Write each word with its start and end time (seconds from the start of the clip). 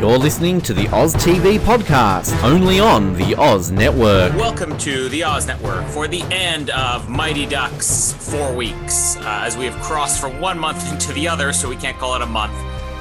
You're 0.00 0.18
listening 0.18 0.60
to 0.60 0.74
the 0.74 0.88
Oz 0.88 1.14
TV 1.14 1.58
podcast, 1.58 2.42
only 2.44 2.78
on 2.78 3.14
the 3.14 3.34
Oz 3.34 3.70
Network. 3.70 4.34
Welcome 4.34 4.76
to 4.76 5.08
the 5.08 5.24
Oz 5.24 5.46
Network 5.46 5.86
for 5.86 6.06
the 6.06 6.20
end 6.30 6.68
of 6.68 7.08
Mighty 7.08 7.46
Ducks 7.46 8.12
four 8.12 8.54
weeks, 8.54 9.16
uh, 9.16 9.40
as 9.42 9.56
we 9.56 9.64
have 9.64 9.74
crossed 9.82 10.20
from 10.20 10.38
one 10.38 10.58
month 10.58 10.92
into 10.92 11.14
the 11.14 11.26
other, 11.26 11.50
so 11.54 11.66
we 11.66 11.76
can't 11.76 11.96
call 11.96 12.14
it 12.14 12.20
a 12.20 12.26
month. 12.26 12.52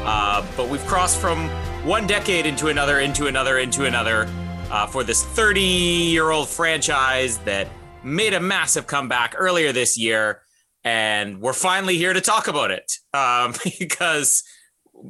Uh, 0.06 0.46
but 0.56 0.70
we've 0.70 0.86
crossed 0.86 1.20
from 1.20 1.50
one 1.86 2.08
decade 2.08 2.46
into 2.46 2.68
another, 2.68 3.02
into 3.02 3.28
another, 3.28 3.60
into 3.60 3.84
another 3.84 4.30
uh, 4.72 4.88
for 4.88 5.04
this 5.04 5.22
30 5.22 5.60
year 5.60 6.32
old 6.32 6.48
franchise 6.48 7.40
that 7.40 7.68
made 8.06 8.34
a 8.34 8.40
massive 8.40 8.88
comeback 8.88 9.36
earlier 9.38 9.74
this 9.74 9.98
year. 9.98 10.44
And 10.86 11.42
we're 11.42 11.52
finally 11.52 11.98
here 11.98 12.14
to 12.14 12.22
talk 12.22 12.48
about 12.48 12.72
it 12.72 13.00
um, 13.14 13.54
because 13.80 14.44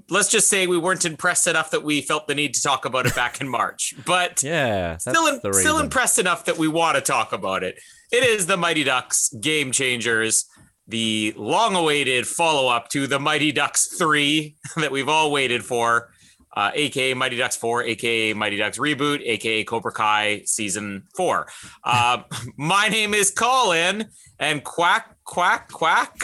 let's 0.09 0.29
just 0.29 0.47
say 0.47 0.67
we 0.67 0.77
weren't 0.77 1.05
impressed 1.05 1.47
enough 1.47 1.71
that 1.71 1.83
we 1.83 2.01
felt 2.01 2.27
the 2.27 2.35
need 2.35 2.53
to 2.53 2.61
talk 2.61 2.85
about 2.85 3.05
it 3.05 3.15
back 3.15 3.41
in 3.41 3.47
March. 3.47 3.93
But 4.05 4.43
Yeah, 4.43 4.97
still, 4.97 5.39
the 5.39 5.53
still 5.53 5.79
impressed 5.79 6.19
enough 6.19 6.45
that 6.45 6.57
we 6.57 6.67
want 6.67 6.95
to 6.95 7.01
talk 7.01 7.33
about 7.33 7.63
it. 7.63 7.79
It 8.11 8.23
is 8.23 8.45
the 8.45 8.57
Mighty 8.57 8.83
Ducks 8.83 9.29
Game 9.41 9.71
Changers, 9.71 10.45
the 10.87 11.33
long-awaited 11.35 12.27
follow-up 12.27 12.89
to 12.89 13.07
the 13.07 13.19
Mighty 13.19 13.51
Ducks 13.51 13.97
three 13.97 14.55
that 14.75 14.91
we've 14.91 15.09
all 15.09 15.31
waited 15.31 15.63
for, 15.65 16.11
uh, 16.55 16.71
aka 16.73 17.13
Mighty 17.13 17.37
Ducks 17.37 17.55
four, 17.55 17.83
aka 17.83 18.33
Mighty 18.33 18.57
Ducks 18.57 18.77
reboot, 18.77 19.21
aka 19.25 19.63
Cobra 19.63 19.91
Kai 19.91 20.43
season 20.45 21.03
four. 21.15 21.47
Uh, 21.83 22.23
my 22.57 22.87
name 22.87 23.13
is 23.13 23.31
Colin, 23.31 24.05
and 24.39 24.63
quack 24.63 25.15
quack 25.23 25.71
quack. 25.71 26.15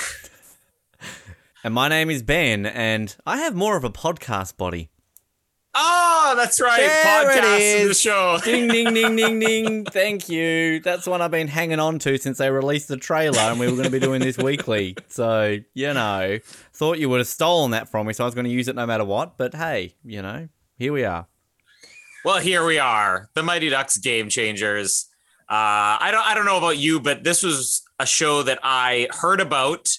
And 1.64 1.76
my 1.76 1.88
name 1.88 2.10
is 2.10 2.24
Ben, 2.24 2.66
and 2.66 3.16
I 3.24 3.38
have 3.38 3.56
more 3.56 3.78
of 3.78 3.84
a 3.84 3.92
podcast 3.92 4.58
body. 4.58 4.90
Oh, 5.76 6.34
that's 6.36 6.60
right, 6.60 6.80
There 6.80 7.06
podcast 7.06 7.82
in 7.82 7.88
the 7.88 7.94
show. 7.94 8.40
Ding, 8.44 8.68
ding, 8.68 8.94
ding, 8.94 9.16
ding, 9.16 9.40
ding. 9.40 9.86
Thank 9.86 10.28
you. 10.28 10.80
That's 10.80 11.06
one 11.06 11.22
I've 11.22 11.30
been 11.30 11.48
hanging 11.48 11.80
on 11.80 12.00
to 12.00 12.18
since 12.18 12.40
they 12.40 12.50
released 12.50 12.88
the 12.88 12.98
trailer, 12.98 13.38
and 13.38 13.60
we 13.60 13.68
were 13.68 13.74
going 13.74 13.86
to 13.86 13.92
be 13.92 14.00
doing 14.00 14.22
this 14.22 14.40
weekly. 14.40 14.98
So, 15.08 15.60
you 15.76 15.94
know, 15.94 16.40
thought 16.74 16.98
you 16.98 17.10
would 17.10 17.20
have 17.20 17.28
stolen 17.28 17.72
that 17.72 17.88
from 17.88 18.08
me, 18.08 18.14
so 18.14 18.24
I 18.24 18.28
was 18.28 18.34
going 18.34 18.46
to 18.46 18.52
use 18.52 18.68
it 18.68 18.76
no 18.76 18.88
matter 18.88 19.06
what. 19.06 19.38
But 19.38 19.54
hey, 19.54 19.94
you 20.04 20.22
know, 20.24 20.50
here 20.78 20.92
we 20.92 21.06
are. 21.06 21.28
Well, 22.26 22.40
here 22.40 22.66
we 22.66 22.80
are, 22.80 23.30
the 23.36 23.44
Mighty 23.44 23.70
Ducks 23.70 23.98
Game 23.98 24.30
Changers. 24.30 25.08
Uh, 25.48 26.02
I 26.02 26.10
don't, 26.12 26.26
I 26.26 26.34
don't 26.34 26.46
know 26.46 26.58
about 26.58 26.78
you, 26.80 27.00
but 27.00 27.24
this 27.24 27.44
was 27.44 27.84
a 28.00 28.06
show 28.08 28.42
that 28.44 28.60
I 28.64 29.08
heard 29.12 29.40
about 29.40 29.90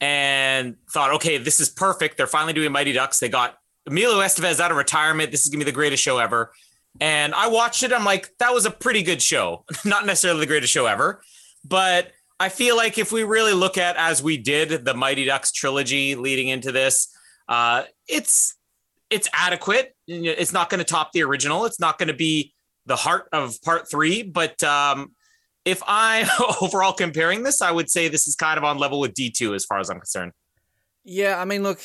and 0.00 0.76
thought, 0.90 1.14
okay, 1.14 1.38
this 1.38 1.60
is 1.60 1.68
perfect. 1.68 2.16
They're 2.16 2.26
finally 2.26 2.52
doing 2.52 2.72
Mighty 2.72 2.92
Ducks. 2.92 3.18
They 3.18 3.28
got 3.28 3.56
Emilio 3.86 4.18
Estevez 4.18 4.60
out 4.60 4.70
of 4.70 4.76
retirement. 4.76 5.30
This 5.30 5.42
is 5.44 5.48
gonna 5.48 5.64
be 5.64 5.70
the 5.70 5.74
greatest 5.74 6.02
show 6.02 6.18
ever. 6.18 6.52
And 7.00 7.34
I 7.34 7.48
watched 7.48 7.82
it. 7.82 7.92
I'm 7.92 8.04
like, 8.04 8.30
that 8.38 8.52
was 8.52 8.66
a 8.66 8.70
pretty 8.70 9.02
good 9.02 9.22
show. 9.22 9.64
Not 9.84 10.06
necessarily 10.06 10.40
the 10.40 10.46
greatest 10.46 10.72
show 10.72 10.86
ever, 10.86 11.22
but 11.64 12.12
I 12.40 12.48
feel 12.48 12.76
like 12.76 12.98
if 12.98 13.12
we 13.12 13.22
really 13.22 13.52
look 13.52 13.76
at 13.76 13.96
as 13.96 14.22
we 14.22 14.38
did 14.38 14.84
the 14.84 14.94
Mighty 14.94 15.26
Ducks 15.26 15.52
trilogy 15.52 16.14
leading 16.14 16.48
into 16.48 16.72
this, 16.72 17.14
uh, 17.48 17.82
it's 18.08 18.56
it's 19.10 19.28
adequate. 19.32 19.94
It's 20.06 20.52
not 20.52 20.70
going 20.70 20.78
to 20.78 20.84
top 20.84 21.12
the 21.12 21.22
original. 21.22 21.66
It's 21.66 21.80
not 21.80 21.98
going 21.98 22.08
to 22.08 22.14
be 22.14 22.54
the 22.86 22.96
heart 22.96 23.28
of 23.32 23.60
part 23.62 23.90
three. 23.90 24.22
But 24.22 24.62
um, 24.62 25.12
if 25.64 25.82
I 25.86 26.28
overall 26.60 26.92
comparing 26.92 27.42
this, 27.42 27.60
I 27.60 27.70
would 27.70 27.90
say 27.90 28.08
this 28.08 28.26
is 28.26 28.34
kind 28.34 28.58
of 28.58 28.64
on 28.64 28.78
level 28.78 29.00
with 29.00 29.14
D 29.14 29.30
two 29.30 29.54
as 29.54 29.64
far 29.64 29.78
as 29.78 29.90
I'm 29.90 29.98
concerned. 29.98 30.32
Yeah, 31.04 31.40
I 31.40 31.44
mean, 31.44 31.62
look, 31.62 31.84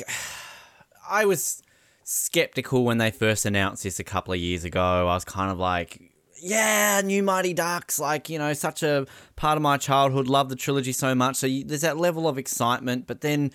I 1.10 1.26
was 1.26 1.62
skeptical 2.04 2.86
when 2.86 2.98
they 2.98 3.12
first 3.12 3.46
announced 3.46 3.84
this 3.84 4.00
a 4.00 4.04
couple 4.04 4.34
of 4.34 4.40
years 4.40 4.64
ago. 4.64 4.82
I 4.82 5.14
was 5.14 5.26
kind 5.26 5.52
of 5.52 5.58
like, 5.58 6.02
yeah, 6.42 7.02
new 7.04 7.24
Mighty 7.24 7.54
Ducks, 7.54 8.00
like, 8.00 8.30
you 8.30 8.38
know, 8.38 8.54
such 8.54 8.84
a 8.84 9.06
part 9.36 9.58
of 9.58 9.62
my 9.62 9.78
childhood, 9.78 10.28
love 10.28 10.50
the 10.50 10.56
trilogy 10.56 10.92
so 10.92 11.16
much. 11.16 11.36
So 11.38 11.48
you, 11.48 11.64
there's 11.64 11.82
that 11.82 11.98
level 11.98 12.28
of 12.28 12.38
excitement, 12.38 13.08
but 13.08 13.22
then 13.22 13.52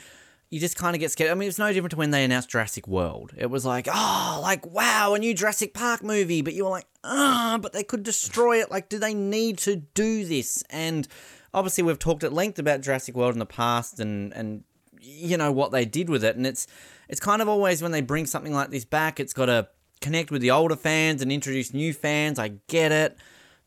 you 0.50 0.58
just 0.58 0.76
kind 0.76 0.96
of 0.96 1.00
get 1.00 1.12
scared. 1.12 1.30
I 1.30 1.34
mean, 1.34 1.48
it's 1.48 1.58
no 1.58 1.72
different 1.72 1.92
to 1.92 1.96
when 1.96 2.10
they 2.10 2.24
announced 2.24 2.50
Jurassic 2.50 2.88
World. 2.88 3.32
It 3.36 3.46
was 3.50 3.64
like, 3.64 3.88
oh, 3.90 4.40
like, 4.42 4.66
wow, 4.66 5.14
a 5.14 5.18
new 5.18 5.32
Jurassic 5.32 5.72
Park 5.72 6.02
movie, 6.02 6.42
but 6.42 6.54
you 6.54 6.64
were 6.64 6.70
like, 6.70 6.88
ah, 7.04 7.58
but 7.62 7.72
they 7.72 7.84
could 7.84 8.02
destroy 8.02 8.60
it. 8.60 8.70
Like, 8.70 8.88
do 8.88 8.98
they 8.98 9.14
need 9.14 9.58
to 9.58 9.76
do 9.76 10.24
this? 10.24 10.64
And 10.68 11.06
obviously, 11.54 11.84
we've 11.84 12.00
talked 12.00 12.24
at 12.24 12.32
length 12.32 12.58
about 12.58 12.80
Jurassic 12.80 13.14
World 13.14 13.34
in 13.34 13.38
the 13.38 13.46
past 13.46 14.00
and, 14.00 14.32
and, 14.34 14.64
you 15.02 15.36
know 15.36 15.50
what 15.50 15.72
they 15.72 15.84
did 15.84 16.10
with 16.10 16.22
it 16.22 16.36
and 16.36 16.46
it's 16.46 16.66
it's 17.08 17.20
kind 17.20 17.40
of 17.40 17.48
always 17.48 17.82
when 17.82 17.90
they 17.90 18.02
bring 18.02 18.26
something 18.26 18.52
like 18.52 18.70
this 18.70 18.84
back 18.84 19.18
it's 19.18 19.32
got 19.32 19.46
to 19.46 19.66
connect 20.00 20.30
with 20.30 20.42
the 20.42 20.50
older 20.50 20.76
fans 20.76 21.22
and 21.22 21.32
introduce 21.32 21.72
new 21.72 21.92
fans 21.92 22.38
i 22.38 22.48
get 22.68 22.92
it 22.92 23.16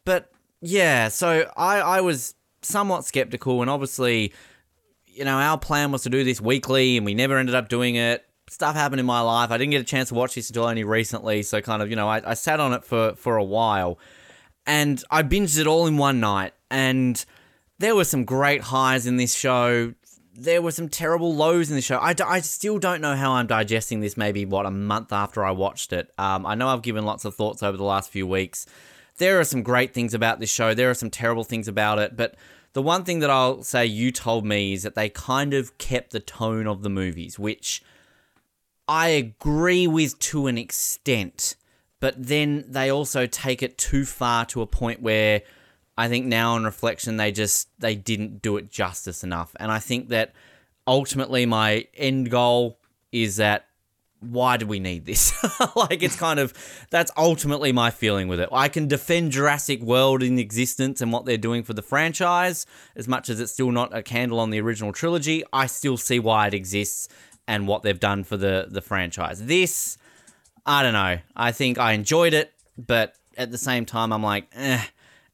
but 0.06 0.32
yeah 0.62 1.08
so 1.08 1.50
i 1.58 1.80
i 1.80 2.02
was 2.02 2.36
somewhat 2.62 3.04
skeptical 3.04 3.62
and 3.62 3.70
obviously 3.70 4.32
you 5.14 5.26
know 5.26 5.38
our 5.38 5.58
plan 5.58 5.92
was 5.92 6.04
to 6.04 6.10
do 6.10 6.24
this 6.24 6.42
weekly 6.42 6.98
and 6.98 7.06
we 7.06 7.14
never 7.14 7.38
ended 7.38 7.56
up 7.56 7.70
doing 7.70 7.96
it 7.96 8.26
stuff 8.50 8.76
happened 8.76 9.00
in 9.00 9.06
my 9.06 9.22
life 9.22 9.52
i 9.52 9.58
didn't 9.58 9.72
get 9.72 9.82
a 9.82 9.86
chance 9.86 10.10
to 10.10 10.16
watch 10.16 10.36
this 10.36 10.50
until 10.50 10.66
only 10.66 10.84
recently 10.84 11.44
so 11.44 11.62
kind 11.62 11.82
of 11.82 11.90
you 11.90 11.96
know 11.96 12.08
i, 12.08 12.32
I 12.32 12.34
sat 12.34 12.60
on 12.60 12.74
it 12.74 12.84
for 12.84 13.16
for 13.16 13.38
a 13.38 13.44
while 13.44 14.00
and 14.66 15.04
i 15.10 15.24
binged 15.24 15.60
it 15.60 15.68
all 15.68 15.88
in 15.88 15.98
one 15.98 16.20
night 16.20 16.54
and 16.70 17.24
there 17.80 17.96
were 17.96 18.06
some 18.06 18.26
great 18.26 18.62
highs 18.62 19.08
in 19.08 19.18
this 19.18 19.34
show 19.34 19.94
there 20.36 20.62
were 20.62 20.72
some 20.72 20.90
terrible 20.90 21.36
lows 21.36 21.70
in 21.70 21.76
the 21.76 21.82
show. 21.82 22.00
I, 22.00 22.14
d- 22.14 22.24
I 22.26 22.40
still 22.40 22.80
don't 22.80 23.02
know 23.02 23.16
how 23.16 23.34
I'm 23.34 23.48
digesting 23.48 24.00
this 24.00 24.18
maybe, 24.18 24.46
what, 24.46 24.66
a 24.66 24.72
month 24.72 25.14
after 25.14 25.46
I 25.46 25.52
watched 25.52 25.94
it. 25.94 26.10
Um, 26.18 26.46
I 26.46 26.56
know 26.56 26.70
I've 26.70 26.82
given 26.82 27.06
lots 27.06 27.24
of 27.24 27.36
thoughts 27.36 27.62
over 27.62 27.78
the 27.78 27.84
last 27.84 28.10
few 28.10 28.26
weeks. 28.26 28.66
There 29.18 29.40
are 29.40 29.44
some 29.44 29.62
great 29.62 29.94
things 29.94 30.16
about 30.16 30.40
this 30.40 30.52
show, 30.52 30.74
there 30.74 30.90
are 30.90 30.96
some 30.96 31.12
terrible 31.12 31.44
things 31.44 31.68
about 31.68 32.00
it, 32.00 32.18
but 32.18 32.36
the 32.74 32.82
one 32.82 33.04
thing 33.04 33.20
that 33.20 33.30
I'll 33.30 33.64
say 33.64 33.86
you 33.86 34.12
told 34.12 34.46
me 34.46 34.74
is 34.74 34.84
that 34.84 34.96
they 34.96 35.10
kind 35.10 35.54
of 35.54 35.78
kept 35.78 36.12
the 36.12 36.20
tone 36.20 36.68
of 36.68 36.82
the 36.82 36.90
movies, 36.90 37.38
which 37.38 37.84
I 38.88 39.10
agree 39.10 39.88
with 39.88 40.20
to 40.20 40.48
an 40.48 40.58
extent, 40.58 41.56
but 42.00 42.16
then 42.18 42.66
they 42.68 42.90
also 42.92 43.28
take 43.28 43.64
it 43.64 43.78
too 43.78 44.06
far 44.06 44.46
to 44.48 44.62
a 44.62 44.68
point 44.68 45.02
where 45.02 45.44
I 45.98 46.08
think 46.08 46.26
now 46.26 46.56
on 46.56 46.64
reflection 46.64 47.18
they 47.18 47.32
just 47.32 47.70
they 47.80 47.96
didn't 47.96 48.42
do 48.42 48.58
it 48.58 48.72
justice 48.72 49.24
enough. 49.24 49.56
And 49.60 49.72
I 49.72 49.80
think 49.80 50.10
that 50.10 50.34
ultimately 50.88 51.46
my 51.46 51.88
end 51.96 52.32
goal 52.32 52.80
is 53.12 53.38
that 53.38 53.68
why 54.24 54.58
do 54.58 54.66
we 54.66 54.80
need 54.80 55.06
this? 55.06 55.34
like 55.76 56.02
it's 56.02 56.16
kind 56.16 56.40
of 56.40 56.54
that's 56.90 57.12
ultimately 57.18 57.72
my 57.72 57.92
feeling 57.92 58.28
with 58.28 58.40
it. 58.40 58.50
I 58.52 58.70
can 58.70 58.88
defend 58.88 59.32
Jurassic 59.32 59.82
World 59.82 60.24
in 60.24 60.40
existence 60.40 61.02
and 61.02 61.12
what 61.12 61.26
they're 61.26 61.38
doing 61.38 61.64
for 61.64 61.74
the 61.74 61.82
franchise 61.82 62.66
as 62.96 63.08
much 63.08 63.30
as 63.30 63.40
it's 63.40 63.52
still 63.52 63.72
not 63.72 63.96
a 63.96 64.02
candle 64.02 64.40
on 64.40 64.50
the 64.50 64.62
original 64.62 64.94
trilogy. 64.94 65.44
I 65.52 65.68
still 65.68 65.98
see 65.98 66.20
why 66.20 66.48
it 66.48 66.54
exists 66.54 67.10
and 67.48 67.68
what 67.68 67.84
they've 67.84 68.00
done 68.00 68.24
for 68.24 68.38
the 68.38 68.68
the 68.70 68.82
franchise. 68.82 69.46
This 69.46 69.98
I 70.66 70.82
don't 70.84 70.94
know. 70.94 71.20
I 71.36 71.52
think 71.52 71.78
I 71.78 71.92
enjoyed 71.92 72.34
it, 72.34 72.54
but 72.78 73.16
at 73.38 73.52
the 73.52 73.58
same 73.58 73.86
time 73.86 74.14
I'm 74.14 74.24
like, 74.24 74.48
eh, 74.54 74.84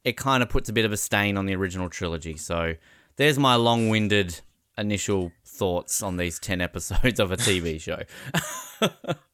it 0.04 0.16
kind 0.16 0.42
of 0.42 0.48
puts 0.48 0.68
a 0.68 0.72
bit 0.72 0.84
of 0.84 0.92
a 0.92 0.96
stain 0.96 1.36
on 1.36 1.46
the 1.46 1.54
original 1.54 1.88
trilogy. 1.88 2.36
So 2.36 2.74
there's 3.16 3.38
my 3.38 3.54
long-winded 3.54 4.40
initial 4.78 5.30
thoughts 5.60 6.02
on 6.02 6.16
these 6.16 6.38
10 6.38 6.62
episodes 6.62 7.20
of 7.20 7.30
a 7.30 7.36
TV 7.36 7.78
show. 7.86 7.98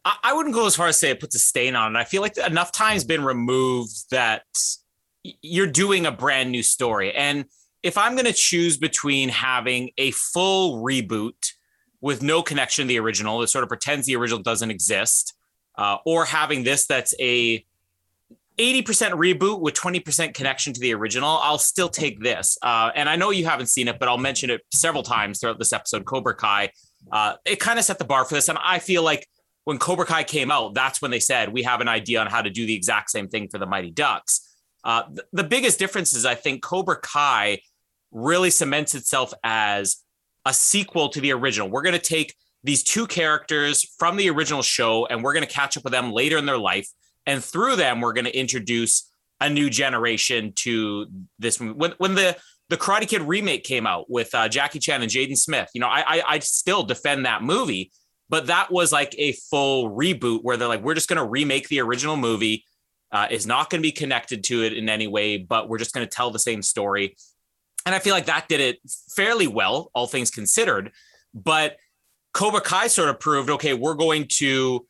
I, 0.05 0.17
I 0.25 0.33
wouldn't 0.35 0.57
go 0.57 0.67
as 0.67 0.75
far 0.75 0.89
as 0.89 0.99
say 0.99 1.11
it 1.11 1.21
puts 1.21 1.37
a 1.37 1.39
stain 1.39 1.77
on 1.77 1.95
it. 1.95 1.99
I 1.99 2.03
feel 2.03 2.21
like 2.21 2.37
enough 2.37 2.73
time's 2.73 3.05
been 3.05 3.25
removed 3.25 4.11
that 4.11 4.43
you're 5.23 5.69
doing 5.69 6.05
a 6.05 6.11
brand 6.11 6.51
new 6.51 6.65
story. 6.65 7.15
And 7.15 7.45
if 7.85 7.97
I'm 7.97 8.15
going 8.15 8.27
to 8.27 8.33
choose 8.33 8.77
between 8.77 9.29
having 9.29 9.91
a 9.99 10.11
full 10.11 10.83
reboot 10.85 11.53
with 12.01 12.23
no 12.23 12.43
connection 12.43 12.87
to 12.87 12.89
the 12.89 12.99
original 12.99 13.39
that 13.39 13.49
sort 13.49 13.63
of 13.63 13.69
pretends 13.69 14.07
the 14.07 14.17
original 14.17 14.43
doesn't 14.43 14.73
exist, 14.73 15.33
uh, 15.79 15.99
or 16.05 16.25
having 16.25 16.65
this 16.65 16.87
that's 16.87 17.15
a 17.21 17.65
80% 18.59 19.11
reboot 19.13 19.61
with 19.61 19.75
20% 19.75 20.35
connection 20.35 20.73
to 20.73 20.81
the 20.81 20.95
original, 20.95 21.39
I'll 21.43 21.59
still 21.59 21.89
take 21.89 22.23
this. 22.23 22.57
Uh, 22.63 22.91
and 22.95 23.09
I 23.09 23.17
know 23.17 23.31
you 23.31 23.45
haven't 23.45 23.67
seen 23.67 23.87
it, 23.89 23.99
but 23.99 24.09
I'll 24.09 24.19
mention 24.19 24.49
it 24.51 24.63
several 24.73 25.03
times 25.03 25.41
throughout 25.41 25.59
this 25.59 25.73
episode. 25.73 26.07
Cobra 26.07 26.35
Kai, 26.35 26.71
uh, 27.13 27.35
it 27.45 27.61
kind 27.61 27.79
of 27.79 27.85
set 27.85 27.99
the 27.99 28.05
bar 28.05 28.25
for 28.25 28.35
this. 28.35 28.49
And 28.49 28.59
I 28.63 28.79
feel 28.79 29.03
like 29.03 29.29
when 29.65 29.79
Cobra 29.79 30.07
Kai 30.07 30.25
came 30.25 30.51
out, 30.51 30.75
that's 30.75 31.03
when 31.03 31.11
they 31.11 31.21
said, 31.21 31.53
we 31.53 31.65
have 31.65 31.81
an 31.81 31.89
idea 31.89 32.21
on 32.21 32.29
how 32.29 32.41
to 32.41 32.49
do 32.49 32.67
the 32.67 32.75
exact 32.75 33.11
same 33.11 33.29
thing 33.29 33.49
for 33.49 33.59
the 33.59 33.67
Mighty 33.67 33.91
Ducks. 33.91 34.57
Uh, 34.85 35.03
th- 35.05 35.21
the 35.33 35.45
biggest 35.45 35.79
difference 35.79 36.15
is 36.15 36.25
I 36.25 36.35
think 36.35 36.63
Cobra 36.63 36.97
Kai 37.01 37.61
really 38.11 38.51
cements 38.51 38.95
itself 38.95 39.35
as 39.45 39.99
a 40.47 40.55
sequel 40.55 41.11
to 41.11 41.21
the 41.21 41.33
original. 41.33 41.69
We're 41.69 41.83
going 41.83 41.93
to 41.93 41.99
take 41.99 42.35
these 42.65 42.83
two 42.83 43.07
characters 43.07 43.85
from 43.99 44.17
the 44.17 44.31
original 44.31 44.63
show 44.63 45.07
and 45.07 45.23
we're 45.23 45.35
going 45.35 45.47
to 45.47 45.53
catch 45.53 45.77
up 45.77 45.85
with 45.85 45.93
them 45.93 46.11
later 46.13 46.39
in 46.39 46.47
their 46.47 46.59
life 46.59 46.89
and 47.27 47.43
through 47.43 47.77
them 47.77 48.01
we're 48.01 48.13
going 48.13 48.25
to 48.25 48.39
introduce 48.39 49.11
a 49.41 49.51
new 49.51 49.69
generation 49.69 50.53
to 50.57 51.07
this 51.39 51.61
when 51.61 51.95
when 51.99 52.15
the 52.15 52.37
the 52.69 52.77
Karate 52.77 53.07
Kid 53.07 53.23
remake 53.23 53.63
came 53.65 53.87
out 53.87 54.11
with 54.11 54.35
uh, 54.35 54.49
Jackie 54.49 54.81
Chan 54.81 55.01
and 55.01 55.11
Jaden 55.11 55.37
Smith. 55.37 55.69
You 55.73 55.81
know, 55.81 55.89
I, 55.89 56.19
I 56.19 56.23
I 56.27 56.39
still 56.41 56.83
defend 56.83 57.27
that 57.27 57.43
movie, 57.43 57.93
but 58.29 58.47
that 58.47 58.73
was 58.73 58.93
like 58.93 59.15
a 59.19 59.33
full 59.33 59.91
reboot 59.91 60.41
where 60.43 60.57
they're 60.57 60.69
like, 60.69 60.83
we're 60.83 60.95
just 60.95 61.09
going 61.09 61.19
to 61.19 61.25
remake 61.25 61.69
the 61.69 61.81
original 61.81 62.17
movie. 62.17 62.65
Uh, 63.13 63.29
is 63.31 63.47
not 63.47 63.71
going 63.71 63.81
to 63.81 63.87
be 63.87 63.93
connected 63.93 64.43
to 64.43 64.65
it 64.65 64.73
in 64.73 64.89
any 64.89 65.07
way, 65.07 65.39
but 65.39 65.69
we're 65.69 65.79
just 65.79 65.95
going 65.95 66.05
to 66.05 66.11
tell 66.13 66.33
the 66.33 66.41
same 66.41 66.61
story. 66.61 67.17
And 67.87 67.95
I 67.95 68.01
feel 68.01 68.13
like 68.13 68.27
that 68.27 68.49
did 68.49 68.61
it 68.61 68.79
fairly 69.15 69.47
well, 69.47 69.93
all 69.95 70.09
things 70.09 70.29
considered. 70.29 70.91
But 71.33 71.77
Cobra 72.35 72.61
Kai 72.61 72.89
sort 72.89 73.09
of 73.09 73.21
proved, 73.21 73.49
okay, 73.49 73.75
we're 73.75 73.95
going 73.95 74.27
to 74.39 74.85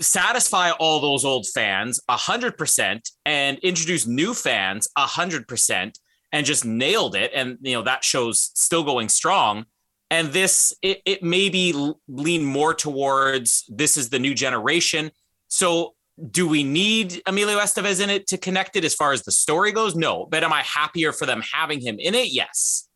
satisfy 0.00 0.70
all 0.72 1.00
those 1.00 1.24
old 1.24 1.46
fans 1.46 2.00
100% 2.10 3.10
and 3.24 3.58
introduce 3.58 4.06
new 4.06 4.34
fans 4.34 4.88
100% 4.98 5.92
and 6.32 6.46
just 6.46 6.64
nailed 6.64 7.14
it. 7.14 7.30
And 7.34 7.58
you 7.62 7.74
know 7.74 7.82
that 7.82 8.04
show's 8.04 8.50
still 8.54 8.82
going 8.82 9.08
strong. 9.08 9.66
And 10.10 10.28
this 10.28 10.74
it, 10.82 11.00
it 11.04 11.22
maybe 11.22 11.74
lean 12.08 12.44
more 12.44 12.74
towards 12.74 13.64
this 13.68 13.96
is 13.96 14.10
the 14.10 14.18
new 14.18 14.34
generation. 14.34 15.10
So 15.48 15.94
do 16.30 16.46
we 16.46 16.62
need 16.62 17.22
Emilio 17.26 17.58
Estevez 17.58 18.02
in 18.02 18.10
it 18.10 18.26
to 18.28 18.38
connect 18.38 18.76
it 18.76 18.84
as 18.84 18.94
far 18.94 19.12
as 19.12 19.22
the 19.22 19.32
story 19.32 19.72
goes? 19.72 19.94
No. 19.94 20.26
But 20.30 20.44
am 20.44 20.52
I 20.52 20.62
happier 20.62 21.12
for 21.12 21.26
them 21.26 21.42
having 21.52 21.80
him 21.80 21.98
in 21.98 22.14
it? 22.14 22.32
Yes. 22.32 22.88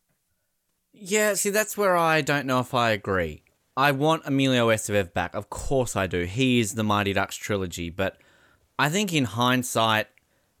Yeah 0.93 1.33
see 1.35 1.49
that's 1.49 1.77
where 1.77 1.95
I 1.95 2.21
don't 2.21 2.45
know 2.45 2.59
if 2.59 2.73
I 2.73 2.91
agree 2.91 3.43
I 3.79 3.91
want 3.91 4.23
Emilio 4.25 4.67
Estevez 4.67 5.13
back. 5.13 5.33
Of 5.33 5.49
course 5.49 5.95
I 5.95 6.05
do. 6.05 6.25
He 6.25 6.59
is 6.59 6.73
the 6.73 6.83
Mighty 6.83 7.13
Ducks 7.13 7.37
trilogy, 7.37 7.89
but 7.89 8.17
I 8.77 8.89
think 8.89 9.13
in 9.13 9.23
hindsight, 9.23 10.07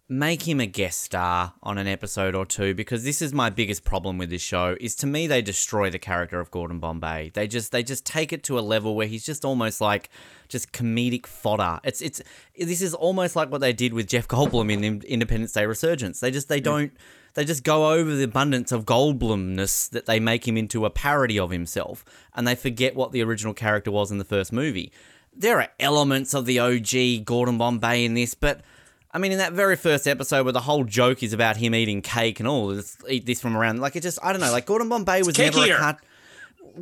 make 0.07 0.47
him 0.47 0.61
a 0.61 0.65
guest 0.65 1.01
star 1.01 1.53
on 1.61 1.77
an 1.77 1.85
episode 1.85 2.33
or 2.33 2.45
two 2.45 2.73
because 2.73 3.03
this 3.03 3.21
is 3.21 3.33
my 3.33 3.49
biggest 3.49 3.83
problem 3.83 4.17
with 4.17 4.29
this 4.29 4.41
show 4.41 4.77
is 4.79 4.95
to 4.95 5.05
me 5.05 5.27
they 5.27 5.41
destroy 5.41 5.89
the 5.89 5.99
character 5.99 6.39
of 6.39 6.49
Gordon 6.49 6.79
Bombay. 6.79 7.31
They 7.33 7.45
just 7.45 7.73
they 7.73 7.83
just 7.83 8.05
take 8.05 8.31
it 8.31 8.41
to 8.45 8.57
a 8.57 8.61
level 8.61 8.95
where 8.95 9.07
he's 9.07 9.25
just 9.25 9.43
almost 9.43 9.81
like 9.81 10.09
just 10.47 10.71
comedic 10.71 11.27
fodder. 11.27 11.81
It's 11.83 12.01
it's 12.01 12.21
this 12.57 12.81
is 12.81 12.93
almost 12.93 13.35
like 13.35 13.51
what 13.51 13.59
they 13.59 13.73
did 13.73 13.93
with 13.93 14.07
Jeff 14.07 14.29
Goldblum 14.29 14.71
in 14.71 15.01
Independence 15.01 15.51
Day 15.51 15.65
Resurgence. 15.65 16.21
They 16.21 16.31
just 16.31 16.47
they 16.47 16.61
don't 16.61 16.93
they 17.39 17.45
just 17.45 17.63
go 17.63 17.93
over 17.93 18.13
the 18.13 18.25
abundance 18.25 18.73
of 18.73 18.83
Goldblumness 18.83 19.89
that 19.91 20.07
they 20.07 20.19
make 20.19 20.45
him 20.45 20.57
into 20.57 20.83
a 20.83 20.89
parody 20.89 21.39
of 21.39 21.51
himself, 21.51 22.03
and 22.35 22.45
they 22.45 22.53
forget 22.53 22.95
what 22.95 23.13
the 23.13 23.23
original 23.23 23.53
character 23.53 23.91
was 23.91 24.11
in 24.11 24.17
the 24.17 24.25
first 24.25 24.51
movie. 24.51 24.91
There 25.33 25.61
are 25.61 25.69
elements 25.79 26.33
of 26.33 26.45
the 26.45 26.59
OG 26.59 27.23
Gordon 27.23 27.57
Bombay 27.57 28.03
in 28.03 28.13
this, 28.13 28.33
but 28.33 28.59
I 29.13 29.19
mean, 29.19 29.31
in 29.31 29.37
that 29.37 29.53
very 29.53 29.77
first 29.77 30.05
episode 30.05 30.43
where 30.43 30.51
the 30.51 30.59
whole 30.59 30.83
joke 30.83 31.23
is 31.23 31.31
about 31.31 31.55
him 31.55 31.73
eating 31.73 32.01
cake 32.01 32.41
and 32.41 32.47
all, 32.47 32.67
this, 32.67 32.97
eat 33.07 33.25
this 33.25 33.39
from 33.39 33.55
around, 33.55 33.79
like 33.79 33.95
it 33.95 34.03
just, 34.03 34.19
I 34.21 34.33
don't 34.33 34.41
know, 34.41 34.51
like 34.51 34.65
Gordon 34.65 34.89
Bombay 34.89 35.21
was 35.23 35.37
never 35.37 35.63
a 35.63 35.77
car- 35.77 35.99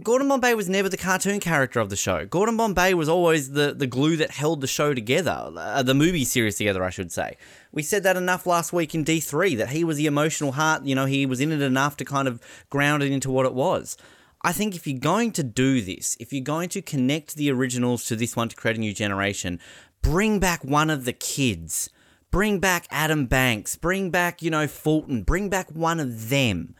Gordon 0.04 0.28
Bombay 0.28 0.54
was 0.54 0.70
never 0.70 0.90
the 0.90 0.98
cartoon 0.98 1.40
character 1.40 1.80
of 1.80 1.90
the 1.90 1.96
show. 1.96 2.26
Gordon 2.26 2.58
Bombay 2.58 2.94
was 2.94 3.10
always 3.10 3.52
the, 3.52 3.74
the 3.74 3.88
glue 3.88 4.18
that 4.18 4.32
held 4.32 4.62
the 4.62 4.68
show 4.68 4.94
together, 4.94 5.52
uh, 5.56 5.84
the 5.84 5.94
movie 5.94 6.26
series 6.26 6.56
together, 6.56 6.84
I 6.84 6.90
should 6.90 7.12
say. 7.12 7.38
We 7.78 7.84
said 7.84 8.02
that 8.02 8.18
enough 8.18 8.48
last 8.48 8.74
week 8.74 8.96
in 8.96 9.06
D3 9.06 9.56
that 9.58 9.70
he 9.70 9.84
was 9.84 9.98
the 9.98 10.08
emotional 10.08 10.54
heart, 10.54 10.86
you 10.86 10.96
know, 10.96 11.06
he 11.06 11.28
was 11.28 11.40
in 11.40 11.52
it 11.52 11.62
enough 11.62 11.96
to 11.98 12.06
kind 12.06 12.28
of 12.28 12.42
ground 12.72 13.04
it 13.04 13.12
into 13.12 13.30
what 13.30 13.46
it 13.46 13.54
was. 13.54 13.96
I 14.42 14.52
think 14.52 14.76
if 14.76 14.88
you're 14.88 14.98
going 14.98 15.32
to 15.34 15.44
do 15.44 15.80
this, 15.82 16.18
if 16.20 16.34
you're 16.34 16.44
going 16.44 16.70
to 16.70 16.82
connect 16.82 17.36
the 17.36 17.52
originals 17.52 18.06
to 18.06 18.16
this 18.16 18.36
one 18.36 18.50
to 18.50 18.56
create 18.56 18.78
a 18.78 18.80
new 18.80 18.96
generation, 18.96 19.60
bring 20.02 20.40
back 20.40 20.64
one 20.64 20.90
of 20.90 21.06
the 21.06 21.14
kids. 21.14 21.92
Bring 22.32 22.58
back 22.58 22.88
Adam 22.90 23.28
Banks. 23.28 23.76
Bring 23.76 24.10
back, 24.10 24.42
you 24.42 24.50
know, 24.50 24.66
Fulton. 24.66 25.22
Bring 25.22 25.48
back 25.48 25.70
one 25.70 26.00
of 26.00 26.30
them 26.30 26.74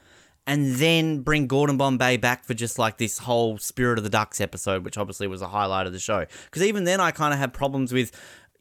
and 0.48 0.76
then 0.76 1.20
bring 1.20 1.46
Gordon 1.46 1.76
Bombay 1.76 2.16
back 2.18 2.46
for 2.46 2.54
just 2.54 2.80
like 2.80 2.98
this 2.98 3.20
whole 3.20 3.58
Spirit 3.58 3.98
of 3.98 4.06
the 4.06 4.10
Ducks 4.10 4.40
episode, 4.40 4.86
which 4.86 4.98
obviously 4.98 5.28
was 5.28 5.42
a 5.42 5.50
highlight 5.50 5.86
of 5.86 5.92
the 5.92 6.00
show. 6.00 6.26
Because 6.46 6.64
even 6.64 6.86
then, 6.86 7.02
I 7.02 7.12
kind 7.12 7.34
of 7.34 7.40
had 7.40 7.54
problems 7.54 7.92
with, 7.92 8.14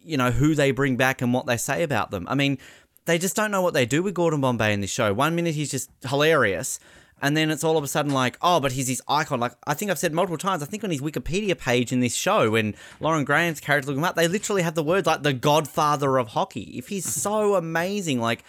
you 0.06 0.16
know, 0.16 0.30
who 0.30 0.54
they 0.54 0.70
bring 0.70 0.96
back 0.96 1.20
and 1.20 1.32
what 1.32 1.46
they 1.46 1.56
say 1.56 1.82
about 1.82 2.10
them. 2.10 2.26
I 2.28 2.34
mean, 2.34 2.58
they 3.06 3.18
just 3.18 3.36
don't 3.36 3.50
know 3.50 3.62
what 3.62 3.74
they 3.74 3.86
do 3.86 4.02
with 4.02 4.14
Gordon 4.14 4.40
Bombay 4.40 4.72
in 4.72 4.80
this 4.80 4.90
show. 4.90 5.12
One 5.12 5.34
minute 5.34 5.54
he's 5.54 5.70
just 5.70 5.90
hilarious. 6.08 6.78
And 7.22 7.34
then 7.34 7.50
it's 7.50 7.64
all 7.64 7.78
of 7.78 7.84
a 7.84 7.88
sudden 7.88 8.12
like, 8.12 8.36
oh, 8.42 8.60
but 8.60 8.72
he's 8.72 8.88
his 8.88 9.02
icon. 9.08 9.40
Like 9.40 9.52
I 9.66 9.74
think 9.74 9.90
I've 9.90 9.98
said 9.98 10.12
multiple 10.12 10.36
times. 10.36 10.62
I 10.62 10.66
think 10.66 10.84
on 10.84 10.90
his 10.90 11.00
Wikipedia 11.00 11.58
page 11.58 11.92
in 11.92 12.00
this 12.00 12.14
show, 12.14 12.50
when 12.50 12.74
Lauren 13.00 13.24
Graham's 13.24 13.60
character 13.60 13.88
look 13.88 13.96
him 13.96 14.04
up, 14.04 14.16
they 14.16 14.28
literally 14.28 14.62
have 14.62 14.74
the 14.74 14.82
words 14.82 15.06
like 15.06 15.22
the 15.22 15.32
Godfather 15.32 16.18
of 16.18 16.28
hockey. 16.28 16.72
If 16.76 16.88
he's 16.88 17.06
mm-hmm. 17.06 17.20
so 17.20 17.54
amazing, 17.54 18.20
like 18.20 18.44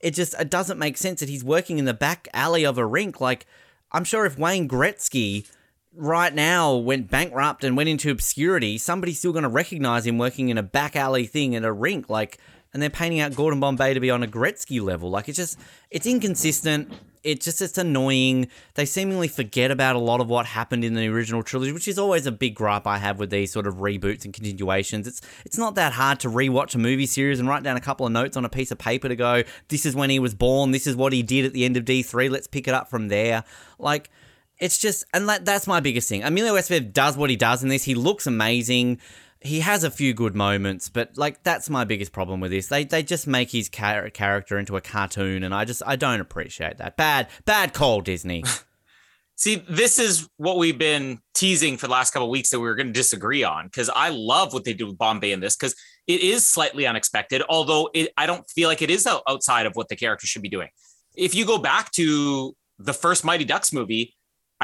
it 0.00 0.12
just 0.12 0.34
it 0.38 0.50
doesn't 0.50 0.78
make 0.78 0.96
sense 0.96 1.20
that 1.20 1.28
he's 1.28 1.42
working 1.42 1.78
in 1.78 1.86
the 1.86 1.94
back 1.94 2.28
alley 2.32 2.64
of 2.64 2.78
a 2.78 2.86
rink. 2.86 3.20
Like, 3.20 3.46
I'm 3.90 4.04
sure 4.04 4.26
if 4.26 4.38
Wayne 4.38 4.68
Gretzky 4.68 5.48
right 5.96 6.34
now 6.34 6.74
went 6.74 7.10
bankrupt 7.10 7.64
and 7.64 7.76
went 7.76 7.88
into 7.88 8.10
obscurity, 8.10 8.78
somebody's 8.78 9.18
still 9.18 9.32
going 9.32 9.44
to 9.44 9.48
recognize 9.48 10.06
him 10.06 10.18
working 10.18 10.48
in 10.48 10.58
a 10.58 10.62
back 10.62 10.96
alley 10.96 11.26
thing 11.26 11.54
at 11.54 11.64
a 11.64 11.72
rink. 11.72 12.08
Like, 12.08 12.38
and 12.72 12.82
they're 12.82 12.90
painting 12.90 13.20
out 13.20 13.34
Gordon 13.34 13.60
Bombay 13.60 13.94
to 13.94 14.00
be 14.00 14.10
on 14.10 14.22
a 14.22 14.26
Gretzky 14.26 14.80
level. 14.82 15.10
Like, 15.10 15.28
it's 15.28 15.36
just, 15.36 15.58
it's 15.90 16.06
inconsistent 16.06 16.92
it 17.24 17.40
just 17.40 17.60
it's 17.60 17.78
annoying. 17.78 18.48
They 18.74 18.84
seemingly 18.84 19.28
forget 19.28 19.70
about 19.70 19.96
a 19.96 19.98
lot 19.98 20.20
of 20.20 20.28
what 20.28 20.46
happened 20.46 20.84
in 20.84 20.94
the 20.94 21.08
original 21.08 21.42
trilogy, 21.42 21.72
which 21.72 21.88
is 21.88 21.98
always 21.98 22.26
a 22.26 22.32
big 22.32 22.54
gripe 22.54 22.86
I 22.86 22.98
have 22.98 23.18
with 23.18 23.30
these 23.30 23.50
sort 23.50 23.66
of 23.66 23.76
reboots 23.76 24.24
and 24.24 24.32
continuations. 24.32 25.08
It's 25.08 25.22
it's 25.44 25.58
not 25.58 25.74
that 25.74 25.94
hard 25.94 26.20
to 26.20 26.28
rewatch 26.28 26.74
a 26.74 26.78
movie 26.78 27.06
series 27.06 27.40
and 27.40 27.48
write 27.48 27.62
down 27.62 27.76
a 27.76 27.80
couple 27.80 28.06
of 28.06 28.12
notes 28.12 28.36
on 28.36 28.44
a 28.44 28.48
piece 28.50 28.70
of 28.70 28.78
paper 28.78 29.08
to 29.08 29.16
go, 29.16 29.42
this 29.68 29.86
is 29.86 29.96
when 29.96 30.10
he 30.10 30.18
was 30.18 30.34
born, 30.34 30.70
this 30.70 30.86
is 30.86 30.94
what 30.94 31.12
he 31.12 31.22
did 31.22 31.46
at 31.46 31.54
the 31.54 31.64
end 31.64 31.76
of 31.76 31.84
D3, 31.84 32.30
let's 32.30 32.46
pick 32.46 32.68
it 32.68 32.74
up 32.74 32.90
from 32.90 33.08
there. 33.08 33.42
Like 33.78 34.10
it's 34.58 34.78
just 34.78 35.04
and 35.12 35.28
that, 35.28 35.44
that's 35.44 35.66
my 35.66 35.80
biggest 35.80 36.08
thing. 36.08 36.22
Emilio 36.22 36.54
Estevez 36.54 36.92
does 36.92 37.16
what 37.16 37.30
he 37.30 37.36
does 37.36 37.62
in 37.62 37.68
this. 37.68 37.84
He 37.84 37.94
looks 37.94 38.26
amazing 38.26 39.00
he 39.44 39.60
has 39.60 39.84
a 39.84 39.90
few 39.90 40.14
good 40.14 40.34
moments, 40.34 40.88
but 40.88 41.16
like 41.16 41.42
that's 41.42 41.68
my 41.68 41.84
biggest 41.84 42.12
problem 42.12 42.40
with 42.40 42.50
this. 42.50 42.68
They 42.68 42.84
they 42.84 43.02
just 43.02 43.26
make 43.26 43.50
his 43.50 43.68
char- 43.68 44.08
character 44.10 44.58
into 44.58 44.76
a 44.76 44.80
cartoon, 44.80 45.44
and 45.44 45.54
I 45.54 45.66
just 45.66 45.82
I 45.86 45.96
don't 45.96 46.20
appreciate 46.20 46.78
that. 46.78 46.96
Bad 46.96 47.28
bad 47.44 47.74
call, 47.74 48.00
Disney. 48.00 48.42
See, 49.36 49.56
this 49.68 49.98
is 49.98 50.28
what 50.36 50.58
we've 50.58 50.78
been 50.78 51.18
teasing 51.34 51.76
for 51.76 51.88
the 51.88 51.92
last 51.92 52.12
couple 52.12 52.30
weeks 52.30 52.50
that 52.50 52.60
we 52.60 52.66
were 52.66 52.76
going 52.76 52.86
to 52.86 52.92
disagree 52.92 53.42
on 53.42 53.66
because 53.66 53.90
I 53.90 54.10
love 54.10 54.52
what 54.52 54.64
they 54.64 54.72
do 54.72 54.86
with 54.86 54.96
Bombay 54.96 55.32
in 55.32 55.40
this 55.40 55.56
because 55.56 55.74
it 56.06 56.20
is 56.22 56.46
slightly 56.46 56.86
unexpected, 56.86 57.42
although 57.48 57.90
it, 57.94 58.12
I 58.16 58.26
don't 58.26 58.48
feel 58.48 58.68
like 58.68 58.80
it 58.80 58.90
is 58.90 59.08
outside 59.28 59.66
of 59.66 59.74
what 59.74 59.88
the 59.88 59.96
character 59.96 60.26
should 60.26 60.42
be 60.42 60.48
doing. 60.48 60.68
If 61.16 61.34
you 61.34 61.44
go 61.44 61.58
back 61.58 61.90
to 61.92 62.54
the 62.78 62.94
first 62.94 63.24
Mighty 63.24 63.44
Ducks 63.44 63.72
movie, 63.72 64.14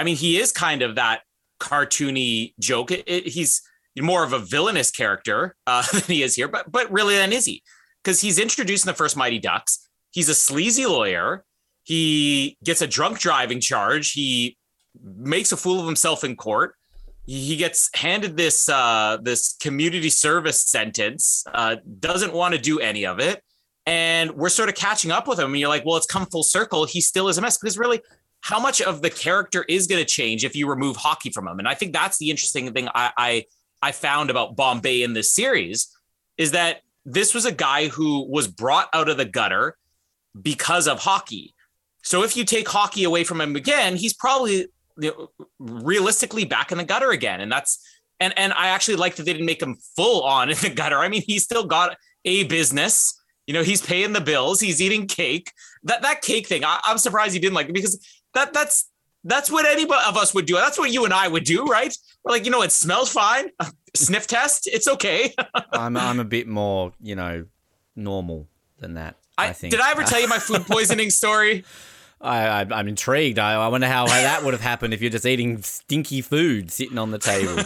I 0.00 0.02
mean, 0.02 0.16
he 0.16 0.38
is 0.38 0.50
kind 0.50 0.80
of 0.80 0.94
that 0.94 1.20
cartoony 1.60 2.54
joke. 2.58 2.90
It, 2.90 3.04
it, 3.06 3.26
he's 3.26 3.60
more 4.00 4.24
of 4.24 4.32
a 4.32 4.38
villainous 4.38 4.90
character 4.90 5.54
uh, 5.66 5.82
than 5.92 6.02
he 6.02 6.22
is 6.22 6.34
here, 6.34 6.48
but 6.48 6.72
but 6.72 6.90
really 6.90 7.14
then 7.16 7.34
is 7.34 7.44
he? 7.44 7.62
Because 8.02 8.22
he's 8.22 8.38
introduced 8.38 8.86
in 8.86 8.88
the 8.88 8.94
first 8.96 9.14
Mighty 9.14 9.38
Ducks. 9.38 9.86
He's 10.10 10.30
a 10.30 10.34
sleazy 10.34 10.86
lawyer. 10.86 11.44
He 11.84 12.56
gets 12.64 12.80
a 12.80 12.86
drunk 12.86 13.18
driving 13.18 13.60
charge. 13.60 14.12
He 14.12 14.56
makes 15.02 15.52
a 15.52 15.56
fool 15.56 15.78
of 15.80 15.86
himself 15.86 16.24
in 16.24 16.34
court. 16.34 16.76
He 17.26 17.56
gets 17.56 17.90
handed 17.94 18.38
this 18.38 18.70
uh, 18.70 19.18
this 19.20 19.54
community 19.60 20.08
service 20.08 20.62
sentence. 20.62 21.44
Uh, 21.52 21.76
doesn't 21.98 22.32
want 22.32 22.54
to 22.54 22.60
do 22.60 22.80
any 22.80 23.04
of 23.04 23.20
it, 23.20 23.42
and 23.84 24.30
we're 24.30 24.48
sort 24.48 24.70
of 24.70 24.76
catching 24.76 25.10
up 25.10 25.28
with 25.28 25.38
him. 25.38 25.50
And 25.50 25.60
you're 25.60 25.68
like, 25.68 25.84
well, 25.84 25.98
it's 25.98 26.06
come 26.06 26.24
full 26.24 26.42
circle. 26.42 26.86
He 26.86 27.02
still 27.02 27.28
is 27.28 27.36
a 27.36 27.42
mess 27.42 27.58
because 27.58 27.76
really, 27.76 28.00
how 28.42 28.58
much 28.58 28.80
of 28.80 29.02
the 29.02 29.10
character 29.10 29.64
is 29.68 29.86
going 29.86 30.00
to 30.00 30.06
change 30.06 30.44
if 30.44 30.56
you 30.56 30.68
remove 30.68 30.96
hockey 30.96 31.30
from 31.30 31.46
him? 31.46 31.58
And 31.58 31.68
I 31.68 31.74
think 31.74 31.92
that's 31.92 32.18
the 32.18 32.30
interesting 32.30 32.72
thing. 32.72 32.88
I, 32.94 33.12
I 33.16 33.44
I 33.82 33.92
found 33.92 34.30
about 34.30 34.56
Bombay 34.56 35.02
in 35.02 35.14
this 35.14 35.32
series 35.32 35.94
is 36.36 36.52
that 36.52 36.82
this 37.04 37.34
was 37.34 37.46
a 37.46 37.52
guy 37.52 37.88
who 37.88 38.26
was 38.28 38.46
brought 38.46 38.88
out 38.92 39.08
of 39.08 39.16
the 39.16 39.24
gutter 39.24 39.76
because 40.40 40.86
of 40.86 41.00
hockey. 41.00 41.54
So 42.02 42.22
if 42.22 42.36
you 42.36 42.44
take 42.44 42.68
hockey 42.68 43.04
away 43.04 43.24
from 43.24 43.40
him 43.40 43.56
again, 43.56 43.96
he's 43.96 44.14
probably 44.14 44.66
you 44.98 45.10
know, 45.10 45.28
realistically 45.58 46.44
back 46.44 46.72
in 46.72 46.78
the 46.78 46.84
gutter 46.84 47.10
again. 47.10 47.40
And 47.40 47.50
that's 47.50 47.84
and 48.20 48.34
and 48.38 48.52
I 48.52 48.68
actually 48.68 48.96
like 48.96 49.16
that 49.16 49.24
they 49.24 49.32
didn't 49.32 49.46
make 49.46 49.62
him 49.62 49.76
full 49.96 50.22
on 50.22 50.50
in 50.50 50.56
the 50.58 50.70
gutter. 50.70 50.98
I 50.98 51.08
mean, 51.08 51.22
he's 51.26 51.44
still 51.44 51.64
got 51.64 51.96
a 52.24 52.44
business. 52.44 53.16
You 53.46 53.54
know, 53.54 53.62
he's 53.62 53.84
paying 53.84 54.12
the 54.12 54.20
bills. 54.20 54.60
He's 54.60 54.80
eating 54.80 55.06
cake. 55.06 55.50
That 55.84 56.02
that 56.02 56.22
cake 56.22 56.46
thing, 56.46 56.64
I, 56.64 56.80
am 56.86 56.98
surprised 56.98 57.32
he 57.32 57.40
didn't 57.40 57.54
like 57.54 57.68
it 57.68 57.74
because 57.74 57.98
that 58.34 58.52
that's 58.52 58.90
that's 59.24 59.50
what 59.50 59.66
any 59.66 59.84
of 59.84 60.16
us 60.16 60.34
would 60.34 60.46
do. 60.46 60.54
That's 60.54 60.78
what 60.78 60.90
you 60.90 61.04
and 61.04 61.12
I 61.12 61.28
would 61.28 61.44
do, 61.44 61.64
right? 61.64 61.94
We're 62.24 62.32
like, 62.32 62.44
you 62.44 62.50
know, 62.50 62.62
it 62.62 62.72
smells 62.72 63.12
fine. 63.12 63.50
Sniff 63.96 64.26
test, 64.26 64.68
it's 64.72 64.88
okay. 64.88 65.34
I'm 65.72 65.96
I'm 65.96 66.20
a 66.20 66.24
bit 66.24 66.46
more, 66.46 66.92
you 67.00 67.16
know, 67.16 67.46
normal 67.96 68.48
than 68.78 68.94
that. 68.94 69.16
I, 69.36 69.48
I 69.48 69.52
think. 69.52 69.72
Did 69.72 69.80
I 69.80 69.90
ever 69.90 70.04
tell 70.04 70.20
you 70.20 70.28
my 70.28 70.38
food 70.38 70.66
poisoning 70.66 71.10
story? 71.10 71.64
I, 72.20 72.46
I 72.46 72.80
am 72.80 72.88
intrigued. 72.88 73.38
I, 73.38 73.54
I 73.54 73.68
wonder 73.68 73.86
how, 73.86 74.06
how 74.06 74.20
that 74.20 74.44
would 74.44 74.52
have 74.52 74.60
happened 74.60 74.92
if 74.92 75.00
you're 75.00 75.10
just 75.10 75.24
eating 75.24 75.62
stinky 75.62 76.20
food 76.20 76.70
sitting 76.70 76.98
on 76.98 77.10
the 77.10 77.18
table. 77.18 77.62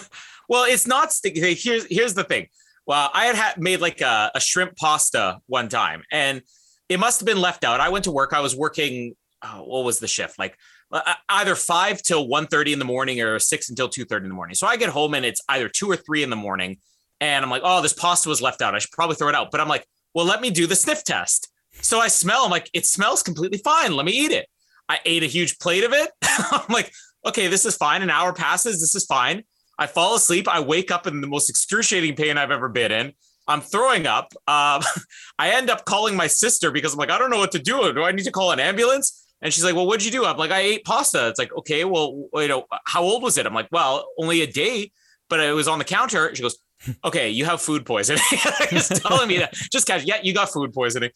well, 0.49 0.65
it's 0.65 0.87
not 0.87 1.13
stinky. 1.13 1.55
Here's 1.55 1.87
here's 1.87 2.15
the 2.15 2.25
thing. 2.25 2.49
Well, 2.87 3.11
I 3.15 3.27
had, 3.27 3.37
had 3.37 3.61
made 3.61 3.81
like 3.81 4.01
a, 4.01 4.31
a 4.35 4.41
shrimp 4.41 4.77
pasta 4.77 5.39
one 5.47 5.69
time, 5.69 6.05
and 6.13 6.43
it 6.89 7.01
must 7.01 7.21
have 7.21 7.27
been 7.27 7.41
left 7.41 7.65
out. 7.65 7.81
I 7.81 7.89
went 7.89 8.05
to 8.05 8.13
work. 8.13 8.33
I 8.33 8.41
was 8.41 8.55
working. 8.55 9.15
Oh, 9.45 9.63
what 9.65 9.85
was 9.85 9.99
the 9.99 10.09
shift? 10.09 10.39
Like 10.39 10.57
uh, 10.91 11.15
either 11.29 11.55
five 11.55 12.03
till 12.03 12.27
1.30 12.27 12.73
in 12.73 12.79
the 12.79 12.85
morning 12.85 13.21
or 13.21 13.39
six 13.39 13.69
until 13.69 13.89
two 13.89 14.05
thirty 14.05 14.25
in 14.25 14.29
the 14.31 14.35
morning. 14.35 14.55
So 14.55 14.67
I 14.67 14.77
get 14.77 14.89
home 14.89 15.15
and 15.15 15.25
it's 15.25 15.41
either 15.49 15.69
two 15.69 15.91
or 15.91 15.97
three 15.97 16.23
in 16.23 16.31
the 16.31 16.37
morning, 16.37 16.79
and 17.21 17.45
I'm 17.45 17.51
like, 17.51 17.63
oh, 17.65 17.83
this 17.83 17.93
pasta 17.93 18.29
was 18.29 18.43
left 18.43 18.63
out. 18.63 18.75
I 18.75 18.79
should 18.79 18.93
probably 18.93 19.17
throw 19.17 19.29
it 19.29 19.35
out. 19.35 19.51
But 19.51 19.61
I'm 19.61 19.69
like, 19.69 19.87
well, 20.15 20.25
let 20.25 20.41
me 20.41 20.51
do 20.51 20.67
the 20.67 20.77
sniff 20.77 21.05
test. 21.05 21.49
So 21.81 21.99
I 21.99 22.09
smell. 22.09 22.45
I'm 22.45 22.51
like, 22.51 22.71
it 22.73 22.87
smells 22.87 23.23
completely 23.23 23.59
fine. 23.59 23.95
Let 23.97 24.07
me 24.07 24.13
eat 24.13 24.31
it. 24.31 24.47
I 24.89 25.01
ate 25.05 25.23
a 25.23 25.27
huge 25.27 25.59
plate 25.59 25.85
of 25.85 25.93
it. 25.93 26.11
I'm 26.23 26.73
like, 26.73 26.93
okay, 27.27 27.49
this 27.49 27.65
is 27.65 27.77
fine. 27.77 28.03
An 28.03 28.11
hour 28.11 28.33
passes. 28.33 28.81
This 28.81 28.95
is 28.95 29.05
fine. 29.07 29.43
I 29.79 29.87
fall 29.87 30.15
asleep. 30.15 30.47
I 30.49 30.61
wake 30.61 30.91
up 30.91 31.07
in 31.07 31.21
the 31.21 31.27
most 31.27 31.51
excruciating 31.51 32.15
pain 32.15 32.39
I've 32.39 32.51
ever 32.51 32.69
been 32.69 32.93
in. 32.93 33.13
I'm 33.49 33.61
throwing 33.61 34.07
up. 34.07 34.33
Um, 34.47 34.83
I 35.39 35.51
end 35.51 35.71
up 35.71 35.85
calling 35.85 36.17
my 36.17 36.27
sister 36.27 36.71
because 36.71 36.93
I'm 36.93 36.99
like, 36.99 37.11
I 37.11 37.19
don't 37.19 37.31
know 37.31 37.39
what 37.39 37.53
to 37.53 37.59
do. 37.59 37.93
Do 37.93 38.05
I 38.05 38.13
need 38.13 38.25
to 38.25 38.33
call 38.33 38.53
an 38.53 38.61
ambulance? 38.61 39.24
And 39.45 39.53
she's 39.53 39.63
like, 39.63 39.77
Well, 39.77 39.87
what'd 39.87 40.05
you 40.05 40.11
do? 40.11 40.25
I'm 40.25 40.37
like, 40.37 40.51
I 40.51 40.61
ate 40.61 40.85
pasta. 40.85 41.29
It's 41.29 41.39
like, 41.39 41.55
okay, 41.59 41.85
well, 41.85 42.29
you 42.35 42.49
know, 42.49 42.65
how 42.87 43.03
old 43.03 43.23
was 43.23 43.39
it? 43.39 43.47
I'm 43.47 43.55
like, 43.55 43.69
Well, 43.71 44.09
only 44.19 44.43
a 44.43 44.47
day, 44.49 44.91
but 45.29 45.39
it 45.39 45.55
was 45.55 45.69
on 45.69 45.79
the 45.79 45.85
counter. 45.85 46.35
She 46.35 46.43
goes, 46.43 46.59
Okay, 47.05 47.31
you 47.31 47.45
have 47.45 47.61
food 47.61 47.87
poisoning. 47.87 48.23
She's 48.71 48.89
telling 48.89 49.29
me 49.29 49.39
that. 49.39 49.53
Just 49.71 49.87
catch, 49.87 50.03
yeah, 50.05 50.19
you 50.23 50.35
got 50.35 50.51
food 50.51 50.73
poisoning 50.73 51.11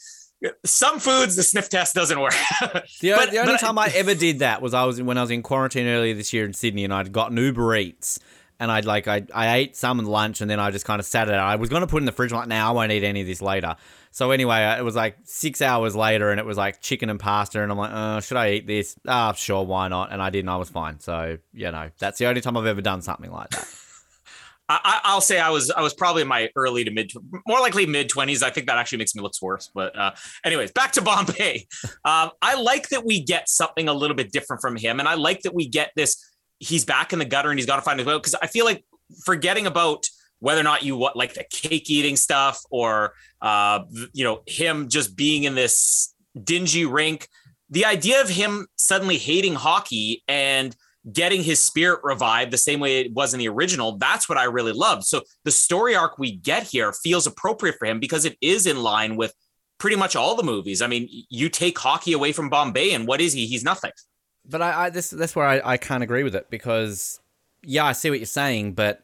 some 0.64 1.00
foods 1.00 1.36
the 1.36 1.42
sniff 1.42 1.68
test 1.68 1.94
doesn't 1.94 2.20
work. 2.20 2.34
the, 3.00 3.12
but, 3.16 3.30
the 3.30 3.38
only 3.38 3.52
but 3.54 3.60
time 3.60 3.78
I, 3.78 3.86
I 3.86 3.88
ever 3.94 4.14
did 4.14 4.38
that 4.40 4.62
was 4.62 4.74
I 4.74 4.84
was 4.84 5.02
when 5.02 5.18
I 5.18 5.22
was 5.22 5.30
in 5.30 5.42
quarantine 5.42 5.86
earlier 5.86 6.14
this 6.14 6.32
year 6.32 6.44
in 6.44 6.52
Sydney, 6.52 6.84
and 6.84 6.92
I'd 6.92 7.12
gotten 7.12 7.36
Uber 7.36 7.76
Eats, 7.76 8.18
and 8.60 8.70
I'd 8.70 8.84
like 8.84 9.08
I 9.08 9.24
I 9.34 9.56
ate 9.56 9.76
some 9.76 9.98
lunch, 9.98 10.40
and 10.40 10.50
then 10.50 10.60
I 10.60 10.70
just 10.70 10.84
kind 10.84 11.00
of 11.00 11.06
sat 11.06 11.28
it. 11.28 11.34
out. 11.34 11.46
I 11.46 11.56
was 11.56 11.68
going 11.68 11.80
to 11.80 11.86
put 11.86 12.02
in 12.02 12.06
the 12.06 12.12
fridge. 12.12 12.32
I'm 12.32 12.38
like, 12.38 12.48
now 12.48 12.64
nah, 12.64 12.70
I 12.70 12.72
won't 12.72 12.92
eat 12.92 13.04
any 13.04 13.20
of 13.20 13.26
this 13.26 13.42
later. 13.42 13.76
So 14.10 14.30
anyway, 14.30 14.76
it 14.78 14.82
was 14.82 14.96
like 14.96 15.16
six 15.24 15.62
hours 15.62 15.94
later, 15.94 16.30
and 16.30 16.40
it 16.40 16.46
was 16.46 16.56
like 16.56 16.80
chicken 16.80 17.10
and 17.10 17.20
pasta, 17.20 17.62
and 17.62 17.70
I'm 17.70 17.78
like, 17.78 17.92
uh, 17.92 18.20
should 18.20 18.36
I 18.36 18.52
eat 18.52 18.66
this? 18.66 18.96
Ah, 19.06 19.32
sure, 19.32 19.64
why 19.64 19.88
not? 19.88 20.12
And 20.12 20.22
I 20.22 20.30
did, 20.30 20.40
and 20.40 20.50
I 20.50 20.56
was 20.56 20.70
fine. 20.70 21.00
So 21.00 21.38
you 21.52 21.70
know, 21.70 21.90
that's 21.98 22.18
the 22.18 22.26
only 22.26 22.40
time 22.40 22.56
I've 22.56 22.66
ever 22.66 22.82
done 22.82 23.02
something 23.02 23.30
like 23.30 23.50
that. 23.50 23.68
I, 24.70 25.14
will 25.14 25.22
say 25.22 25.38
I 25.38 25.48
was 25.48 25.70
I 25.70 25.80
was 25.80 25.94
probably 25.94 26.22
in 26.22 26.28
my 26.28 26.50
early 26.54 26.84
to 26.84 26.90
mid, 26.90 27.10
more 27.46 27.60
likely 27.60 27.86
mid 27.86 28.08
twenties. 28.08 28.42
I 28.42 28.50
think 28.50 28.66
that 28.66 28.76
actually 28.76 28.98
makes 28.98 29.14
me 29.14 29.22
look 29.22 29.32
worse. 29.40 29.70
But 29.74 29.98
uh, 29.98 30.12
anyways, 30.44 30.72
back 30.72 30.92
to 30.92 31.02
Bombay. 31.02 31.66
Um, 32.04 32.30
I 32.40 32.54
like 32.54 32.88
that 32.88 33.04
we 33.04 33.20
get 33.20 33.48
something 33.48 33.88
a 33.88 33.92
little 33.92 34.16
bit 34.16 34.32
different 34.32 34.62
from 34.62 34.76
him, 34.76 34.98
and 34.98 35.08
I 35.08 35.14
like 35.14 35.42
that 35.42 35.54
we 35.54 35.68
get 35.68 35.90
this. 35.94 36.24
He's 36.58 36.84
back 36.84 37.12
in 37.12 37.18
the 37.18 37.24
gutter 37.24 37.50
and 37.50 37.58
he's 37.58 37.66
got 37.66 37.76
to 37.76 37.82
find 37.82 37.98
his 37.98 38.06
way 38.06 38.14
because 38.14 38.34
I 38.34 38.46
feel 38.46 38.64
like 38.64 38.84
forgetting 39.24 39.66
about 39.66 40.06
whether 40.40 40.60
or 40.60 40.64
not 40.64 40.82
you 40.82 40.96
what 40.96 41.16
like 41.16 41.34
the 41.34 41.44
cake 41.50 41.90
eating 41.90 42.16
stuff 42.16 42.60
or 42.70 43.14
uh, 43.42 43.80
you 44.12 44.24
know 44.24 44.42
him 44.46 44.88
just 44.88 45.16
being 45.16 45.44
in 45.44 45.54
this 45.54 46.14
dingy 46.42 46.84
rink. 46.84 47.28
The 47.70 47.84
idea 47.84 48.20
of 48.20 48.28
him 48.28 48.66
suddenly 48.76 49.18
hating 49.18 49.54
hockey 49.54 50.22
and 50.26 50.74
getting 51.12 51.42
his 51.42 51.60
spirit 51.60 52.00
revived 52.02 52.50
the 52.50 52.58
same 52.58 52.80
way 52.80 53.00
it 53.00 53.12
was 53.12 53.32
in 53.32 53.38
the 53.38 53.48
original. 53.48 53.96
That's 53.98 54.28
what 54.28 54.38
I 54.38 54.44
really 54.44 54.72
loved. 54.72 55.04
So 55.04 55.22
the 55.44 55.50
story 55.50 55.94
arc 55.94 56.18
we 56.18 56.36
get 56.36 56.64
here 56.64 56.92
feels 56.92 57.26
appropriate 57.26 57.76
for 57.78 57.86
him 57.86 58.00
because 58.00 58.24
it 58.24 58.36
is 58.40 58.66
in 58.66 58.82
line 58.82 59.16
with 59.16 59.32
pretty 59.78 59.96
much 59.96 60.16
all 60.16 60.34
the 60.34 60.42
movies. 60.42 60.82
I 60.82 60.86
mean, 60.86 61.08
you 61.30 61.48
take 61.48 61.78
hockey 61.78 62.12
away 62.12 62.32
from 62.32 62.50
Bombay, 62.50 62.92
and 62.92 63.06
what 63.06 63.20
is 63.20 63.32
he? 63.32 63.46
He's 63.46 63.64
nothing. 63.64 63.92
But 64.48 64.62
I, 64.62 64.84
I 64.86 64.90
this 64.90 65.10
that's 65.10 65.36
where 65.36 65.46
I, 65.46 65.60
I 65.64 65.76
can't 65.76 66.02
agree 66.02 66.22
with 66.22 66.34
it 66.34 66.48
because 66.50 67.20
yeah, 67.62 67.84
I 67.84 67.92
see 67.92 68.10
what 68.10 68.18
you're 68.18 68.26
saying, 68.26 68.72
but 68.72 69.02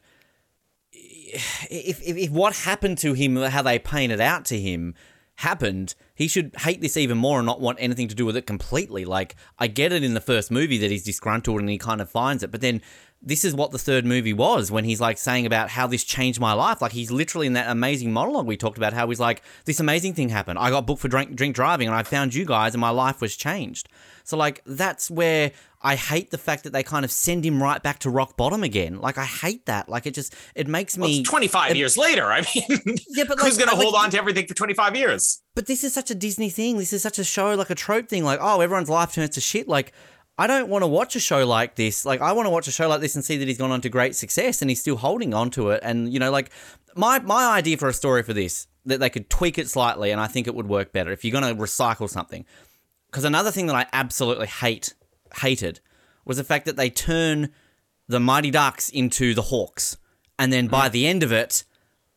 if, 0.91 2.01
if, 2.01 2.17
if 2.17 2.31
what 2.31 2.55
happened 2.55 2.97
to 2.99 3.13
him, 3.13 3.35
how 3.35 3.61
they 3.61 3.79
painted 3.79 4.21
out 4.21 4.45
to 4.45 4.59
him, 4.59 4.95
happened, 5.37 5.95
he 6.13 6.27
should 6.27 6.55
hate 6.59 6.81
this 6.81 6.95
even 6.95 7.17
more 7.17 7.39
and 7.39 7.45
not 7.45 7.59
want 7.59 7.77
anything 7.81 8.07
to 8.07 8.15
do 8.15 8.25
with 8.25 8.37
it 8.37 8.45
completely. 8.45 9.03
Like, 9.05 9.35
I 9.59 9.67
get 9.67 9.91
it 9.91 10.03
in 10.03 10.13
the 10.13 10.21
first 10.21 10.49
movie 10.49 10.77
that 10.77 10.91
he's 10.91 11.03
disgruntled 11.03 11.59
and 11.59 11.69
he 11.69 11.77
kind 11.77 12.01
of 12.01 12.09
finds 12.09 12.41
it, 12.43 12.51
but 12.51 12.61
then 12.61 12.81
this 13.21 13.43
is 13.43 13.55
what 13.55 13.71
the 13.71 13.79
third 13.79 14.05
movie 14.05 14.33
was 14.33 14.71
when 14.71 14.83
he's 14.83 15.01
like 15.01 15.17
saying 15.17 15.45
about 15.45 15.69
how 15.69 15.87
this 15.87 16.03
changed 16.03 16.39
my 16.39 16.53
life. 16.53 16.81
Like, 16.81 16.93
he's 16.93 17.11
literally 17.11 17.47
in 17.47 17.53
that 17.53 17.69
amazing 17.69 18.13
monologue 18.13 18.45
we 18.45 18.55
talked 18.55 18.77
about, 18.77 18.93
how 18.93 19.09
he's 19.09 19.19
like, 19.19 19.41
this 19.65 19.79
amazing 19.79 20.13
thing 20.13 20.29
happened. 20.29 20.59
I 20.59 20.69
got 20.69 20.85
booked 20.85 21.01
for 21.01 21.07
drink, 21.07 21.35
drink 21.35 21.55
driving 21.55 21.87
and 21.87 21.95
I 21.95 22.03
found 22.03 22.33
you 22.33 22.45
guys 22.45 22.73
and 22.73 22.81
my 22.81 22.91
life 22.91 23.21
was 23.21 23.35
changed. 23.35 23.89
So, 24.23 24.37
like, 24.37 24.61
that's 24.65 25.11
where 25.11 25.51
I 25.85 25.95
hate 25.95 26.31
the 26.31 26.39
fact 26.39 26.63
that 26.63 26.73
they 26.73 26.81
kind 26.81 27.05
of 27.05 27.11
send 27.11 27.45
him 27.45 27.61
right 27.61 27.81
back 27.81 27.99
to 27.99 28.09
rock 28.09 28.35
bottom 28.35 28.63
again. 28.63 28.99
Like 28.99 29.19
I 29.19 29.23
hate 29.23 29.67
that. 29.67 29.87
Like 29.87 30.07
it 30.07 30.15
just 30.15 30.33
it 30.55 30.67
makes 30.67 30.97
me 30.97 31.17
well, 31.17 31.23
25 31.25 31.71
it, 31.71 31.77
years 31.77 31.95
later. 31.95 32.31
I 32.31 32.41
mean, 32.41 32.97
yeah, 33.09 33.25
but 33.27 33.37
like, 33.37 33.45
who's 33.45 33.57
going 33.57 33.69
to 33.69 33.75
hold 33.75 33.93
like, 33.93 34.05
on 34.05 34.09
to 34.09 34.17
everything 34.17 34.47
for 34.47 34.55
25 34.55 34.95
years? 34.95 35.43
But 35.53 35.67
this 35.67 35.83
is 35.83 35.93
such 35.93 36.09
a 36.09 36.15
Disney 36.15 36.49
thing. 36.49 36.79
This 36.79 36.91
is 36.91 37.03
such 37.03 37.19
a 37.19 37.23
show 37.23 37.53
like 37.53 37.69
a 37.69 37.75
trope 37.75 38.09
thing 38.09 38.23
like 38.23 38.39
oh, 38.41 38.61
everyone's 38.61 38.89
life 38.89 39.13
turns 39.13 39.35
to 39.35 39.41
shit 39.41 39.67
like 39.67 39.93
I 40.39 40.47
don't 40.47 40.69
want 40.69 40.81
to 40.81 40.87
watch 40.87 41.15
a 41.15 41.19
show 41.19 41.45
like 41.45 41.75
this. 41.75 42.03
Like 42.03 42.19
I 42.19 42.31
want 42.31 42.47
to 42.47 42.49
watch 42.49 42.67
a 42.67 42.71
show 42.71 42.89
like 42.89 42.99
this 42.99 43.13
and 43.13 43.23
see 43.23 43.37
that 43.37 43.47
he's 43.47 43.59
gone 43.59 43.71
on 43.71 43.81
to 43.81 43.89
great 43.89 44.15
success 44.15 44.63
and 44.63 44.71
he's 44.71 44.81
still 44.81 44.97
holding 44.97 45.35
on 45.35 45.51
to 45.51 45.69
it 45.69 45.81
and 45.83 46.11
you 46.11 46.19
know 46.19 46.31
like 46.31 46.49
my 46.95 47.19
my 47.19 47.45
idea 47.51 47.77
for 47.77 47.89
a 47.89 47.93
story 47.93 48.23
for 48.23 48.33
this 48.33 48.65
that 48.85 48.99
they 48.99 49.11
could 49.11 49.29
tweak 49.29 49.59
it 49.59 49.69
slightly 49.69 50.09
and 50.09 50.19
I 50.19 50.25
think 50.25 50.47
it 50.47 50.55
would 50.55 50.67
work 50.67 50.91
better 50.91 51.11
if 51.11 51.23
you're 51.23 51.39
going 51.39 51.55
to 51.55 51.61
recycle 51.61 52.09
something. 52.09 52.43
Cuz 53.11 53.23
another 53.23 53.51
thing 53.51 53.67
that 53.67 53.75
I 53.75 53.85
absolutely 53.93 54.47
hate 54.47 54.95
hated 55.37 55.79
was 56.25 56.37
the 56.37 56.43
fact 56.43 56.65
that 56.65 56.75
they 56.75 56.89
turn 56.89 57.49
the 58.07 58.19
Mighty 58.19 58.51
Ducks 58.51 58.89
into 58.89 59.33
the 59.33 59.43
Hawks. 59.43 59.97
And 60.37 60.51
then 60.51 60.67
by 60.67 60.89
mm. 60.89 60.91
the 60.91 61.07
end 61.07 61.23
of 61.23 61.31
it, 61.31 61.63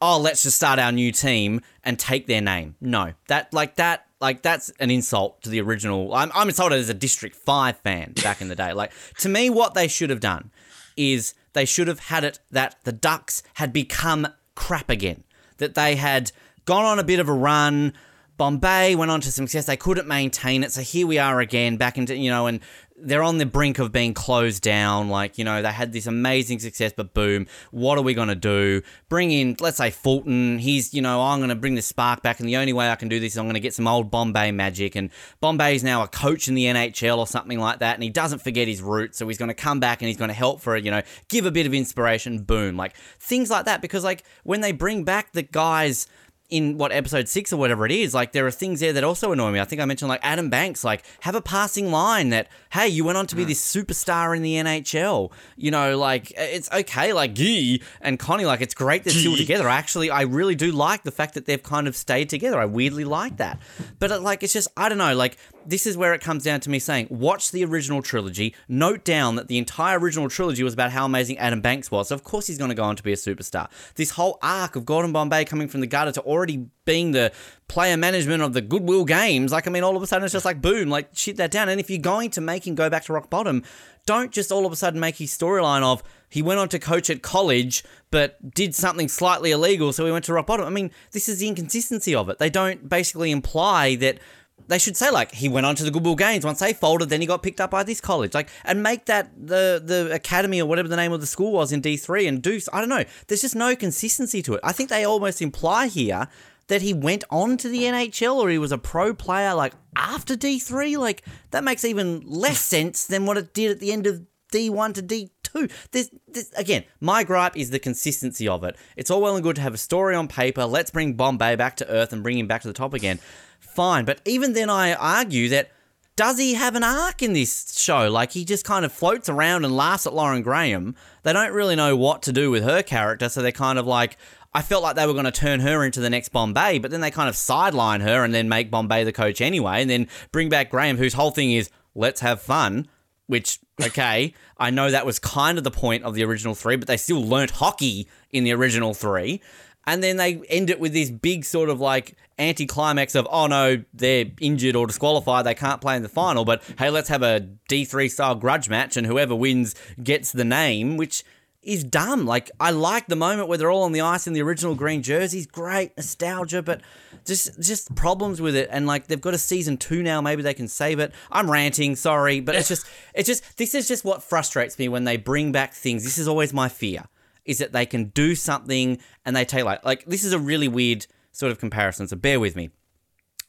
oh, 0.01 0.19
let's 0.19 0.43
just 0.43 0.57
start 0.57 0.79
our 0.79 0.93
new 0.93 1.13
team 1.13 1.61
and 1.85 1.99
take 1.99 2.27
their 2.27 2.41
name. 2.41 2.77
No, 2.81 3.13
that, 3.29 3.53
like, 3.53 3.77
that, 3.77 4.07
like, 4.21 4.43
that's 4.43 4.71
an 4.81 4.91
insult 4.91 5.43
to 5.43 5.51
the 5.51 5.61
original. 5.61 6.15
I'm, 6.15 6.31
I'm 6.35 6.49
insulted 6.49 6.79
as 6.79 6.89
a 6.89 6.95
District 6.95 7.35
5 7.35 7.79
fan 7.79 8.15
back 8.23 8.41
in 8.41 8.49
the 8.49 8.57
day. 8.57 8.73
Like, 8.73 8.93
to 9.19 9.29
me, 9.29 9.51
what 9.51 9.75
they 9.75 9.89
should 9.89 10.11
have 10.11 10.21
done 10.21 10.51
is 10.97 11.35
they 11.53 11.65
should 11.65 11.89
have 11.89 12.01
had 12.01 12.25
it 12.25 12.41
that 12.51 12.77
the 12.85 12.93
Ducks 12.93 13.43
had 13.55 13.73
become 13.73 14.27
crap 14.55 14.91
again. 14.91 15.25
That 15.59 15.75
they 15.75 15.97
had 15.97 16.33
gone 16.65 16.85
on 16.85 16.99
a 16.99 17.05
bit 17.05 17.21
of 17.21 17.29
a 17.29 17.33
run. 17.33 17.93
Bombay 18.37 18.95
went 18.95 19.11
on 19.11 19.21
to 19.23 19.33
some 19.33 19.47
success. 19.47 19.67
They 19.67 19.77
couldn't 19.77 20.07
maintain 20.07 20.63
it. 20.63 20.71
So 20.73 20.83
here 20.83 21.07
we 21.07 21.19
are 21.19 21.41
again, 21.41 21.77
back 21.77 21.99
into, 21.99 22.17
you 22.17 22.31
know, 22.31 22.47
and 22.47 22.61
they're 23.01 23.23
on 23.23 23.39
the 23.39 23.47
brink 23.47 23.79
of 23.79 23.93
being 23.93 24.15
closed 24.15 24.63
down. 24.63 25.09
Like, 25.09 25.39
you 25.39 25.45
know, 25.45 25.63
they 25.63 25.71
had 25.71 25.93
this 25.93 26.07
amazing 26.07 26.59
success, 26.59 26.93
but 26.97 27.15
boom, 27.15 27.47
what 27.71 27.99
are 27.99 28.03
we 28.03 28.15
going 28.15 28.29
to 28.29 28.35
do? 28.35 28.83
Bring 29.09 29.31
in, 29.31 29.57
let's 29.61 29.77
say, 29.77 29.91
Fulton. 29.91 30.59
He's, 30.59 30.93
you 30.93 31.03
know, 31.03 31.21
oh, 31.21 31.25
I'm 31.25 31.39
going 31.39 31.51
to 31.51 31.55
bring 31.55 31.75
the 31.75 31.83
spark 31.83 32.23
back, 32.23 32.41
and 32.41 32.49
the 32.49 32.57
only 32.57 32.73
way 32.73 32.91
I 32.91 32.97
can 32.97 33.09
do 33.09 33.21
this 33.21 33.33
is 33.33 33.39
I'm 33.39 33.45
going 33.45 33.55
to 33.55 33.61
get 33.61 33.75
some 33.75 33.87
old 33.87 34.11
Bombay 34.11 34.53
magic. 34.53 34.97
And 34.97 35.11
Bombay's 35.41 35.85
now 35.85 36.03
a 36.03 36.09
coach 36.09 36.49
in 36.49 36.55
the 36.55 36.65
NHL 36.65 37.19
or 37.19 37.27
something 37.27 37.59
like 37.59 37.81
that, 37.81 37.95
and 37.95 38.03
he 38.03 38.11
doesn't 38.11 38.41
forget 38.41 38.69
his 38.69 38.83
roots. 38.83 39.19
So 39.19 39.29
he's 39.29 39.39
going 39.39 39.49
to 39.49 39.55
come 39.55 39.81
back 39.81 40.03
and 40.03 40.09
he's 40.09 40.19
going 40.19 40.29
to 40.29 40.35
help 40.35 40.61
for, 40.61 40.77
it, 40.77 40.85
you 40.85 40.91
know, 40.91 41.03
give 41.29 41.47
a 41.47 41.51
bit 41.51 41.67
of 41.67 41.75
inspiration. 41.75 42.43
Boom. 42.43 42.77
Like, 42.77 42.97
things 43.21 43.51
like 43.51 43.67
that. 43.67 43.83
Because, 43.83 44.05
like, 44.05 44.25
when 44.45 44.61
they 44.61 44.73
bring 44.73 45.05
back 45.05 45.33
the 45.33 45.43
guys 45.43 46.07
in 46.51 46.79
what 46.79 46.93
episode 46.93 47.29
six 47.29 47.53
or 47.53 47.59
whatever 47.59 47.85
it 47.85 47.93
is, 47.93 48.15
like 48.15 48.33
there 48.33 48.47
are 48.47 48.51
things 48.51 48.81
there 48.81 48.93
that 48.95 49.05
also 49.05 49.33
annoy 49.33 49.51
me. 49.51 49.61
I 49.61 49.65
think 49.65 49.83
I 49.83 49.85
mentioned 49.85 50.09
like 50.09 50.21
Adam 50.23 50.49
Banks, 50.49 50.83
like 50.83 51.05
have 51.21 51.35
a 51.35 51.43
passing 51.43 51.91
line 51.91 52.31
that, 52.31 52.49
hey, 52.71 52.89
you 52.89 53.05
went 53.05 53.19
on 53.19 53.27
to 53.27 53.37
be 53.37 53.45
mm. 53.45 53.49
this 53.49 53.75
superstar 53.75 54.35
in 54.35 54.43
the 54.43 54.55
NHL. 54.55 55.31
You 55.57 55.71
know, 55.71 55.99
like 55.99 56.33
it's 56.37 56.71
okay, 56.73 57.13
like 57.13 57.35
Guy 57.35 57.81
and 58.01 58.19
Connie, 58.19 58.47
like 58.47 58.63
it's 58.63 58.75
great 58.75 59.05
they're 59.05 59.13
still 59.13 59.37
together. 59.37 59.69
Actually, 59.69 60.11
I 60.11 60.23
really 60.23 60.55
do 60.55 60.73
like 60.73 61.03
the 61.03 61.11
fact 61.11 61.35
that 61.35 61.45
they've 61.45 61.63
kind 61.63 61.87
of 61.87 61.95
stayed 61.95 62.31
together. 62.31 62.59
I 62.59 62.65
weirdly 62.65 63.05
like 63.05 63.37
that. 63.37 63.59
But 63.99 64.13
uh, 64.13 64.21
like 64.21 64.43
it's 64.43 64.53
just 64.53 64.69
I 64.77 64.89
don't 64.89 64.99
know, 64.99 65.15
like 65.15 65.37
this 65.67 65.87
is 65.87 65.97
where 65.97 66.15
it 66.15 66.21
comes 66.21 66.45
down 66.45 66.61
to 66.61 66.71
me 66.71 66.79
saying, 66.79 67.09
watch 67.11 67.51
the 67.51 67.65
original 67.65 68.03
trilogy, 68.03 68.55
note 68.69 69.05
down 69.05 69.37
that 69.37 69.49
the 69.49 69.59
entire 69.59 69.99
original 69.99 70.29
trilogy 70.29 70.63
was 70.63 70.75
about 70.75 70.93
how 70.93 71.05
amazing 71.05 71.39
Adam 71.39 71.61
Banks 71.61 71.91
was. 71.91 72.09
So 72.09 72.15
of 72.15 72.25
course 72.25 72.47
he's 72.47 72.59
going 72.59 72.71
to 72.71 72.75
go 72.75 72.85
on 72.85 72.97
to 72.97 73.03
be 73.03 73.13
a 73.13 73.17
superstar. 73.17 73.69
This 73.95 74.11
whole 74.11 74.39
arc 74.43 74.77
of 74.77 74.87
Gordon 74.87 75.13
Bombay 75.13 75.45
coming 75.45 75.69
from 75.69 75.81
the 75.81 75.87
gutter 75.87 76.13
to 76.13 76.21
already 76.23 76.67
being 76.85 77.13
the 77.13 77.33
player 77.69 77.97
management 77.97 78.43
of 78.43 78.55
the 78.55 78.63
Goodwill 78.63 79.05
Games. 79.05 79.53
Like, 79.53 79.67
I 79.67 79.71
mean, 79.71 79.83
all 79.83 79.97
of 79.97 80.03
a 80.03 80.07
sudden 80.07 80.25
it's 80.25 80.33
just 80.33 80.45
like, 80.45 80.63
boom, 80.63 80.89
like, 80.89 81.11
shit 81.13 81.37
that 81.37 81.51
down. 81.51 81.69
And 81.69 81.79
if 81.79 81.91
you're 81.91 81.99
going 81.99 82.31
to 82.31 82.41
make 82.41 82.67
him 82.67 82.75
go 82.75 82.89
back 82.89 83.05
to 83.05 83.13
rock 83.13 83.29
bottom, 83.29 83.63
don't 84.07 84.33
just 84.33 84.51
all 84.51 84.65
of 84.65 84.73
a 84.73 84.77
sudden 84.77 84.99
make 84.99 85.17
his 85.17 85.37
storyline 85.37 85.83
of 85.83 86.03
he 86.31 86.43
went 86.43 86.61
on 86.61 86.69
to 86.71 86.79
coach 86.79 87.11
at 87.11 87.23
college, 87.23 87.85
but 88.11 88.55
did 88.55 88.75
something 88.75 89.09
slightly 89.09 89.51
illegal, 89.51 89.93
so 89.93 90.05
he 90.05 90.13
went 90.13 90.25
to 90.27 90.33
rock 90.33 90.47
bottom. 90.47 90.67
I 90.67 90.71
mean, 90.71 90.91
this 91.13 91.29
is 91.29 91.41
the 91.41 91.49
inconsistency 91.49 92.15
of 92.15 92.29
it. 92.29 92.39
They 92.39 92.51
don't 92.51 92.89
basically 92.89 93.31
imply 93.31 93.97
that 93.97 94.19
they 94.67 94.79
should 94.79 94.97
say 94.97 95.11
like 95.11 95.33
he 95.33 95.49
went 95.49 95.67
on 95.67 95.75
to 95.77 95.85
the 95.85 95.91
Goodwill 95.91 96.17
Games 96.17 96.45
once 96.45 96.61
they 96.61 96.73
folded, 96.73 97.09
then 97.09 97.21
he 97.21 97.27
got 97.27 97.43
picked 97.43 97.61
up 97.61 97.71
by 97.71 97.83
this 97.83 98.01
college, 98.01 98.35
like 98.35 98.49
and 98.65 98.83
make 98.83 99.07
that 99.07 99.31
the 99.35 99.83
the 99.85 100.13
academy 100.13 100.61
or 100.61 100.67
whatever 100.67 100.89
the 100.89 100.97
name 100.97 101.13
of 101.13 101.21
the 101.21 101.27
school 101.27 101.53
was 101.53 101.73
in 101.73 101.81
D 101.81 101.97
three 101.97 102.27
and 102.27 102.43
do 102.43 102.61
I 102.73 102.81
don't 102.81 102.89
know. 102.89 103.05
There's 103.27 103.43
just 103.43 103.57
no 103.57 103.75
consistency 103.75 104.43
to 104.43 104.55
it. 104.55 104.61
I 104.63 104.73
think 104.73 104.91
they 104.91 105.05
almost 105.05 105.41
imply 105.41 105.89
here 105.89 106.29
that 106.69 106.83
he 106.83 106.93
went 106.93 107.25
on 107.31 107.57
to 107.59 107.69
the 107.69 107.83
NHL 107.83 108.37
or 108.37 108.51
he 108.51 108.59
was 108.59 108.73
a 108.73 108.79
pro 108.79 109.15
player 109.15 109.55
like 109.55 109.73
after 109.97 110.37
D 110.37 110.59
three. 110.59 110.97
Like 110.97 111.25
that 111.51 111.65
makes 111.65 111.85
even 111.85 112.23
less 112.27 112.61
sense 112.61 113.07
than 113.07 113.27
what 113.27 113.39
it 113.39 113.55
did 113.55 113.71
at 113.71 113.81
the 113.81 113.93
end 113.93 114.07
of 114.07 114.23
D 114.53 114.69
one 114.69 114.93
to 114.93 115.03
D 115.03 115.31
two. 115.43 115.69
There's 115.93 116.11
again, 116.57 116.85
my 117.01 117.25
gripe 117.25 117.57
is 117.57 117.71
the 117.71 117.79
consistency 117.79 118.47
of 118.47 118.65
it. 118.65 118.77
It's 118.97 119.11
all 119.11 119.23
well 119.23 119.35
and 119.35 119.43
good 119.43 119.57
to 119.57 119.63
have 119.63 119.75
a 119.75 119.79
story 119.79 120.15
on 120.15 120.29
paper. 120.29 120.67
Let's 120.67 120.91
bring 120.91 121.15
Bombay 121.15 121.57
back 121.57 121.77
to 121.77 121.89
earth 121.89 122.13
and 122.13 122.23
bring 122.23 122.39
him 122.39 122.47
back 122.47 122.63
to 122.63 122.69
the 122.69 122.75
top 122.75 122.93
again 122.93 123.19
fine. 123.59 124.05
But 124.05 124.21
even 124.25 124.53
then, 124.53 124.71
I 124.71 124.95
argue 124.95 125.49
that 125.51 125.71
does 126.19 126.37
he 126.37 126.55
have 126.55 126.75
an 126.75 126.83
arc 126.83 127.23
in 127.23 127.33
this 127.33 127.79
show? 127.79 128.11
Like 128.11 128.33
he 128.33 128.45
just 128.45 128.65
kind 128.65 128.85
of 128.85 128.93
floats 128.93 129.29
around 129.29 129.65
and 129.65 129.77
laughs 129.77 130.05
at 130.05 130.13
Lauren 130.13 130.43
Graham. 130.43 130.97
They 131.23 131.33
don't 131.33 131.53
really 131.53 131.77
know 131.77 131.95
what 131.95 132.23
to 132.23 132.33
do 132.33 132.51
with 132.51 132.65
her 132.65 132.83
character, 132.83 133.29
so 133.29 133.41
they're 133.41 133.53
kind 133.53 133.79
of 133.79 133.87
like. 133.87 134.17
I 134.55 134.63
felt 134.63 134.83
like 134.83 134.97
they 134.97 135.07
were 135.07 135.13
going 135.13 135.27
to 135.27 135.31
turn 135.31 135.61
her 135.61 135.85
into 135.85 136.01
the 136.01 136.09
next 136.09 136.31
Bombay, 136.31 136.79
but 136.79 136.91
then 136.91 137.03
they 137.03 137.11
kind 137.11 137.29
of 137.29 137.37
sideline 137.37 138.01
her 138.01 138.25
and 138.25 138.35
then 138.35 138.49
make 138.49 138.71
Bombay 138.71 139.05
the 139.05 139.13
coach 139.13 139.43
anyway, 139.43 139.83
and 139.83 139.91
then 139.91 140.09
bring 140.33 140.49
back 140.49 140.71
Graham, 140.71 140.97
whose 140.97 141.13
whole 141.13 141.31
thing 141.31 141.53
is 141.53 141.71
let's 141.95 142.23
have 142.23 142.41
fun. 142.41 142.89
Which 143.27 143.61
okay, 143.81 144.35
I 144.57 144.71
know 144.71 144.91
that 144.91 145.07
was 145.07 145.19
kind 145.19 145.59
of 145.59 145.65
the 145.65 145.71
point 145.71 146.03
of 146.03 146.15
the 146.15 146.25
original 146.25 146.55
three, 146.55 146.77
but 146.77 146.89
they 146.89 146.97
still 146.97 147.23
learnt 147.23 147.53
hockey 147.53 148.09
in 148.33 148.43
the 148.43 148.53
original 148.53 148.95
three 148.95 149.41
and 149.89 150.03
then 150.03 150.19
they 150.19 150.37
end 150.51 150.69
it 150.69 150.79
with 150.79 150.93
this 150.93 151.11
big 151.11 151.47
sort 151.47 151.71
of 151.71 151.81
like 151.81 152.15
anti-climax 152.37 153.15
of 153.15 153.27
oh 153.31 153.47
no 153.47 153.83
they're 153.95 154.27
injured 154.39 154.77
or 154.77 154.87
disqualified 154.87 155.47
they 155.47 155.55
can't 155.55 155.81
play 155.81 155.97
in 155.97 156.03
the 156.03 156.09
final. 156.11 156.45
But 156.45 156.63
hey 156.79 156.91
let's 156.91 157.09
have 157.09 157.23
a 157.23 157.49
d3 157.71 158.11
style 158.11 158.35
grudge 158.35 158.69
match 158.69 158.97
and 158.97 159.07
whoever 159.07 159.35
wins 159.35 159.75
gets 160.03 160.31
the 160.31 160.45
name 160.45 160.99
which 160.99 161.25
is 161.63 161.85
dumb. 161.85 162.27
Like 162.27 162.51
i 162.61 162.71
like 162.71 163.07
the 163.07 163.17
moment 163.17 163.49
where 163.49 163.57
they're 163.57 163.71
all 163.71 163.83
on 163.83 163.93
the 163.93 164.03
ice 164.03 164.27
in 164.27 164.35
the 164.35 164.43
original 164.43 164.75
green 164.75 165.03
jerseys. 165.03 165.47
Great 165.47 165.97
nostalgia 165.97 166.63
but 166.63 166.83
just 167.25 167.59
just 167.59 167.95
problems 167.95 168.43
with 168.43 168.55
it. 168.55 168.69
And 168.71 168.87
like 168.87 169.07
they've 169.07 169.19
got 169.19 169.33
a 169.33 169.39
season 169.39 169.79
two 169.79 170.03
now 170.03 170.21
maybe 170.21 170.43
they 170.43 170.55
can 170.55 170.69
save 170.69 170.99
it. 170.99 171.13
I'm 171.33 171.51
ranting 171.51 171.97
sorry 171.97 172.41
but 172.41 172.55
it's 172.55 172.69
just 172.69 172.87
it's 173.15 173.27
just 173.27 173.57
this 173.57 173.75
is 173.75 173.89
just 173.89 174.05
what 174.05 174.23
frustrates 174.23 174.79
me 174.79 174.91
when 174.91 175.05
they 175.05 175.17
bring 175.17 175.51
back 175.51 175.73
things. 175.73 176.05
This 176.05 176.19
is 176.19 176.29
always 176.29 176.53
my 176.53 176.69
fear 176.69 177.05
is 177.49 177.59
that 177.59 177.73
they 177.73 177.87
can 177.87 178.11
do 178.11 178.37
something 178.37 178.99
and 179.25 179.35
they 179.35 179.45
take 179.45 179.65
like 179.65 179.85
like 179.85 180.05
this 180.05 180.23
is 180.23 180.33
a 180.33 180.39
really 180.39 180.69
weird 180.69 181.07
sort 181.33 181.51
of 181.51 181.59
comparison, 181.59 182.07
so 182.07 182.15
bear 182.15 182.39
with 182.39 182.55
me. 182.55 182.71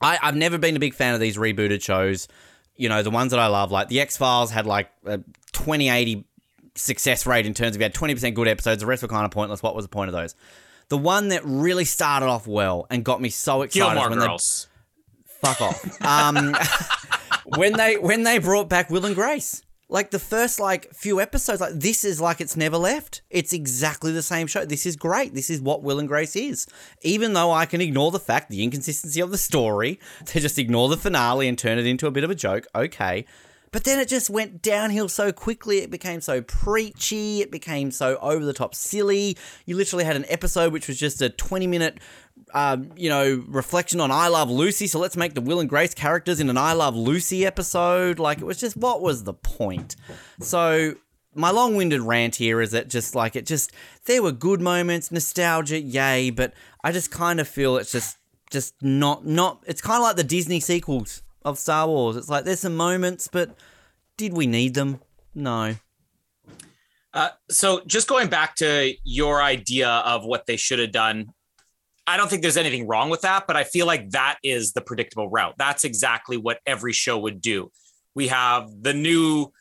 I, 0.02 0.18
I've 0.24 0.36
never 0.36 0.58
been 0.58 0.76
a 0.76 0.80
big 0.80 0.94
fan 0.94 1.14
of 1.14 1.20
these 1.20 1.38
rebooted 1.38 1.84
shows. 1.84 2.28
You 2.76 2.88
know, 2.88 3.04
the 3.04 3.12
ones 3.12 3.32
that 3.32 3.40
I 3.40 3.48
love, 3.48 3.72
like 3.72 3.90
the 3.90 4.00
X 4.00 4.16
Files 4.16 4.52
had 4.52 4.66
like 4.66 4.90
a 5.06 5.18
2080 5.52 6.26
success 6.76 7.26
rate 7.26 7.46
in 7.46 7.54
terms 7.54 7.76
of 7.76 7.82
you 7.82 7.84
had 7.84 7.94
20% 7.94 8.34
good 8.34 8.48
episodes, 8.48 8.80
the 8.80 8.86
rest 8.88 9.02
were 9.02 9.10
kind 9.10 9.26
of 9.26 9.32
pointless. 9.32 9.62
What 9.62 9.76
was 9.76 9.84
the 9.84 9.90
point 9.90 10.08
of 10.08 10.14
those? 10.14 10.34
The 10.88 10.98
one 10.98 11.28
that 11.28 11.44
really 11.44 11.84
started 11.84 12.28
off 12.28 12.48
well 12.48 12.88
and 12.90 13.04
got 13.04 13.22
me 13.22 13.30
so 13.30 13.64
excited 13.64 13.94
Gilmore 13.96 14.10
when 14.10 14.20
Girls. 14.20 14.70
they 15.26 15.48
fuck 15.48 15.62
off. 15.62 16.02
Um, 16.02 16.56
when 17.58 17.74
they 17.74 17.98
when 17.98 18.24
they 18.24 18.40
brought 18.40 18.70
back 18.70 18.90
Will 18.90 19.06
and 19.06 19.14
Grace 19.14 19.62
like 19.90 20.12
the 20.12 20.20
first 20.20 20.60
like 20.60 20.94
few 20.94 21.20
episodes 21.20 21.60
like 21.60 21.74
this 21.74 22.04
is 22.04 22.22
like 22.22 22.40
it's 22.40 22.56
never 22.56 22.78
left. 22.78 23.22
It's 23.30 23.54
exactly 23.54 24.12
the 24.12 24.22
same 24.22 24.48
show. 24.48 24.64
This 24.64 24.86
is 24.86 24.96
great. 24.96 25.34
This 25.34 25.50
is 25.50 25.60
what 25.60 25.84
will 25.84 26.00
and 26.00 26.08
grace 26.08 26.36
is. 26.36 26.68
Even 27.02 27.34
though 27.34 27.52
i 27.52 27.66
can 27.66 27.82
ignore 27.82 28.12
the 28.12 28.20
fact 28.20 28.50
the 28.50 28.64
inconsistency 28.64 29.20
of 29.20 29.32
the 29.32 29.38
story 29.38 30.00
to 30.26 30.40
just 30.40 30.60
ignore 30.60 30.88
the 30.90 30.98
finale 30.98 31.48
and 31.48 31.58
turn 31.58 31.80
it 31.80 31.86
into 31.86 32.08
a 32.08 32.12
bit 32.12 32.24
of 32.24 32.30
a 32.30 32.36
joke 32.36 32.66
okay 32.76 33.26
but 33.72 33.84
then 33.84 34.00
it 34.00 34.08
just 34.08 34.30
went 34.30 34.62
downhill 34.62 35.10
so 35.10 35.32
quickly. 35.32 35.80
It 35.80 35.92
became 35.92 36.22
so 36.22 36.42
preachy. 36.42 37.42
It 37.42 37.52
became 37.52 37.92
so 37.92 38.18
over 38.18 38.44
the 38.44 38.54
top 38.54 38.76
silly. 38.76 39.38
You 39.66 39.76
literally 39.76 40.06
had 40.06 40.16
an 40.16 40.26
episode 40.28 40.74
which 40.74 40.88
was 40.88 40.98
just 40.98 41.22
a 41.22 41.30
20 41.30 41.68
minute 41.68 42.00
um, 42.54 42.92
you 42.96 43.10
know, 43.10 43.44
reflection 43.48 44.00
on 44.00 44.12
I 44.12 44.28
Love 44.28 44.50
Lucy. 44.50 44.88
So 44.88 45.00
let's 45.00 45.18
make 45.18 45.36
the 45.36 45.42
Will 45.42 45.60
and 45.60 45.70
Grace 45.70 45.94
characters 45.94 46.40
in 46.40 46.50
an 46.50 46.58
I 46.58 46.74
Love 46.74 46.96
Lucy 46.96 47.46
episode. 47.46 48.20
Like, 48.20 48.40
it 48.40 48.46
was 48.46 48.60
just, 48.60 48.78
what 48.78 49.02
was 49.02 49.24
the 49.24 49.34
point? 49.34 49.96
So, 50.40 50.96
my 51.36 51.52
long 51.52 51.76
winded 51.76 52.02
rant 52.02 52.38
here 52.38 52.62
is 52.62 52.72
that 52.72 52.90
just 52.90 53.14
like, 53.14 53.36
it 53.36 53.46
just, 53.46 53.72
there 54.06 54.24
were 54.24 54.32
good 54.32 54.62
moments, 54.62 55.12
nostalgia, 55.12 55.80
yay, 55.80 56.32
but 56.32 56.54
I 56.84 56.92
just 56.92 57.12
kind 57.12 57.40
of 57.40 57.48
feel 57.48 57.78
it's 57.78 57.92
just, 57.92 58.18
just 58.50 58.74
not, 58.82 59.26
not, 59.26 59.64
it's 59.68 59.82
kind 59.82 59.98
of 59.98 60.04
like 60.04 60.16
the 60.16 60.24
Disney 60.24 60.60
sequels 60.60 61.22
of 61.44 61.58
Star 61.58 61.88
Wars. 61.88 62.16
It's 62.16 62.30
like, 62.30 62.46
there's 62.46 62.60
some 62.60 62.76
moments, 62.76 63.28
but 63.28 63.56
did 64.18 64.34
we 64.34 64.48
need 64.48 64.74
them? 64.74 65.00
No. 65.34 65.76
Uh, 67.14 67.30
so 67.50 67.82
just 67.88 68.08
going 68.08 68.30
back 68.30 68.56
to 68.56 68.94
your 69.04 69.42
idea 69.42 69.90
of 69.90 70.26
what 70.26 70.46
they 70.46 70.58
should 70.58 70.80
have 70.80 70.92
done 70.92 71.34
I 72.10 72.18
don't 72.18 72.28
think 72.28 72.42
there's 72.42 72.58
anything 72.58 72.88
wrong 72.88 73.12
with 73.12 73.22
that, 73.22 73.46
but 73.46 73.56
I 73.56 73.64
feel 73.64 73.86
like 73.86 74.10
that 74.12 74.40
is 74.44 74.74
the 74.74 74.82
predictable 74.82 75.30
route. 75.30 75.54
That's 75.60 75.84
exactly 75.84 76.38
what 76.38 76.58
every 76.66 76.92
show 76.92 77.20
would 77.20 77.40
do. 77.40 77.72
We 78.16 78.30
have 78.30 78.68
the 78.82 78.96
new 78.96 79.52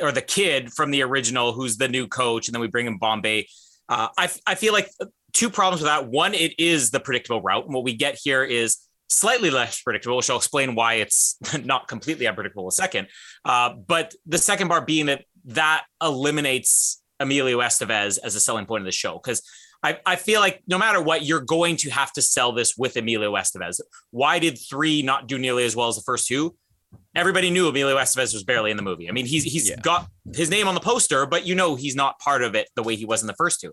or 0.00 0.12
the 0.12 0.22
kid 0.22 0.72
from 0.72 0.92
the 0.92 1.02
original 1.02 1.52
who's 1.52 1.78
the 1.78 1.88
new 1.88 2.06
coach, 2.06 2.46
and 2.46 2.54
then 2.54 2.60
we 2.60 2.68
bring 2.68 2.86
in 2.86 2.98
Bombay. 2.98 3.48
Uh, 3.88 4.06
I, 4.16 4.30
I 4.46 4.54
feel 4.54 4.72
like 4.72 4.88
two 5.32 5.50
problems 5.50 5.82
with 5.82 5.88
that. 5.88 6.06
One, 6.06 6.32
it 6.32 6.54
is 6.60 6.92
the 6.92 7.00
predictable 7.00 7.42
route. 7.42 7.64
And 7.64 7.74
what 7.74 7.82
we 7.82 7.96
get 7.96 8.16
here 8.22 8.44
is 8.44 8.76
slightly 9.08 9.50
less 9.50 9.80
predictable, 9.82 10.16
which 10.16 10.30
I'll 10.30 10.36
explain 10.36 10.74
why 10.74 10.94
it's 10.94 11.36
not 11.64 11.88
completely 11.88 12.26
unpredictable 12.26 12.68
a 12.68 12.72
second. 12.72 13.08
Uh, 13.44 13.74
but 13.74 14.14
the 14.26 14.38
second 14.38 14.68
part 14.68 14.86
being 14.86 15.06
that 15.06 15.24
that 15.46 15.84
eliminates 16.02 17.02
Emilio 17.20 17.60
Estevez 17.60 18.18
as 18.22 18.34
a 18.34 18.40
selling 18.40 18.66
point 18.66 18.82
of 18.82 18.86
the 18.86 18.92
show 18.92 19.14
because 19.14 19.42
I, 19.82 19.98
I 20.04 20.16
feel 20.16 20.40
like 20.40 20.62
no 20.66 20.78
matter 20.78 21.00
what, 21.00 21.24
you're 21.24 21.40
going 21.40 21.76
to 21.78 21.90
have 21.90 22.12
to 22.14 22.22
sell 22.22 22.52
this 22.52 22.76
with 22.76 22.96
Emilio 22.96 23.32
Estevez. 23.34 23.80
Why 24.10 24.38
did 24.38 24.58
three 24.58 25.02
not 25.02 25.28
do 25.28 25.38
nearly 25.38 25.64
as 25.64 25.76
well 25.76 25.88
as 25.88 25.96
the 25.96 26.02
first 26.02 26.26
two? 26.26 26.56
Everybody 27.14 27.50
knew 27.50 27.68
Emilio 27.68 27.96
Estevez 27.96 28.32
was 28.32 28.42
barely 28.42 28.70
in 28.70 28.76
the 28.76 28.82
movie. 28.82 29.08
I 29.08 29.12
mean, 29.12 29.26
he's 29.26 29.44
he's 29.44 29.68
yeah. 29.68 29.76
got 29.80 30.08
his 30.34 30.50
name 30.50 30.68
on 30.68 30.74
the 30.74 30.80
poster, 30.80 31.26
but 31.26 31.46
you 31.46 31.54
know 31.54 31.74
he's 31.74 31.94
not 31.94 32.18
part 32.18 32.42
of 32.42 32.54
it 32.54 32.68
the 32.74 32.82
way 32.82 32.96
he 32.96 33.04
was 33.04 33.22
in 33.22 33.26
the 33.26 33.34
first 33.34 33.60
two. 33.60 33.72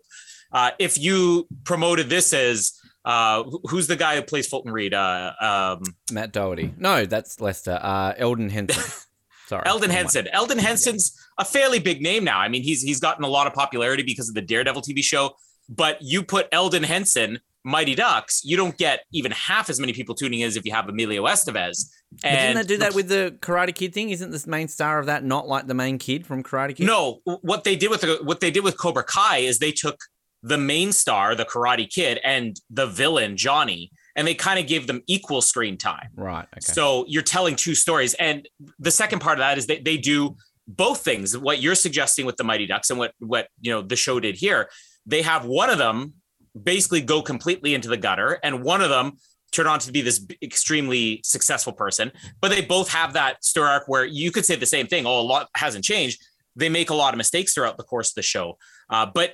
Uh, 0.51 0.71
if 0.79 0.97
you 0.99 1.47
promoted 1.63 2.09
this 2.09 2.31
as 2.31 2.73
uh, 3.05 3.43
who's 3.69 3.87
the 3.87 3.95
guy 3.95 4.15
who 4.15 4.21
plays 4.21 4.47
Fulton 4.47 4.71
Reed? 4.71 4.93
Uh, 4.93 5.33
um, 5.39 5.95
Matt 6.11 6.31
Doherty. 6.31 6.73
No, 6.77 7.05
that's 7.05 7.41
Lester. 7.41 7.79
Uh, 7.81 8.13
Elden 8.17 8.49
Henson. 8.49 8.83
Sorry. 9.47 9.63
Elden 9.65 9.89
Henson. 9.89 10.27
Elden 10.29 10.57
Henson's 10.57 11.19
a 11.37 11.45
fairly 11.45 11.79
big 11.79 12.01
name 12.01 12.23
now. 12.23 12.39
I 12.39 12.47
mean, 12.47 12.63
he's 12.63 12.81
he's 12.81 12.99
gotten 12.99 13.23
a 13.23 13.27
lot 13.27 13.45
of 13.45 13.53
popularity 13.53 14.03
because 14.03 14.29
of 14.29 14.35
the 14.35 14.41
Daredevil 14.41 14.81
TV 14.81 15.03
show 15.03 15.35
but 15.69 16.01
you 16.01 16.23
put 16.23 16.47
Elden 16.51 16.83
Henson, 16.83 17.39
Mighty 17.63 17.95
Ducks, 17.95 18.43
you 18.43 18.57
don't 18.57 18.77
get 18.77 19.01
even 19.13 19.31
half 19.31 19.69
as 19.69 19.79
many 19.79 19.93
people 19.93 20.15
tuning 20.15 20.41
in 20.41 20.47
as 20.47 20.57
if 20.57 20.65
you 20.65 20.73
have 20.73 20.89
Emilio 20.89 21.23
Estevez. 21.25 21.89
And 22.23 22.55
didn't 22.55 22.67
they 22.67 22.75
do 22.75 22.77
that 22.79 22.93
with 22.93 23.07
the 23.07 23.37
Karate 23.39 23.73
Kid 23.73 23.93
thing? 23.93 24.09
Isn't 24.09 24.31
the 24.31 24.43
main 24.47 24.67
star 24.67 24.99
of 24.99 25.05
that 25.05 25.23
not 25.23 25.47
like 25.47 25.67
the 25.67 25.73
main 25.73 25.97
kid 25.97 26.27
from 26.27 26.43
Karate 26.43 26.75
Kid? 26.75 26.85
No, 26.85 27.21
what 27.23 27.63
they 27.63 27.75
did 27.75 27.89
with 27.89 28.01
the, 28.01 28.19
what 28.23 28.41
they 28.41 28.51
did 28.51 28.63
with 28.63 28.77
Cobra 28.77 29.03
Kai 29.03 29.37
is 29.37 29.59
they 29.59 29.71
took 29.71 29.99
the 30.43 30.57
main 30.57 30.91
star, 30.91 31.35
the 31.35 31.45
Karate 31.45 31.89
Kid, 31.89 32.19
and 32.23 32.59
the 32.69 32.85
villain 32.85 33.37
Johnny, 33.37 33.91
and 34.15 34.27
they 34.27 34.35
kind 34.35 34.59
of 34.59 34.67
gave 34.67 34.85
them 34.85 35.01
equal 35.07 35.41
screen 35.41 35.77
time. 35.77 36.09
Right. 36.15 36.45
Okay. 36.53 36.59
So 36.59 37.05
you're 37.07 37.23
telling 37.23 37.55
two 37.55 37.75
stories, 37.75 38.13
and 38.15 38.47
the 38.77 38.91
second 38.91 39.19
part 39.19 39.39
of 39.39 39.39
that 39.39 39.57
is 39.57 39.67
that 39.67 39.85
they 39.85 39.97
do 39.97 40.35
both 40.67 41.03
things. 41.03 41.37
What 41.37 41.61
you're 41.61 41.75
suggesting 41.75 42.25
with 42.25 42.37
the 42.37 42.43
Mighty 42.43 42.67
Ducks 42.67 42.89
and 42.89 42.99
what 42.99 43.13
what 43.19 43.47
you 43.61 43.71
know 43.71 43.81
the 43.81 43.95
show 43.95 44.19
did 44.19 44.35
here 44.35 44.69
they 45.05 45.21
have 45.21 45.45
one 45.45 45.69
of 45.69 45.77
them 45.77 46.13
basically 46.61 47.01
go 47.01 47.21
completely 47.21 47.73
into 47.73 47.87
the 47.87 47.97
gutter 47.97 48.39
and 48.43 48.63
one 48.63 48.81
of 48.81 48.89
them 48.89 49.13
turn 49.51 49.67
on 49.67 49.79
to 49.79 49.91
be 49.91 50.01
this 50.01 50.25
extremely 50.41 51.19
successful 51.23 51.73
person 51.73 52.11
but 52.41 52.49
they 52.49 52.61
both 52.61 52.89
have 52.89 53.13
that 53.13 53.43
story 53.43 53.69
arc 53.69 53.87
where 53.87 54.05
you 54.05 54.31
could 54.31 54.45
say 54.45 54.55
the 54.55 54.65
same 54.65 54.87
thing 54.87 55.05
oh 55.05 55.19
a 55.19 55.21
lot 55.21 55.49
hasn't 55.55 55.83
changed 55.83 56.23
they 56.55 56.69
make 56.69 56.91
a 56.91 56.95
lot 56.95 57.13
of 57.13 57.17
mistakes 57.17 57.53
throughout 57.53 57.77
the 57.77 57.83
course 57.83 58.11
of 58.11 58.15
the 58.15 58.21
show 58.21 58.57
uh, 58.89 59.05
but 59.05 59.33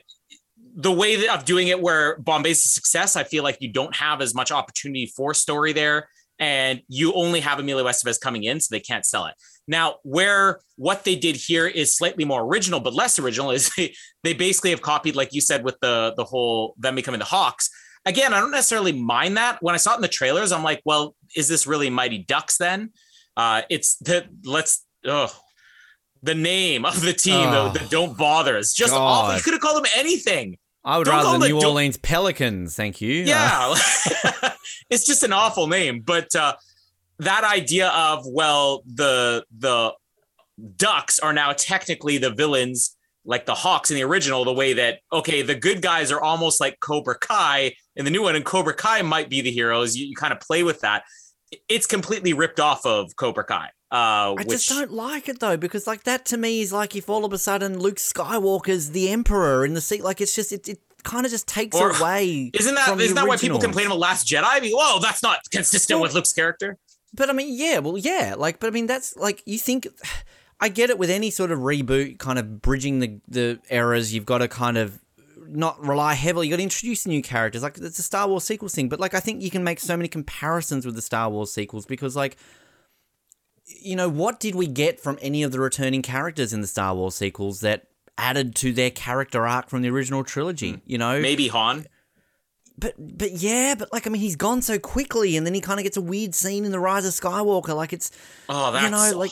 the 0.81 0.91
way 0.91 1.27
of 1.27 1.45
doing 1.45 1.67
it 1.67 1.81
where 1.81 2.17
bombay's 2.19 2.63
a 2.63 2.67
success 2.67 3.15
i 3.15 3.23
feel 3.23 3.43
like 3.43 3.57
you 3.59 3.71
don't 3.71 3.95
have 3.95 4.21
as 4.21 4.33
much 4.33 4.51
opportunity 4.51 5.05
for 5.05 5.33
story 5.33 5.73
there 5.73 6.07
and 6.39 6.81
you 6.87 7.13
only 7.13 7.41
have 7.41 7.59
Emilio 7.59 7.85
Estevez 7.85 8.19
coming 8.19 8.45
in, 8.45 8.61
so 8.61 8.73
they 8.73 8.79
can't 8.79 9.05
sell 9.05 9.25
it. 9.25 9.35
Now, 9.67 9.95
where 10.03 10.61
what 10.77 11.03
they 11.03 11.15
did 11.15 11.35
here 11.35 11.67
is 11.67 11.93
slightly 11.95 12.23
more 12.23 12.43
original, 12.43 12.79
but 12.79 12.93
less 12.93 13.19
original 13.19 13.51
is 13.57 13.69
they, 13.75 13.93
they 14.23 14.33
basically 14.33 14.69
have 14.69 14.81
copied, 14.81 15.15
like 15.15 15.33
you 15.33 15.41
said, 15.41 15.63
with 15.63 15.77
the 15.81 16.13
the 16.15 16.23
whole 16.23 16.75
them 16.77 16.95
becoming 16.95 17.19
the 17.19 17.25
Hawks. 17.25 17.69
again, 18.05 18.33
I 18.33 18.39
don't 18.39 18.51
necessarily 18.51 18.93
mind 18.93 19.35
that. 19.37 19.57
When 19.61 19.75
I 19.75 19.77
saw 19.77 19.93
it 19.93 19.97
in 19.97 20.01
the 20.01 20.07
trailers, 20.07 20.51
I'm 20.51 20.63
like, 20.63 20.81
well, 20.85 21.15
is 21.35 21.49
this 21.49 21.67
really 21.67 21.89
Mighty 21.89 22.19
Ducks 22.19 22.57
then? 22.57 22.91
Uh, 23.35 23.63
it's 23.69 23.97
the 23.97 24.25
let's 24.45 24.85
oh 25.05 25.33
the 26.23 26.35
name 26.35 26.85
of 26.85 27.01
the 27.01 27.13
team 27.13 27.35
Oh. 27.49 27.69
the, 27.69 27.79
the 27.79 27.85
don't 27.89 28.17
bother 28.17 28.57
is 28.57 28.73
just 28.73 28.93
God. 28.93 29.01
awful. 29.01 29.35
You 29.35 29.41
could 29.41 29.53
have 29.53 29.61
called 29.61 29.83
them 29.83 29.91
anything. 29.95 30.57
I 30.85 30.97
would 30.97 31.05
Don't 31.05 31.15
rather 31.15 31.39
the 31.39 31.47
New 31.49 31.59
don't- 31.59 31.65
Orleans 31.69 31.97
Pelicans, 31.97 32.75
thank 32.75 33.01
you. 33.01 33.23
Uh, 33.23 33.25
Yeah. 33.27 33.75
it's 34.89 35.05
just 35.05 35.23
an 35.23 35.33
awful 35.33 35.67
name. 35.67 36.01
But 36.01 36.35
uh 36.35 36.55
that 37.19 37.43
idea 37.43 37.89
of 37.89 38.23
well, 38.25 38.81
the 38.85 39.43
the 39.57 39.93
ducks 40.77 41.19
are 41.19 41.33
now 41.33 41.51
technically 41.53 42.17
the 42.17 42.29
villains 42.31 42.95
like 43.25 43.45
the 43.45 43.53
Hawks 43.53 43.91
in 43.91 43.95
the 43.95 44.03
original, 44.03 44.45
the 44.45 44.53
way 44.53 44.73
that 44.73 44.99
okay, 45.11 45.41
the 45.41 45.55
good 45.55 45.81
guys 45.81 46.11
are 46.11 46.21
almost 46.21 46.59
like 46.61 46.79
Cobra 46.79 47.17
Kai 47.19 47.73
in 47.95 48.05
the 48.05 48.11
new 48.11 48.23
one, 48.23 48.35
and 48.35 48.45
Cobra 48.45 48.73
Kai 48.73 49.01
might 49.01 49.29
be 49.29 49.41
the 49.41 49.51
heroes. 49.51 49.95
You, 49.97 50.07
you 50.07 50.15
kind 50.15 50.31
of 50.33 50.39
play 50.39 50.63
with 50.63 50.79
that. 50.81 51.03
It's 51.67 51.85
completely 51.85 52.33
ripped 52.33 52.59
off 52.59 52.85
of 52.85 53.15
Cobra 53.17 53.43
Kai. 53.43 53.69
Uh, 53.91 54.33
I 54.37 54.43
which 54.45 54.49
just 54.49 54.69
don't 54.69 54.91
like 54.91 55.27
it 55.29 55.39
though, 55.39 55.57
because 55.57 55.87
like 55.87 56.03
that 56.03 56.25
to 56.27 56.37
me 56.37 56.61
is 56.61 56.71
like 56.71 56.95
if 56.95 57.09
all 57.09 57.25
of 57.25 57.33
a 57.33 57.37
sudden 57.39 57.79
Luke 57.79 57.95
Skywalker's 57.95 58.91
the 58.91 59.09
Emperor 59.09 59.65
in 59.65 59.73
the 59.73 59.81
seat, 59.81 60.03
like 60.03 60.21
it's 60.21 60.35
just 60.35 60.51
it, 60.51 60.67
it 60.69 60.79
kind 61.03 61.25
of 61.25 61.31
just 61.31 61.47
takes 61.47 61.75
Or- 61.75 61.91
away. 61.97 62.51
isn't 62.53 62.75
that 62.75 62.99
isn't 62.99 63.15
that 63.15 63.27
why 63.27 63.37
people 63.37 63.59
complain 63.59 63.87
about 63.87 63.97
Last 63.99 64.27
Jedi? 64.27 64.43
I 64.45 64.59
mean, 64.59 64.73
whoa, 64.75 64.99
that's 64.99 65.23
not 65.23 65.39
consistent 65.51 65.97
Well- 65.99 66.03
with 66.07 66.13
Luke's 66.13 66.33
character. 66.33 66.77
But 67.15 67.31
I 67.31 67.33
mean, 67.33 67.57
yeah, 67.57 67.79
well, 67.79 67.97
yeah, 67.97 68.35
like, 68.37 68.59
but 68.59 68.67
I 68.67 68.69
mean, 68.69 68.85
that's 68.85 69.15
like 69.15 69.41
you 69.45 69.57
think. 69.57 69.87
I 70.61 70.67
get 70.69 70.89
it 70.89 70.99
with 70.99 71.09
any 71.09 71.31
sort 71.31 71.51
of 71.51 71.59
reboot, 71.59 72.19
kind 72.19 72.37
of 72.37 72.61
bridging 72.61 72.99
the 72.99 73.19
the 73.27 73.59
eras. 73.71 74.13
You've 74.13 74.25
got 74.27 74.39
to 74.39 74.47
kind 74.47 74.77
of 74.77 74.99
not 75.47 75.83
rely 75.83 76.13
heavily. 76.13 76.45
You 76.45 76.51
got 76.51 76.57
to 76.57 76.63
introduce 76.63 77.07
new 77.07 77.23
characters. 77.23 77.63
Like 77.63 77.79
it's 77.79 77.97
a 77.97 78.03
Star 78.03 78.27
Wars 78.27 78.43
sequels 78.43 78.75
thing, 78.75 78.89
but 78.89 78.99
like 78.99 79.15
I 79.15 79.19
think 79.19 79.41
you 79.41 79.49
can 79.49 79.63
make 79.63 79.79
so 79.79 79.97
many 79.97 80.07
comparisons 80.09 80.85
with 80.85 80.93
the 80.95 81.01
Star 81.01 81.29
Wars 81.31 81.51
sequels 81.51 81.87
because 81.87 82.15
like. 82.15 82.37
You 83.81 83.95
know, 83.95 84.09
what 84.09 84.39
did 84.39 84.55
we 84.55 84.67
get 84.67 84.99
from 84.99 85.17
any 85.21 85.43
of 85.43 85.51
the 85.51 85.59
returning 85.59 86.01
characters 86.01 86.53
in 86.53 86.61
the 86.61 86.67
Star 86.67 86.95
Wars 86.95 87.15
sequels 87.15 87.61
that 87.61 87.87
added 88.17 88.55
to 88.55 88.73
their 88.73 88.89
character 88.91 89.47
arc 89.47 89.69
from 89.69 89.81
the 89.81 89.89
original 89.89 90.23
trilogy? 90.23 90.81
You 90.85 90.97
know, 90.97 91.21
Maybe 91.21 91.47
Han. 91.49 91.85
but 92.77 92.95
but 92.97 93.31
yeah, 93.31 93.75
but 93.77 93.91
like 93.93 94.07
I 94.07 94.09
mean, 94.09 94.21
he's 94.21 94.35
gone 94.35 94.61
so 94.61 94.79
quickly, 94.79 95.37
and 95.37 95.45
then 95.45 95.53
he 95.53 95.61
kind 95.61 95.79
of 95.79 95.83
gets 95.83 95.97
a 95.97 96.01
weird 96.01 96.33
scene 96.35 96.65
in 96.65 96.71
the 96.71 96.79
Rise 96.79 97.05
of 97.05 97.13
Skywalker. 97.13 97.75
Like 97.75 97.93
it's 97.93 98.11
Oh, 98.49 98.71
that's 98.71 98.83
you 98.85 98.91
know, 98.91 99.17
like 99.17 99.31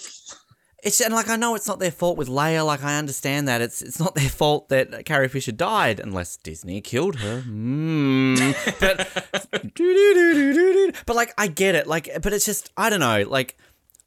it's 0.84 1.02
and 1.02 1.14
like 1.14 1.28
I 1.30 1.36
know 1.36 1.56
it's 1.56 1.68
not 1.68 1.80
their 1.80 1.92
fault 1.92 2.18
with 2.18 2.30
Leia. 2.30 2.66
Like 2.66 2.84
I 2.84 2.98
understand 2.98 3.48
that 3.48 3.62
it's 3.62 3.82
it's 3.82 4.00
not 4.00 4.16
their 4.16 4.30
fault 4.30 4.70
that 4.70 5.06
Carrie 5.06 5.28
Fisher 5.28 5.52
died, 5.52 6.00
unless 6.00 6.38
Disney 6.38 6.80
killed 6.82 7.16
her. 7.18 7.42
Mm. 7.42 8.54
But 8.80 9.08
but 11.06 11.16
like 11.16 11.34
I 11.38 11.48
get 11.48 11.76
it. 11.76 11.88
Like, 11.88 12.10
but 12.22 12.32
it's 12.34 12.46
just 12.46 12.72
I 12.78 12.90
don't 12.90 13.00
know. 13.00 13.24
Like. 13.28 13.58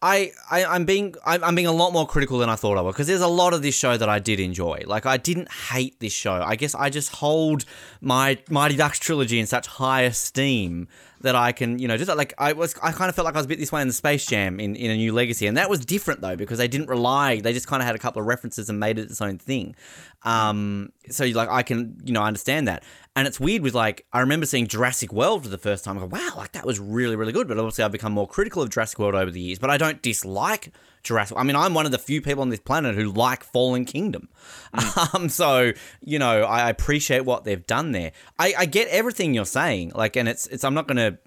I, 0.03 0.33
I 0.51 0.65
I'm 0.65 0.87
being 0.87 1.15
I'm, 1.27 1.45
I'm 1.45 1.55
being 1.55 1.67
a 1.67 1.73
lot 1.73 1.93
more 1.93 2.07
critical 2.07 2.39
than 2.39 2.49
I 2.49 2.55
thought 2.57 2.79
I 2.79 2.81
would 2.81 2.93
because 2.93 3.07
there's 3.07 3.21
a 3.21 3.29
lot 3.29 3.53
of 3.53 3.61
this 3.61 3.75
show 3.75 3.99
that 3.99 4.09
I 4.09 4.19
did 4.19 4.41
enjoy. 4.41 4.85
Like 4.87 5.05
I 5.05 5.19
didn't 5.19 5.51
hate 5.51 6.01
this 6.01 6.13
show. 6.13 6.43
I 6.43 6.57
guess 6.57 6.75
I 6.75 6.89
just 6.89 7.17
hold 7.17 7.67
my 8.01 8.39
Mighty 8.49 8.77
Ducks 8.77 8.99
trilogy 8.99 9.39
in 9.39 9.47
such 9.47 9.67
high 9.67 10.03
esteem 10.03 10.89
that 11.21 11.37
I 11.37 11.53
can 11.53 11.79
you 11.79 11.87
know 11.87 11.99
just 11.99 12.15
like 12.17 12.33
I 12.39 12.55
was 12.55 12.75
I 12.83 12.93
kind 12.93 13.11
of 13.11 13.15
felt 13.15 13.27
like 13.27 13.35
I 13.35 13.39
was 13.39 13.45
a 13.45 13.49
bit 13.49 13.59
this 13.59 13.71
way 13.71 13.83
in 13.83 13.89
the 13.89 13.95
Space 13.95 14.25
Jam 14.25 14.59
in, 14.59 14.75
in 14.75 14.91
a 14.91 14.97
New 14.97 15.13
Legacy 15.13 15.47
and 15.47 15.57
that 15.59 15.69
was 15.69 15.85
different 15.85 16.23
though 16.23 16.37
because 16.37 16.57
they 16.57 16.69
didn't 16.69 16.89
rely 16.89 17.41
they 17.41 17.53
just 17.53 17.67
kind 17.67 17.83
of 17.83 17.87
had 17.87 17.95
a 17.95 17.99
couple 17.99 18.23
of 18.23 18.27
references 18.27 18.71
and 18.71 18.81
made 18.81 18.99
it 18.99 19.11
its 19.11 19.21
own 19.21 19.37
thing. 19.37 19.77
Um, 20.23 20.93
so 21.09 21.25
like 21.27 21.49
I 21.49 21.63
can 21.63 21.97
you 22.05 22.13
know 22.13 22.23
understand 22.23 22.69
that. 22.69 22.85
And 23.17 23.27
it's 23.27 23.41
weird 23.41 23.63
with 23.63 23.75
like 23.75 24.07
I 24.13 24.21
remember 24.21 24.47
seeing 24.47 24.67
Jurassic 24.67 25.13
World 25.13 25.43
for 25.43 25.49
the 25.49 25.59
first 25.59 25.85
time. 25.85 25.99
I 25.99 26.03
go, 26.03 26.07
wow, 26.07 26.33
like 26.37 26.53
that 26.53 26.67
was 26.67 26.79
really 26.79 27.17
really 27.17 27.33
good. 27.33 27.49
But 27.49 27.59
obviously 27.59 27.85
I've 27.85 27.93
become 27.93 28.13
more 28.13 28.29
critical 28.29 28.63
of 28.63 28.71
Jurassic 28.71 28.99
World 28.99 29.15
over 29.15 29.31
the 29.31 29.41
years. 29.41 29.59
But 29.59 29.71
I 29.71 29.79
don't 29.79 30.03
dislike 30.03 30.73
Jurassic. 31.03 31.37
I 31.39 31.43
mean, 31.43 31.57
I'm 31.57 31.75
one 31.75 31.87
of 31.87 31.93
the 31.93 31.99
few 31.99 32.21
people 32.21 32.43
on 32.43 32.51
this 32.51 32.61
planet 32.61 32.95
who 32.95 33.11
like 33.13 33.43
Fallen 33.45 33.85
Kingdom. 33.85 34.29
Um, 35.15 35.29
so 35.29 35.73
you 36.01 36.19
know 36.19 36.43
I 36.43 36.69
appreciate 36.69 37.25
what 37.25 37.45
they've 37.45 37.67
done 37.67 37.93
there. 37.93 38.13
I, 38.39 38.55
I 38.59 38.67
get 38.67 38.89
everything 38.89 39.35
you're 39.35 39.47
saying. 39.47 39.93
Like, 39.95 40.17
and 40.17 40.29
it's 40.29 40.47
it's 40.49 40.63
I'm 40.63 40.75
not 40.75 40.87
gonna 40.87 41.19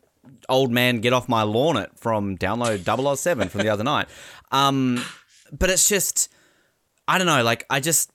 old 0.49 0.71
man 0.71 0.99
get 0.99 1.13
off 1.13 1.27
my 1.27 1.43
lawn 1.43 1.77
it 1.77 1.91
from 1.95 2.37
download 2.37 2.83
007 3.17 3.49
from 3.49 3.61
the 3.61 3.69
other 3.69 3.83
night. 3.83 4.07
Um, 4.51 5.03
but 5.51 5.69
it's 5.69 5.87
just 5.87 6.29
I 7.07 7.17
don't 7.17 7.27
know. 7.27 7.43
Like 7.43 7.65
I 7.69 7.79
just 7.79 8.11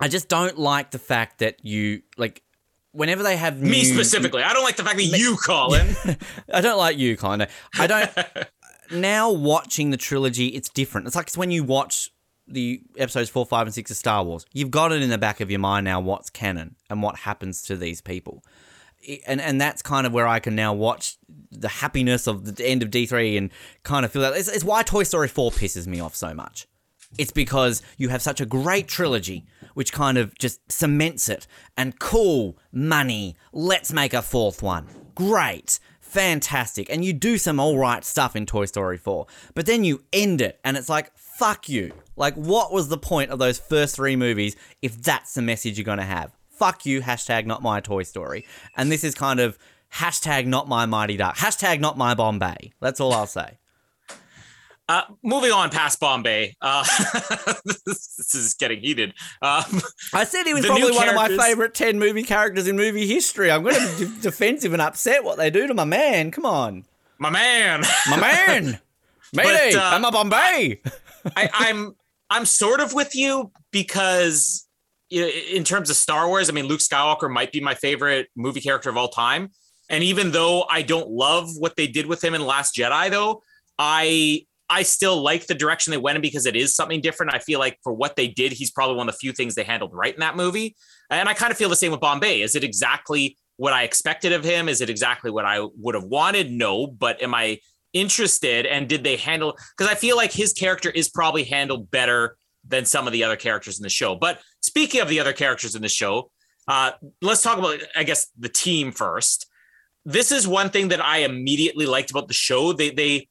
I 0.00 0.08
just 0.08 0.28
don't 0.28 0.58
like 0.58 0.90
the 0.90 0.98
fact 0.98 1.38
that 1.38 1.64
you 1.64 2.02
like 2.16 2.42
whenever 2.92 3.22
they 3.22 3.36
have 3.36 3.60
Me 3.60 3.82
new- 3.82 3.84
specifically. 3.84 4.42
I 4.42 4.52
don't 4.52 4.64
like 4.64 4.76
the 4.76 4.84
fact 4.84 4.96
that 4.96 5.04
you, 5.04 5.36
Colin. 5.36 5.94
I 6.52 6.60
don't 6.60 6.78
like 6.78 6.98
you, 6.98 7.16
Colin. 7.16 7.46
I 7.78 7.86
don't. 7.86 8.10
now 8.90 9.30
watching 9.30 9.90
the 9.90 9.96
trilogy, 9.96 10.48
it's 10.48 10.68
different. 10.68 11.06
It's 11.06 11.16
like 11.16 11.32
when 11.34 11.50
you 11.50 11.64
watch 11.64 12.10
the 12.48 12.80
episodes 12.96 13.28
four, 13.28 13.44
five, 13.44 13.66
and 13.66 13.74
six 13.74 13.90
of 13.90 13.96
Star 13.96 14.22
Wars. 14.22 14.46
You've 14.52 14.70
got 14.70 14.92
it 14.92 15.02
in 15.02 15.10
the 15.10 15.18
back 15.18 15.40
of 15.40 15.50
your 15.50 15.60
mind 15.60 15.84
now 15.84 16.00
what's 16.00 16.30
canon 16.30 16.76
and 16.88 17.02
what 17.02 17.16
happens 17.16 17.62
to 17.62 17.76
these 17.76 18.00
people. 18.00 18.44
And 19.26 19.40
and 19.40 19.60
that's 19.60 19.82
kind 19.82 20.06
of 20.06 20.12
where 20.12 20.26
I 20.26 20.40
can 20.40 20.54
now 20.54 20.72
watch 20.72 21.16
the 21.50 21.68
happiness 21.68 22.26
of 22.26 22.56
the 22.56 22.66
end 22.66 22.82
of 22.82 22.90
D 22.90 23.06
three 23.06 23.36
and 23.36 23.50
kind 23.82 24.04
of 24.04 24.12
feel 24.12 24.22
that. 24.22 24.36
It's, 24.36 24.48
it's 24.48 24.64
why 24.64 24.82
Toy 24.82 25.02
Story 25.02 25.28
four 25.28 25.50
pisses 25.50 25.86
me 25.86 26.00
off 26.00 26.14
so 26.14 26.34
much. 26.34 26.66
It's 27.18 27.32
because 27.32 27.82
you 27.96 28.08
have 28.08 28.22
such 28.22 28.40
a 28.40 28.46
great 28.46 28.88
trilogy, 28.88 29.46
which 29.74 29.92
kind 29.92 30.18
of 30.18 30.36
just 30.38 30.60
cements 30.70 31.28
it. 31.28 31.46
And 31.76 31.98
cool, 31.98 32.58
money, 32.72 33.36
let's 33.52 33.92
make 33.92 34.12
a 34.12 34.22
fourth 34.22 34.62
one. 34.62 34.86
Great, 35.14 35.78
fantastic. 36.00 36.90
And 36.90 37.04
you 37.04 37.12
do 37.12 37.38
some 37.38 37.58
all 37.58 37.78
right 37.78 38.04
stuff 38.04 38.36
in 38.36 38.46
Toy 38.46 38.66
Story 38.66 38.98
4. 38.98 39.26
But 39.54 39.66
then 39.66 39.84
you 39.84 40.02
end 40.12 40.40
it, 40.40 40.60
and 40.64 40.76
it's 40.76 40.88
like, 40.88 41.16
fuck 41.16 41.68
you. 41.68 41.92
Like, 42.16 42.34
what 42.34 42.72
was 42.72 42.88
the 42.88 42.98
point 42.98 43.30
of 43.30 43.38
those 43.38 43.58
first 43.58 43.96
three 43.96 44.16
movies 44.16 44.56
if 44.82 45.02
that's 45.02 45.34
the 45.34 45.42
message 45.42 45.78
you're 45.78 45.84
going 45.84 45.98
to 45.98 46.04
have? 46.04 46.34
Fuck 46.50 46.86
you, 46.86 47.02
hashtag 47.02 47.44
not 47.44 47.62
my 47.62 47.80
Toy 47.80 48.02
Story. 48.02 48.46
And 48.76 48.90
this 48.90 49.04
is 49.04 49.14
kind 49.14 49.40
of 49.40 49.58
hashtag 49.94 50.46
not 50.46 50.68
my 50.68 50.86
Mighty 50.86 51.16
Duck, 51.16 51.36
hashtag 51.36 51.80
not 51.80 51.98
my 51.98 52.14
Bombay. 52.14 52.72
That's 52.80 53.00
all 53.00 53.12
I'll 53.12 53.26
say. 53.26 53.58
Uh, 54.88 55.02
moving 55.22 55.50
on 55.50 55.68
past 55.70 55.98
Bombay. 55.98 56.54
Uh, 56.60 56.84
this 57.86 58.34
is 58.34 58.54
getting 58.54 58.80
heated. 58.80 59.14
Um, 59.42 59.82
I 60.14 60.24
said 60.24 60.46
he 60.46 60.54
was 60.54 60.64
probably 60.64 60.92
one 60.92 61.08
of 61.08 61.16
my 61.16 61.28
favorite 61.36 61.74
10 61.74 61.98
movie 61.98 62.22
characters 62.22 62.68
in 62.68 62.76
movie 62.76 63.06
history. 63.06 63.50
I'm 63.50 63.64
going 63.64 63.74
to 63.74 64.06
be 64.06 64.20
defensive 64.20 64.72
and 64.72 64.80
upset 64.80 65.24
what 65.24 65.38
they 65.38 65.50
do 65.50 65.66
to 65.66 65.74
my 65.74 65.84
man. 65.84 66.30
Come 66.30 66.46
on. 66.46 66.84
my 67.18 67.30
man. 67.30 67.82
My 68.08 68.16
man. 68.20 68.78
Mayday. 69.32 69.72
But, 69.72 69.82
uh, 69.82 69.90
I'm 69.92 70.04
a 70.04 70.12
Bombay. 70.12 70.80
I, 71.36 71.50
I'm 71.52 71.96
I'm 72.30 72.46
sort 72.46 72.80
of 72.80 72.94
with 72.94 73.14
you 73.16 73.50
because 73.72 74.66
you 75.10 75.22
know, 75.22 75.28
in 75.28 75.64
terms 75.64 75.90
of 75.90 75.96
Star 75.96 76.28
Wars, 76.28 76.48
I 76.48 76.52
mean, 76.52 76.66
Luke 76.66 76.80
Skywalker 76.80 77.30
might 77.30 77.52
be 77.52 77.60
my 77.60 77.74
favorite 77.74 78.28
movie 78.36 78.60
character 78.60 78.88
of 78.88 78.96
all 78.96 79.08
time. 79.08 79.50
And 79.88 80.02
even 80.02 80.32
though 80.32 80.64
I 80.68 80.82
don't 80.82 81.10
love 81.10 81.50
what 81.56 81.76
they 81.76 81.86
did 81.86 82.06
with 82.06 82.22
him 82.22 82.34
in 82.34 82.44
Last 82.44 82.74
Jedi, 82.74 83.10
though, 83.10 83.42
I 83.78 84.45
I 84.68 84.82
still 84.82 85.22
like 85.22 85.46
the 85.46 85.54
direction 85.54 85.92
they 85.92 85.96
went 85.96 86.16
in 86.16 86.22
because 86.22 86.46
it 86.46 86.56
is 86.56 86.74
something 86.74 87.00
different. 87.00 87.34
I 87.34 87.38
feel 87.38 87.58
like 87.60 87.78
for 87.82 87.92
what 87.92 88.16
they 88.16 88.28
did, 88.28 88.52
he's 88.52 88.70
probably 88.70 88.96
one 88.96 89.08
of 89.08 89.14
the 89.14 89.18
few 89.18 89.32
things 89.32 89.54
they 89.54 89.62
handled 89.62 89.92
right 89.94 90.12
in 90.12 90.20
that 90.20 90.36
movie. 90.36 90.76
And 91.10 91.28
I 91.28 91.34
kind 91.34 91.52
of 91.52 91.56
feel 91.56 91.68
the 91.68 91.76
same 91.76 91.92
with 91.92 92.00
Bombay. 92.00 92.40
Is 92.40 92.56
it 92.56 92.64
exactly 92.64 93.36
what 93.56 93.72
I 93.72 93.84
expected 93.84 94.32
of 94.32 94.44
him? 94.44 94.68
Is 94.68 94.80
it 94.80 94.90
exactly 94.90 95.30
what 95.30 95.44
I 95.44 95.60
would 95.76 95.94
have 95.94 96.04
wanted? 96.04 96.50
No, 96.50 96.86
but 96.86 97.22
am 97.22 97.34
I 97.34 97.60
interested? 97.92 98.66
And 98.66 98.88
did 98.88 99.04
they 99.04 99.16
handle? 99.16 99.56
Because 99.76 99.90
I 99.90 99.94
feel 99.94 100.16
like 100.16 100.32
his 100.32 100.52
character 100.52 100.90
is 100.90 101.08
probably 101.08 101.44
handled 101.44 101.90
better 101.90 102.36
than 102.66 102.84
some 102.84 103.06
of 103.06 103.12
the 103.12 103.22
other 103.22 103.36
characters 103.36 103.78
in 103.78 103.84
the 103.84 103.88
show. 103.88 104.16
But 104.16 104.40
speaking 104.60 105.00
of 105.00 105.08
the 105.08 105.20
other 105.20 105.32
characters 105.32 105.76
in 105.76 105.82
the 105.82 105.88
show, 105.88 106.30
uh, 106.68 106.92
let's 107.22 107.42
talk 107.42 107.58
about, 107.58 107.80
I 107.94 108.02
guess, 108.02 108.26
the 108.38 108.48
team 108.48 108.90
first. 108.90 109.46
This 110.04 110.32
is 110.32 110.48
one 110.48 110.70
thing 110.70 110.88
that 110.88 111.04
I 111.04 111.18
immediately 111.18 111.86
liked 111.86 112.10
about 112.10 112.28
the 112.28 112.34
show. 112.34 112.72
They 112.72 112.90
they 112.90 113.28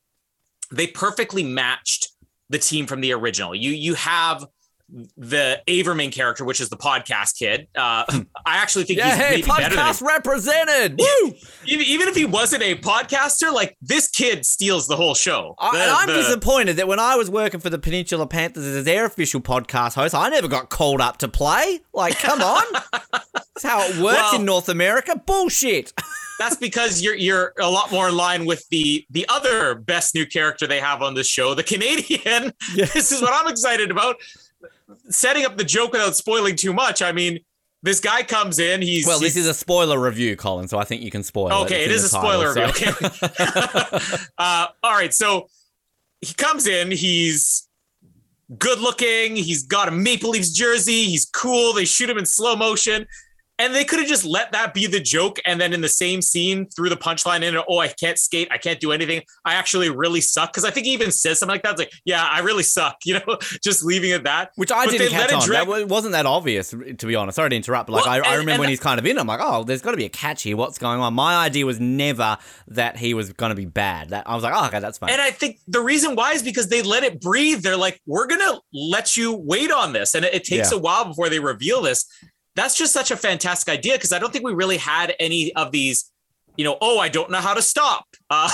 they 0.71 0.88
perfectly 0.88 1.43
matched 1.43 2.10
the 2.49 2.60
team 2.60 2.86
from 2.88 3.01
the 3.01 3.12
original. 3.13 3.54
You 3.56 3.71
you 3.71 3.93
have 3.95 4.45
the 5.17 5.60
Averman 5.67 6.12
character, 6.12 6.45
which 6.45 6.62
is 6.62 6.69
the 6.69 6.78
podcast 6.78 7.39
kid. 7.39 7.67
Uh, 7.75 8.04
I 8.45 8.58
actually 8.58 8.84
think 8.84 8.99
Yeah, 8.99 9.10
he's 9.10 9.15
hey, 9.17 9.30
maybe 9.38 9.41
better 9.47 9.75
than 9.75 9.84
podcast 9.84 10.01
represented. 10.06 10.99
Woo! 11.23 11.34
even, 11.65 11.86
even 11.88 12.08
if 12.08 12.15
he 12.15 12.25
wasn't 12.25 12.62
a 12.62 12.75
podcaster, 12.75 13.51
like 13.51 13.75
this 13.82 14.08
kid 14.08 14.45
steals 14.45 14.88
the 14.88 14.95
whole 14.95 15.15
show. 15.15 15.56
I, 15.58 15.71
The- 15.75 15.82
and 15.82 15.91
I'm 15.91 16.08
the- 16.08 16.13
disappointed 16.13 16.75
that 16.78 16.88
when 16.88 16.99
I 16.99 17.15
was 17.15 17.32
working 17.32 17.62
for 17.62 17.71
the 17.71 17.80
Peninsula 17.80 18.28
Panthers 18.28 18.63
as 18.63 18.86
their 18.86 19.06
official 19.06 19.41
podcast 19.41 19.95
host, 19.95 20.13
I 20.13 20.30
never 20.30 20.47
got 20.47 20.69
called 20.69 21.01
up 21.01 21.17
to 21.17 21.28
play. 21.30 21.80
Like, 21.91 22.19
come 22.19 22.43
on. 22.43 22.63
That's 23.12 23.63
how 23.63 23.82
it 23.88 23.97
works 23.97 24.17
Well- 24.19 24.36
in 24.36 24.45
North 24.45 24.69
America. 24.69 25.19
Bullshit. 25.25 25.93
that's 26.39 26.56
because 26.58 27.02
you're 27.02 27.15
you're 27.15 27.54
a 27.60 27.69
lot 27.69 27.91
more 27.91 28.10
in 28.10 28.15
line 28.17 28.45
with 28.45 28.67
the 28.69 29.06
the 29.10 29.26
other 29.30 29.76
best 29.76 30.15
new 30.15 30.26
character 30.26 30.67
they 30.67 30.80
have 30.80 31.02
on 31.02 31.13
this 31.13 31.28
show, 31.28 31.54
the 31.54 31.63
Canadian. 31.63 32.52
Yes. 32.76 32.93
This 32.93 33.12
is 33.12 33.21
what 33.21 33.34
I'm 33.34 33.48
excited 33.52 33.91
about. 33.91 34.17
Setting 35.10 35.45
up 35.45 35.58
the 35.58 35.63
joke 35.63 35.91
without 35.93 36.15
spoiling 36.15 36.56
too 36.56 36.74
much. 36.74 37.02
I 37.02 37.12
mean, 37.12 37.39
this 37.84 38.00
guy 38.00 38.24
comes 38.24 38.60
in. 38.60 38.82
He's 38.82 39.06
Well, 39.06 39.19
this 39.19 39.36
is 39.36 39.48
a 39.48 39.54
spoiler 39.54 40.00
review, 40.00 40.36
Colin, 40.36 40.67
so 40.67 40.78
I 40.78 40.84
think 40.84 41.02
you 41.02 41.12
can 41.12 41.24
spoil 41.24 41.48
it. 41.50 41.63
Okay, 41.65 41.84
it 41.84 41.89
in 41.89 41.95
is 41.95 42.02
a 42.02 42.04
the 42.04 42.10
spoiler 42.10 42.54
so- 42.54 42.65
review. 42.65 42.93
Okay. 44.10 44.24
uh, 44.38 44.67
all 44.84 44.93
right, 44.93 45.13
so 45.13 45.48
he 46.21 46.34
comes 46.34 46.67
in. 46.67 46.91
He's 46.91 47.67
good 48.60 48.80
looking. 48.80 49.36
He's 49.36 49.63
got 49.63 49.88
a 49.88 49.91
Maple 49.91 50.32
Leafs 50.32 50.52
jersey. 50.52 51.06
He's 51.06 51.26
cool. 51.26 51.74
They 51.74 51.86
shoot 51.86 52.10
him 52.10 52.17
in 52.17 52.26
slow 52.26 52.56
motion. 52.56 53.08
And 53.58 53.74
they 53.74 53.86
could 53.86 54.00
have 54.00 54.08
just 54.08 54.26
let 54.26 54.52
that 54.52 54.74
be 54.74 54.86
the 54.86 55.00
joke. 55.00 55.39
And 55.46 55.62
then 55.62 55.72
in 55.72 55.80
the 55.82 55.88
same 55.89 56.22
scene, 56.22 56.68
threw 56.76 56.89
the 56.89 56.98
punchline 56.98 57.41
in, 57.41 57.56
oh, 57.70 57.80
I 57.80 57.88
can't 57.88 58.18
skate. 58.20 58.50
I 58.52 58.58
can't 58.58 58.80
do 58.82 58.91
anything. 58.91 59.22
I 59.46 59.54
actually 59.54 59.89
really 59.89 60.20
suck. 60.20 60.52
Because 60.52 60.65
I 60.65 60.72
think 60.72 60.86
he 60.88 60.94
even 60.94 61.12
says 61.12 61.39
something 61.39 61.54
like 61.54 61.63
that. 61.63 61.72
It's 61.72 61.80
like, 61.80 61.91
yeah, 62.04 62.24
I 62.30 62.39
really 62.41 62.63
suck. 62.63 62.98
You 63.06 63.13
know, 63.20 63.38
just 63.63 63.84
leaving 63.86 64.10
it 64.12 64.24
that. 64.26 64.52
Which 64.56 64.72
I 64.72 64.86
But 64.86 64.91
didn't 64.91 65.10
catch 65.12 65.30
it 65.30 65.36
on. 65.36 65.46
drag- 65.46 65.68
That 65.70 65.88
wasn't 65.88 66.12
that 66.13 66.26
obvious, 66.26 66.72
to 66.72 67.06
be 67.08 67.15
honest. 67.15 67.38
Sorry 67.38 67.50
to 67.50 67.56
interrupt, 67.56 67.88
but 67.88 67.94
like 67.94 68.06
Well, 68.06 68.13
I, 68.26 68.34
I 68.34 68.36
remember 68.36 68.52
and 68.52 68.60
when 68.60 68.70
he's 68.70 68.80
kind 68.80 69.00
of 69.00 69.06
in. 69.06 69.18
I'm 69.18 69.28
like, 69.28 69.39
oh, 69.41 69.63
there's 69.63 69.82
got 69.82 69.91
to 69.91 69.98
be 69.98 70.06
a 70.06 70.10
catch 70.10 70.44
here. 70.44 70.58
What's 70.58 70.78
going 70.78 71.00
on? 71.00 71.13
My 71.13 71.38
idea 71.38 71.65
was 71.65 71.80
never 71.80 72.38
that 72.70 72.98
he 72.98 73.13
was 73.13 73.32
going 73.32 73.52
to 73.52 73.56
be 73.56 73.65
bad. 73.65 74.10
That 74.10 74.28
I 74.28 74.36
was 74.36 74.44
like, 74.44 74.54
oh, 74.56 74.65
okay, 74.68 74.80
that's 74.80 74.98
fine. 74.98 75.12
And 75.12 75.22
I 75.22 75.32
think 75.32 75.60
the 75.68 75.80
reason 75.82 76.15
why 76.15 76.34
is 76.34 76.44
because 76.44 76.68
they 76.68 76.82
let 76.82 77.04
it 77.04 77.22
breathe. 77.22 77.62
They're 77.62 77.78
like, 77.78 78.02
we're 78.06 78.28
gonna 78.28 78.60
let 78.74 79.15
you 79.15 79.34
wait 79.34 79.72
on 79.72 79.94
this, 79.94 80.13
and 80.15 80.26
it, 80.26 80.34
it 80.34 80.44
takes 80.44 80.72
Yeah. 80.72 80.78
a 80.78 80.82
while 80.82 81.06
before 81.06 81.30
they 81.30 81.39
reveal 81.39 81.82
this. 81.82 82.06
That's 82.56 82.76
just 82.78 82.94
such 82.94 83.12
a 83.12 83.18
fantastic 83.18 83.74
idea 83.74 83.94
because 83.94 84.12
I 84.12 84.20
don't 84.20 84.32
think 84.32 84.46
we 84.46 84.54
really 84.54 84.78
had 84.78 85.13
any 85.20 85.54
of 85.56 85.72
these. 85.72 86.12
You 86.58 86.63
know, 86.63 86.78
oh, 86.80 87.00
I 87.00 87.10
don't 87.10 87.30
know 87.30 87.39
how 87.39 87.54
to 87.54 87.62
stop. 87.62 88.06
Uh, 88.28 88.50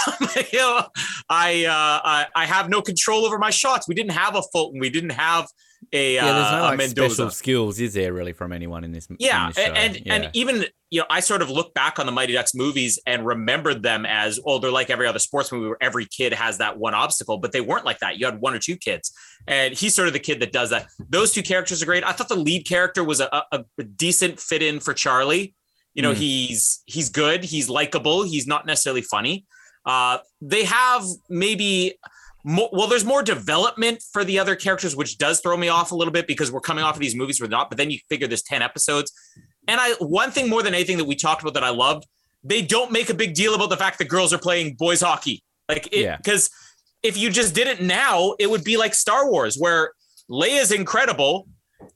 you 0.51 0.59
know, 0.59 0.83
I, 1.29 1.63
uh, 1.63 2.01
I 2.03 2.25
I 2.35 2.45
have 2.45 2.67
no 2.67 2.81
control 2.81 3.25
over 3.25 3.37
my 3.37 3.51
shots. 3.51 3.87
We 3.87 3.95
didn't 3.95 4.11
have 4.11 4.35
a 4.35 4.41
Fulton. 4.51 4.81
We 4.81 4.89
didn't 4.89 5.11
have 5.11 5.47
a, 5.93 6.15
yeah, 6.15 6.25
there's 6.25 6.51
no 6.51 6.57
uh, 6.57 6.61
a 6.61 6.69
like 6.69 6.77
Mendoza. 6.77 7.15
special 7.15 7.29
skills, 7.31 7.79
is 7.79 7.93
there 7.93 8.13
really 8.13 8.33
from 8.33 8.51
anyone 8.53 8.83
in 8.83 8.91
this? 8.91 9.07
in 9.07 9.17
Yeah, 9.19 9.47
this 9.47 9.57
show? 9.57 9.63
and 9.63 9.77
and, 9.95 10.05
Yeah. 10.05 10.13
and 10.15 10.29
even 10.33 10.65
you 10.89 10.99
know, 10.99 11.05
I 11.09 11.21
sort 11.21 11.41
of 11.41 11.49
look 11.49 11.73
back 11.73 11.99
on 11.99 12.05
the 12.05 12.11
Mighty 12.11 12.33
Ducks 12.33 12.53
movies 12.53 12.99
and 13.05 13.25
remembered 13.25 13.81
them 13.81 14.05
as 14.05 14.39
oh, 14.45 14.59
they're 14.59 14.71
like 14.71 14.89
every 14.89 15.07
other 15.07 15.19
sports 15.19 15.51
movie 15.51 15.67
where 15.67 15.77
every 15.81 16.05
kid 16.05 16.33
has 16.33 16.57
that 16.57 16.77
one 16.77 16.93
obstacle, 16.93 17.37
but 17.37 17.51
they 17.53 17.61
weren't 17.61 17.85
like 17.85 17.99
that. 17.99 18.17
You 18.17 18.25
had 18.25 18.41
one 18.41 18.53
or 18.53 18.59
two 18.59 18.75
kids, 18.75 19.11
and 19.47 19.73
he's 19.73 19.95
sort 19.95 20.07
of 20.07 20.13
the 20.13 20.19
kid 20.19 20.39
that 20.41 20.51
does 20.51 20.69
that. 20.71 20.87
Those 21.09 21.31
two 21.33 21.43
characters 21.43 21.81
are 21.81 21.85
great. 21.85 22.03
I 22.03 22.11
thought 22.11 22.27
the 22.29 22.35
lead 22.35 22.67
character 22.67 23.03
was 23.03 23.19
a, 23.21 23.29
a, 23.51 23.63
a 23.77 23.83
decent 23.83 24.39
fit 24.39 24.61
in 24.61 24.79
for 24.79 24.93
Charlie. 24.93 25.55
You 25.93 26.01
know, 26.03 26.11
Mm. 26.13 26.17
he's 26.17 26.83
he's 26.85 27.09
good, 27.09 27.43
he's 27.43 27.69
likable, 27.69 28.23
he's 28.23 28.47
not 28.47 28.65
necessarily 28.65 29.01
funny. 29.01 29.45
Uh, 29.85 30.19
they 30.41 30.63
have 30.65 31.03
maybe 31.29 31.95
more, 32.43 32.69
well, 32.71 32.87
there's 32.87 33.05
more 33.05 33.21
development 33.23 34.03
for 34.11 34.23
the 34.23 34.39
other 34.39 34.55
characters, 34.55 34.95
which 34.95 35.17
does 35.17 35.39
throw 35.41 35.55
me 35.57 35.67
off 35.69 35.91
a 35.91 35.95
little 35.95 36.11
bit 36.11 36.27
because 36.27 36.51
we're 36.51 36.59
coming 36.61 36.83
off 36.83 36.95
of 36.95 37.01
these 37.01 37.15
movies 37.15 37.37
they're 37.39 37.47
not. 37.47 37.69
But 37.69 37.77
then 37.77 37.91
you 37.91 37.99
figure 38.09 38.27
there's 38.27 38.41
10 38.43 38.61
episodes. 38.61 39.11
And 39.67 39.79
I 39.79 39.91
one 39.99 40.31
thing 40.31 40.49
more 40.49 40.63
than 40.63 40.73
anything 40.73 40.97
that 40.97 41.05
we 41.05 41.15
talked 41.15 41.41
about 41.41 41.53
that 41.53 41.63
I 41.63 41.69
loved, 41.69 42.07
they 42.43 42.61
don't 42.61 42.91
make 42.91 43.09
a 43.09 43.13
big 43.13 43.33
deal 43.35 43.53
about 43.53 43.69
the 43.69 43.77
fact 43.77 43.99
that 43.99 44.05
girls 44.05 44.33
are 44.33 44.39
playing 44.39 44.73
boys 44.75 45.01
hockey. 45.01 45.43
Like 45.69 45.87
it 45.87 45.99
Yeah. 46.01 46.17
because 46.17 46.49
if 47.03 47.17
you 47.17 47.29
just 47.29 47.53
did 47.55 47.67
it 47.67 47.81
now, 47.81 48.33
it 48.39 48.49
would 48.49 48.63
be 48.63 48.77
like 48.77 48.93
Star 48.93 49.29
Wars, 49.29 49.57
where 49.57 49.93
Leia's 50.29 50.71
incredible. 50.71 51.47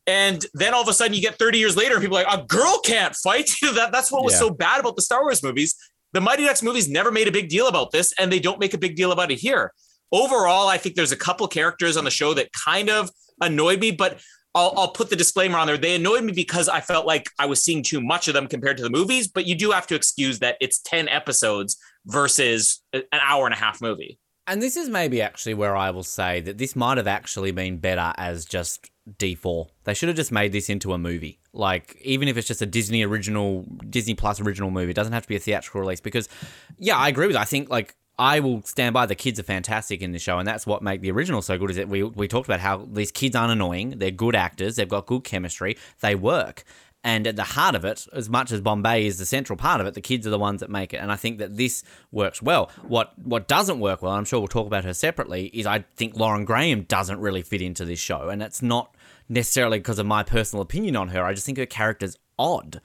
And 0.07 0.43
then 0.53 0.73
all 0.73 0.81
of 0.81 0.87
a 0.87 0.93
sudden 0.93 1.13
you 1.15 1.21
get 1.21 1.37
30 1.39 1.57
years 1.57 1.75
later 1.75 1.95
and 1.95 2.01
people 2.03 2.17
are 2.17 2.23
like, 2.23 2.39
a 2.39 2.45
girl 2.45 2.79
can't 2.83 3.15
fight. 3.15 3.49
that, 3.73 3.91
that's 3.91 4.11
what 4.11 4.23
was 4.23 4.33
Yeah. 4.33 4.39
so 4.39 4.49
bad 4.51 4.79
about 4.79 4.95
the 4.95 5.01
Star 5.01 5.21
Wars 5.23 5.41
movies. 5.43 5.75
The 6.13 6.21
Mighty 6.21 6.45
Ducks 6.45 6.63
movies 6.63 6.87
never 6.87 7.11
made 7.11 7.27
a 7.27 7.31
big 7.31 7.49
deal 7.49 7.67
about 7.67 7.91
this, 7.91 8.13
and 8.17 8.31
they 8.31 8.39
don't 8.39 8.59
make 8.59 8.73
a 8.73 8.77
big 8.77 8.95
deal 8.95 9.11
about 9.11 9.31
it 9.31 9.39
here. 9.39 9.73
Overall, 10.11 10.67
I 10.67 10.77
think 10.77 10.95
there's 10.95 11.11
a 11.11 11.17
couple 11.17 11.47
characters 11.47 11.97
on 11.97 12.03
the 12.03 12.11
show 12.11 12.33
that 12.33 12.49
kind 12.53 12.89
of 12.89 13.09
annoyed 13.41 13.79
me, 13.79 13.91
but 13.91 14.19
I'll, 14.53 14.73
I'll 14.77 14.91
put 14.91 15.09
the 15.09 15.15
disclaimer 15.15 15.57
on 15.57 15.67
there. 15.67 15.77
They 15.77 15.95
annoyed 15.95 16.23
me 16.23 16.31
because 16.31 16.69
I 16.69 16.79
felt 16.79 17.05
like 17.05 17.29
I 17.37 17.45
was 17.45 17.61
seeing 17.61 17.83
too 17.83 18.01
much 18.01 18.27
of 18.27 18.33
them 18.33 18.47
compared 18.47 18.77
to 18.77 18.83
the 18.83 18.89
movies, 18.89 19.27
but 19.27 19.45
you 19.45 19.55
do 19.55 19.71
have 19.71 19.85
to 19.87 19.95
excuse 19.95 20.39
that 20.39 20.55
it's 20.61 20.79
10 20.79 21.09
episodes 21.09 21.77
versus 22.05 22.81
an 22.93 23.03
hour 23.11 23.45
and 23.45 23.53
a 23.53 23.57
half 23.57 23.81
movie. 23.81 24.17
And 24.47 24.61
this 24.61 24.77
is 24.77 24.89
maybe 24.89 25.21
actually 25.21 25.55
where 25.55 25.75
I 25.75 25.89
will 25.89 26.03
say 26.03 26.39
that 26.41 26.57
this 26.57 26.75
might 26.75 26.97
have 26.97 27.07
actually 27.07 27.51
been 27.51 27.77
better 27.77 28.13
as 28.15 28.45
just 28.45 28.89
D4. 29.17 29.67
They 29.83 29.93
should 29.93 30.07
have 30.07 30.15
just 30.15 30.31
made 30.31 30.51
this 30.51 30.69
into 30.69 30.93
a 30.93 30.97
movie. 30.97 31.39
Like, 31.51 31.99
even 32.03 32.27
if 32.27 32.37
it's 32.37 32.47
just 32.47 32.61
a 32.61 32.65
Disney 32.67 33.03
original, 33.03 33.65
Disney 33.89 34.13
Plus 34.13 34.39
original 34.39 34.69
movie, 34.69 34.91
it 34.91 34.95
doesn't 34.95 35.13
have 35.13 35.23
to 35.23 35.29
be 35.29 35.35
a 35.35 35.39
theatrical 35.39 35.81
release. 35.81 35.99
Because, 35.99 36.29
yeah, 36.77 36.95
I 36.95 37.09
agree 37.09 37.27
with. 37.27 37.35
I 37.35 37.43
think 37.43 37.69
like 37.69 37.95
I 38.17 38.39
will 38.39 38.61
stand 38.63 38.93
by. 38.93 39.05
The 39.05 39.15
kids 39.15 39.39
are 39.39 39.43
fantastic 39.43 40.01
in 40.01 40.11
the 40.11 40.19
show, 40.19 40.39
and 40.39 40.47
that's 40.47 40.65
what 40.65 40.81
made 40.81 41.01
the 41.01 41.11
original 41.11 41.41
so 41.41 41.57
good. 41.57 41.69
Is 41.71 41.75
that 41.75 41.89
we 41.89 42.03
we 42.03 42.27
talked 42.27 42.47
about 42.47 42.59
how 42.59 42.87
these 42.91 43.11
kids 43.11 43.35
aren't 43.35 43.51
annoying. 43.51 43.95
They're 43.97 44.11
good 44.11 44.35
actors. 44.35 44.75
They've 44.75 44.87
got 44.87 45.05
good 45.05 45.23
chemistry. 45.23 45.77
They 45.99 46.15
work. 46.15 46.63
And 47.03 47.27
at 47.27 47.35
the 47.35 47.43
heart 47.43 47.75
of 47.75 47.85
it, 47.85 48.07
as 48.13 48.29
much 48.29 48.51
as 48.51 48.61
Bombay 48.61 49.05
is 49.05 49.19
the 49.19 49.27
central 49.27 49.55
part 49.55 49.79
of 49.79 49.85
it, 49.85 49.93
the 49.93 50.01
kids 50.01 50.25
are 50.25 50.31
the 50.31 50.39
ones 50.39 50.61
that 50.61 50.71
make 50.71 50.91
it. 50.91 50.97
And 50.97 51.11
I 51.11 51.15
think 51.15 51.37
that 51.37 51.55
this 51.55 51.83
works 52.11 52.41
well. 52.41 52.71
What 52.81 53.13
what 53.19 53.47
doesn't 53.47 53.79
work 53.79 54.01
well, 54.01 54.13
and 54.13 54.19
I'm 54.19 54.25
sure 54.25 54.39
we'll 54.39 54.47
talk 54.47 54.65
about 54.65 54.85
her 54.85 54.93
separately, 54.93 55.47
is 55.47 55.67
I 55.67 55.85
think 55.95 56.15
Lauren 56.15 56.45
Graham 56.45 56.81
doesn't 56.83 57.19
really 57.19 57.43
fit 57.43 57.61
into 57.61 57.85
this 57.85 57.99
show. 57.99 58.29
And 58.29 58.41
that's 58.41 58.63
not 58.63 58.95
necessarily 59.29 59.77
because 59.77 59.99
of 59.99 60.07
my 60.07 60.23
personal 60.23 60.63
opinion 60.63 60.95
on 60.95 61.09
her. 61.09 61.23
I 61.23 61.33
just 61.33 61.45
think 61.45 61.57
her 61.59 61.67
character's 61.67 62.17
odd. 62.39 62.81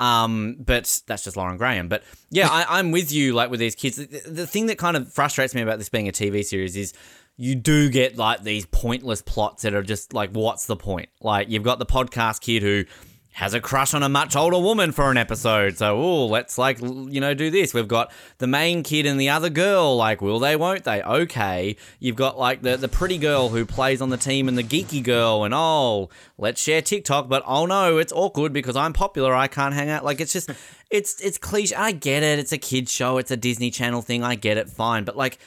Um, 0.00 0.56
but 0.58 1.02
that's 1.06 1.24
just 1.24 1.36
Lauren 1.36 1.56
Graham. 1.56 1.88
But 1.88 2.02
yeah, 2.30 2.48
I, 2.48 2.78
I'm 2.78 2.90
with 2.90 3.12
you. 3.12 3.32
Like 3.32 3.50
with 3.50 3.60
these 3.60 3.74
kids, 3.74 3.96
the, 3.96 4.22
the 4.26 4.46
thing 4.46 4.66
that 4.66 4.78
kind 4.78 4.96
of 4.96 5.12
frustrates 5.12 5.54
me 5.54 5.62
about 5.62 5.78
this 5.78 5.88
being 5.88 6.08
a 6.08 6.12
TV 6.12 6.44
series 6.44 6.76
is 6.76 6.92
you 7.36 7.54
do 7.54 7.88
get 7.90 8.16
like 8.16 8.42
these 8.42 8.66
pointless 8.66 9.22
plots 9.22 9.62
that 9.62 9.74
are 9.74 9.82
just 9.82 10.12
like, 10.12 10.30
what's 10.30 10.66
the 10.66 10.76
point? 10.76 11.08
Like 11.20 11.48
you've 11.48 11.62
got 11.62 11.78
the 11.78 11.86
podcast 11.86 12.40
kid 12.40 12.62
who 12.62 12.84
has 13.34 13.52
a 13.52 13.60
crush 13.60 13.94
on 13.94 14.02
a 14.04 14.08
much 14.08 14.36
older 14.36 14.58
woman 14.58 14.92
for 14.92 15.10
an 15.10 15.16
episode. 15.16 15.76
So, 15.76 15.96
oh, 15.96 16.26
let's 16.26 16.56
like, 16.56 16.80
you 16.80 17.20
know, 17.20 17.34
do 17.34 17.50
this. 17.50 17.74
We've 17.74 17.88
got 17.88 18.12
the 18.38 18.46
main 18.46 18.84
kid 18.84 19.06
and 19.06 19.20
the 19.20 19.28
other 19.28 19.50
girl. 19.50 19.96
Like, 19.96 20.22
will 20.22 20.38
they, 20.38 20.54
won't 20.54 20.84
they? 20.84 21.02
Okay. 21.02 21.74
You've 21.98 22.14
got 22.14 22.38
like 22.38 22.62
the, 22.62 22.76
the 22.76 22.86
pretty 22.86 23.18
girl 23.18 23.48
who 23.48 23.66
plays 23.66 24.00
on 24.00 24.10
the 24.10 24.16
team 24.16 24.46
and 24.46 24.56
the 24.56 24.62
geeky 24.62 25.02
girl. 25.02 25.42
And 25.42 25.52
oh, 25.52 26.10
let's 26.38 26.62
share 26.62 26.80
TikTok. 26.80 27.28
But 27.28 27.42
oh 27.44 27.66
no, 27.66 27.98
it's 27.98 28.12
awkward 28.12 28.52
because 28.52 28.76
I'm 28.76 28.92
popular. 28.92 29.34
I 29.34 29.48
can't 29.48 29.74
hang 29.74 29.90
out. 29.90 30.04
Like, 30.04 30.20
it's 30.20 30.32
just, 30.32 30.50
it's, 30.90 31.20
it's 31.20 31.36
cliche. 31.36 31.74
I 31.74 31.90
get 31.90 32.22
it. 32.22 32.38
It's 32.38 32.52
a 32.52 32.58
kid's 32.58 32.92
show. 32.92 33.18
It's 33.18 33.32
a 33.32 33.36
Disney 33.36 33.72
Channel 33.72 34.00
thing. 34.00 34.22
I 34.22 34.36
get 34.36 34.58
it. 34.58 34.70
Fine. 34.70 35.02
But 35.02 35.16
like, 35.16 35.40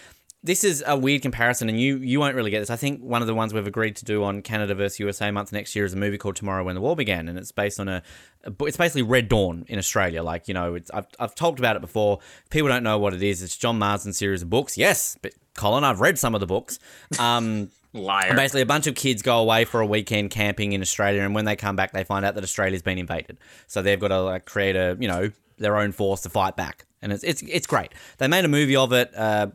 this 0.43 0.63
is 0.63 0.84
a 0.86 0.95
weird 0.95 1.21
comparison, 1.21 1.67
and 1.67 1.80
you 1.80 1.97
you 1.97 2.19
won't 2.19 2.36
really 2.36 2.52
get 2.52 2.60
this. 2.60 2.69
I 2.69 2.76
think 2.76 3.02
one 3.02 3.21
of 3.21 3.28
the 3.28 3.34
ones 3.34 3.54
we've 3.54 3.67
agreed 3.67 3.95
to 3.97 4.06
do 4.06 4.23
on 4.23 4.41
Canada 4.41 4.76
versus 4.76 5.00
USA 5.00 5.32
month 5.32 5.52
next 5.52 5.76
year 5.76 5.84
is 5.84 5.93
a 5.93 5.97
movie 5.97 6.17
called 6.17 6.36
Tomorrow 6.36 6.63
When 6.63 6.76
the 6.76 6.82
War 6.82 6.95
Began, 6.95 7.28
and 7.28 7.38
it's 7.38 7.52
based 7.52 7.80
on 7.80 7.88
a, 7.88 8.04
a 8.43 8.54
it's 8.65 8.78
basically 8.78 9.02
Red 9.02 9.30
Dawn 9.30 9.65
in 9.67 9.80
Australia. 9.80 10.21
Like 10.21 10.47
you 10.47 10.54
know, 10.54 10.76
it's 10.76 10.91
I've 10.91 11.08
I've 11.19 11.36
talked 11.36 11.60
about 11.60 11.76
it 11.76 11.82
before. 11.82 12.19
People 12.50 12.69
don't 12.69 12.84
know 12.84 13.00
what 13.00 13.13
it 13.13 13.23
is. 13.23 13.41
It's 13.41 13.58
John 13.58 13.80
Marsden's 13.80 14.17
series 14.17 14.43
of 14.43 14.50
books. 14.50 14.78
Yes, 14.78 15.17
but 15.21 15.34
Colin, 15.56 15.84
I've 15.84 16.00
read 16.00 16.19
some 16.19 16.36
of 16.36 16.39
the 16.39 16.47
books. 16.47 16.80
Um, 17.19 17.69
Liar. 17.93 18.36
Basically, 18.36 18.62
a 18.62 18.65
bunch 18.65 18.86
of 18.86 18.95
kids 18.95 19.21
go 19.23 19.39
away 19.39 19.65
for 19.65 19.82
a 19.82 19.86
weekend 19.86 20.30
camping 20.30 20.73
in 20.73 20.82
Australia, 20.82 21.23
and 21.23 21.34
when 21.34 21.45
they 21.45 21.56
come 21.56 21.76
back, 21.76 21.93
they 21.93 22.04
find 22.04 22.23
out 22.26 22.36
that 22.36 22.43
Australia's 22.43 22.84
been 22.84 23.00
invaded. 23.00 23.39
So 23.65 23.82
they've 23.82 24.00
got 24.00 24.10
to 24.10 24.21
like 24.21 24.45
create 24.45 24.76
a 24.76 24.95
you 25.00 25.08
know 25.08 25.32
their 25.58 25.78
own 25.78 25.91
force 25.91 26.21
to 26.21 26.30
fight 26.30 26.56
back, 26.56 26.86
and 27.02 27.12
it's 27.12 27.23
it's 27.23 27.41
it's 27.41 27.65
great. 27.67 27.93
They 28.19 28.28
made 28.28 28.45
a 28.45 28.50
movie 28.50 28.76
of 28.76 28.93
it. 28.93 29.12
Uh, 29.15 29.47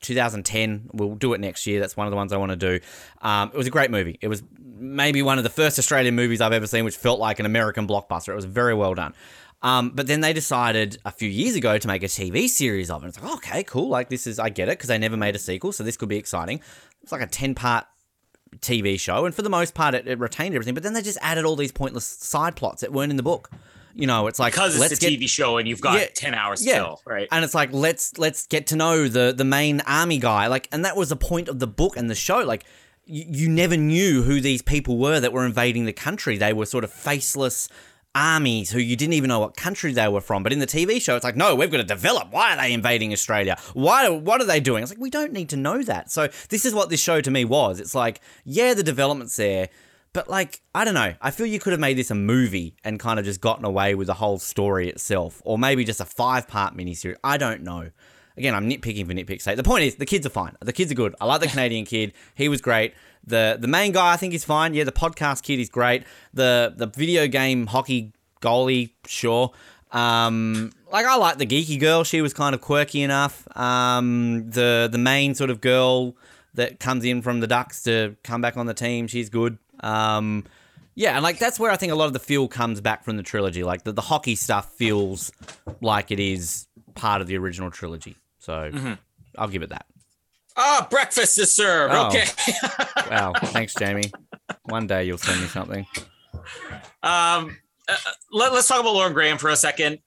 2010. 0.00 0.90
We'll 0.92 1.14
do 1.14 1.32
it 1.34 1.40
next 1.40 1.66
year. 1.66 1.80
That's 1.80 1.96
one 1.96 2.06
of 2.06 2.10
the 2.10 2.16
ones 2.16 2.32
I 2.32 2.36
want 2.36 2.50
to 2.50 2.56
do. 2.56 2.80
Um, 3.22 3.50
it 3.52 3.56
was 3.56 3.66
a 3.66 3.70
great 3.70 3.90
movie. 3.90 4.18
It 4.20 4.28
was 4.28 4.42
maybe 4.58 5.22
one 5.22 5.38
of 5.38 5.44
the 5.44 5.50
first 5.50 5.78
Australian 5.78 6.14
movies 6.14 6.40
I've 6.40 6.52
ever 6.52 6.66
seen, 6.66 6.84
which 6.84 6.96
felt 6.96 7.18
like 7.18 7.38
an 7.38 7.46
American 7.46 7.86
blockbuster. 7.86 8.28
It 8.28 8.36
was 8.36 8.44
very 8.44 8.74
well 8.74 8.94
done. 8.94 9.14
Um, 9.60 9.90
but 9.90 10.06
then 10.06 10.20
they 10.20 10.32
decided 10.32 10.98
a 11.04 11.10
few 11.10 11.28
years 11.28 11.56
ago 11.56 11.78
to 11.78 11.88
make 11.88 12.02
a 12.02 12.06
TV 12.06 12.48
series 12.48 12.90
of 12.90 13.04
it. 13.04 13.08
It's 13.08 13.20
like, 13.20 13.32
okay, 13.34 13.64
cool. 13.64 13.88
Like 13.88 14.08
this 14.08 14.26
is, 14.26 14.38
I 14.38 14.50
get 14.50 14.68
it 14.68 14.78
because 14.78 14.88
they 14.88 14.98
never 14.98 15.16
made 15.16 15.34
a 15.34 15.38
sequel, 15.38 15.72
so 15.72 15.82
this 15.82 15.96
could 15.96 16.08
be 16.08 16.16
exciting. 16.16 16.60
It's 17.02 17.10
like 17.10 17.22
a 17.22 17.26
10 17.26 17.54
part 17.54 17.86
TV 18.60 18.98
show, 18.98 19.26
and 19.26 19.34
for 19.34 19.42
the 19.42 19.50
most 19.50 19.74
part, 19.74 19.94
it, 19.94 20.06
it 20.06 20.18
retained 20.18 20.54
everything. 20.54 20.74
But 20.74 20.84
then 20.84 20.92
they 20.92 21.02
just 21.02 21.18
added 21.20 21.44
all 21.44 21.56
these 21.56 21.72
pointless 21.72 22.06
side 22.06 22.54
plots 22.54 22.82
that 22.82 22.92
weren't 22.92 23.10
in 23.10 23.16
the 23.16 23.22
book. 23.22 23.50
You 24.00 24.06
know, 24.06 24.28
it's 24.28 24.38
like 24.38 24.52
because 24.52 24.80
it's 24.80 24.92
a 24.92 25.10
get 25.10 25.18
TV 25.20 25.28
show 25.28 25.58
and 25.58 25.66
you've 25.68 25.80
got 25.80 25.98
Yeah. 25.98 26.06
10 26.14 26.32
hours 26.32 26.64
Yeah. 26.64 26.74
still, 26.74 27.02
right? 27.04 27.26
and 27.32 27.44
it's 27.44 27.52
like 27.54 27.70
let's 27.72 28.16
let's 28.16 28.46
get 28.46 28.68
to 28.68 28.76
know 28.76 29.08
the 29.08 29.34
the 29.36 29.44
main 29.44 29.80
army 29.82 30.18
guy. 30.18 30.46
Like 30.46 30.68
and 30.70 30.84
that 30.84 30.96
was 30.96 31.08
the 31.08 31.16
point 31.16 31.48
of 31.48 31.58
the 31.58 31.66
book 31.66 31.96
and 31.96 32.08
the 32.08 32.14
show. 32.14 32.38
Like 32.38 32.64
you, 33.06 33.24
you 33.28 33.48
never 33.48 33.76
knew 33.76 34.22
who 34.22 34.40
these 34.40 34.62
people 34.62 34.98
were 34.98 35.18
that 35.18 35.32
were 35.32 35.44
invading 35.44 35.84
the 35.84 35.92
country. 35.92 36.36
They 36.36 36.52
were 36.52 36.64
sort 36.66 36.84
of 36.84 36.92
faceless 36.92 37.68
armies 38.14 38.70
who 38.70 38.78
you 38.78 38.96
didn't 38.96 39.12
even 39.14 39.28
know 39.28 39.38
what 39.40 39.56
country 39.56 39.92
they 39.92 40.08
were 40.08 40.20
from. 40.20 40.42
But 40.42 40.52
in 40.52 40.60
the 40.60 40.66
TV 40.66 41.00
show 41.02 41.16
it's 41.16 41.24
like 41.24 41.36
no 41.36 41.56
we've 41.56 41.70
got 41.70 41.78
to 41.78 41.84
develop. 41.84 42.28
Why 42.30 42.54
are 42.54 42.56
they 42.56 42.72
invading 42.72 43.12
Australia? 43.12 43.58
Why 43.74 44.08
what 44.08 44.40
are 44.40 44.44
they 44.46 44.60
doing? 44.60 44.82
It's 44.84 44.92
like 44.92 45.00
we 45.00 45.10
don't 45.10 45.32
need 45.32 45.48
to 45.48 45.56
know 45.56 45.82
that. 45.82 46.12
So 46.12 46.28
this 46.50 46.64
is 46.64 46.72
what 46.72 46.88
this 46.88 47.00
show 47.00 47.20
to 47.20 47.30
me 47.32 47.44
was. 47.44 47.80
It's 47.80 47.96
like 47.96 48.20
yeah 48.44 48.74
the 48.74 48.84
development's 48.84 49.34
there 49.34 49.68
but 50.12 50.28
like, 50.28 50.60
I 50.74 50.84
don't 50.84 50.94
know. 50.94 51.14
I 51.20 51.30
feel 51.30 51.46
you 51.46 51.60
could 51.60 51.72
have 51.72 51.80
made 51.80 51.96
this 51.96 52.10
a 52.10 52.14
movie 52.14 52.74
and 52.84 52.98
kind 52.98 53.18
of 53.18 53.24
just 53.24 53.40
gotten 53.40 53.64
away 53.64 53.94
with 53.94 54.06
the 54.06 54.14
whole 54.14 54.38
story 54.38 54.88
itself, 54.88 55.42
or 55.44 55.58
maybe 55.58 55.84
just 55.84 56.00
a 56.00 56.04
five-part 56.04 56.76
miniseries. 56.76 57.16
I 57.22 57.36
don't 57.36 57.62
know. 57.62 57.90
Again, 58.36 58.54
I'm 58.54 58.70
nitpicking 58.70 59.06
for 59.06 59.12
nitpick's 59.12 59.42
sake. 59.42 59.56
The 59.56 59.64
point 59.64 59.84
is, 59.84 59.96
the 59.96 60.06
kids 60.06 60.24
are 60.24 60.30
fine. 60.30 60.56
The 60.60 60.72
kids 60.72 60.92
are 60.92 60.94
good. 60.94 61.14
I 61.20 61.24
like 61.26 61.40
the 61.40 61.46
Canadian 61.54 61.84
kid. 61.84 62.12
He 62.34 62.48
was 62.48 62.60
great. 62.60 62.94
The 63.26 63.58
the 63.60 63.68
main 63.68 63.92
guy, 63.92 64.12
I 64.12 64.16
think, 64.16 64.32
is 64.32 64.44
fine. 64.44 64.74
Yeah, 64.74 64.84
the 64.84 64.92
podcast 64.92 65.42
kid 65.42 65.58
is 65.58 65.68
great. 65.68 66.04
The 66.32 66.72
the 66.76 66.86
video 66.86 67.26
game 67.26 67.66
hockey 67.66 68.12
goalie, 68.40 68.92
sure. 69.06 69.52
Um, 69.90 70.70
like 70.92 71.06
I 71.06 71.16
like 71.16 71.38
the 71.38 71.46
geeky 71.46 71.80
girl. 71.80 72.04
She 72.04 72.22
was 72.22 72.32
kind 72.32 72.54
of 72.54 72.60
quirky 72.60 73.02
enough. 73.02 73.46
Um, 73.56 74.50
the 74.50 74.88
the 74.90 74.98
main 74.98 75.34
sort 75.34 75.50
of 75.50 75.60
girl 75.60 76.16
that 76.54 76.80
comes 76.80 77.04
in 77.04 77.22
from 77.22 77.40
the 77.40 77.46
Ducks 77.46 77.82
to 77.84 78.16
come 78.22 78.40
back 78.40 78.56
on 78.56 78.66
the 78.66 78.74
team, 78.74 79.06
she's 79.06 79.28
good. 79.28 79.58
Um, 79.80 80.44
yeah, 80.94 81.14
and 81.14 81.22
like 81.22 81.38
that's 81.38 81.60
where 81.60 81.70
I 81.70 81.76
think 81.76 81.92
a 81.92 81.94
lot 81.94 82.06
of 82.06 82.12
the 82.12 82.18
feel 82.18 82.48
comes 82.48 82.80
back 82.80 83.04
from 83.04 83.16
the 83.16 83.22
trilogy. 83.22 83.62
Like 83.62 83.84
the, 83.84 83.92
the 83.92 84.02
hockey 84.02 84.34
stuff 84.34 84.72
feels 84.72 85.30
like 85.80 86.10
it 86.10 86.18
is 86.18 86.66
part 86.94 87.20
of 87.20 87.28
the 87.28 87.36
original 87.36 87.70
trilogy. 87.70 88.16
So 88.38 88.96
I'll 89.36 89.48
give 89.48 89.62
it 89.62 89.70
that. 89.70 89.86
Ah, 90.56 90.88
breakfast 90.90 91.38
is 91.38 91.54
served. 91.54 91.94
Oh. 91.94 92.08
Okay. 92.08 92.24
Wow, 93.10 93.32
thanks, 93.32 93.74
Jamie. 93.74 94.12
One 94.64 94.86
day 94.86 95.04
you'll 95.04 95.16
send 95.16 95.40
me 95.40 95.46
something. 95.46 95.86
Um, 97.02 97.56
uh, 97.88 97.96
let, 98.30 98.52
us 98.52 98.68
talk 98.68 98.80
about 98.80 98.92
Lauren 98.92 99.14
Graham 99.14 99.38
for 99.38 99.48
a 99.48 99.56
second. 99.56 100.00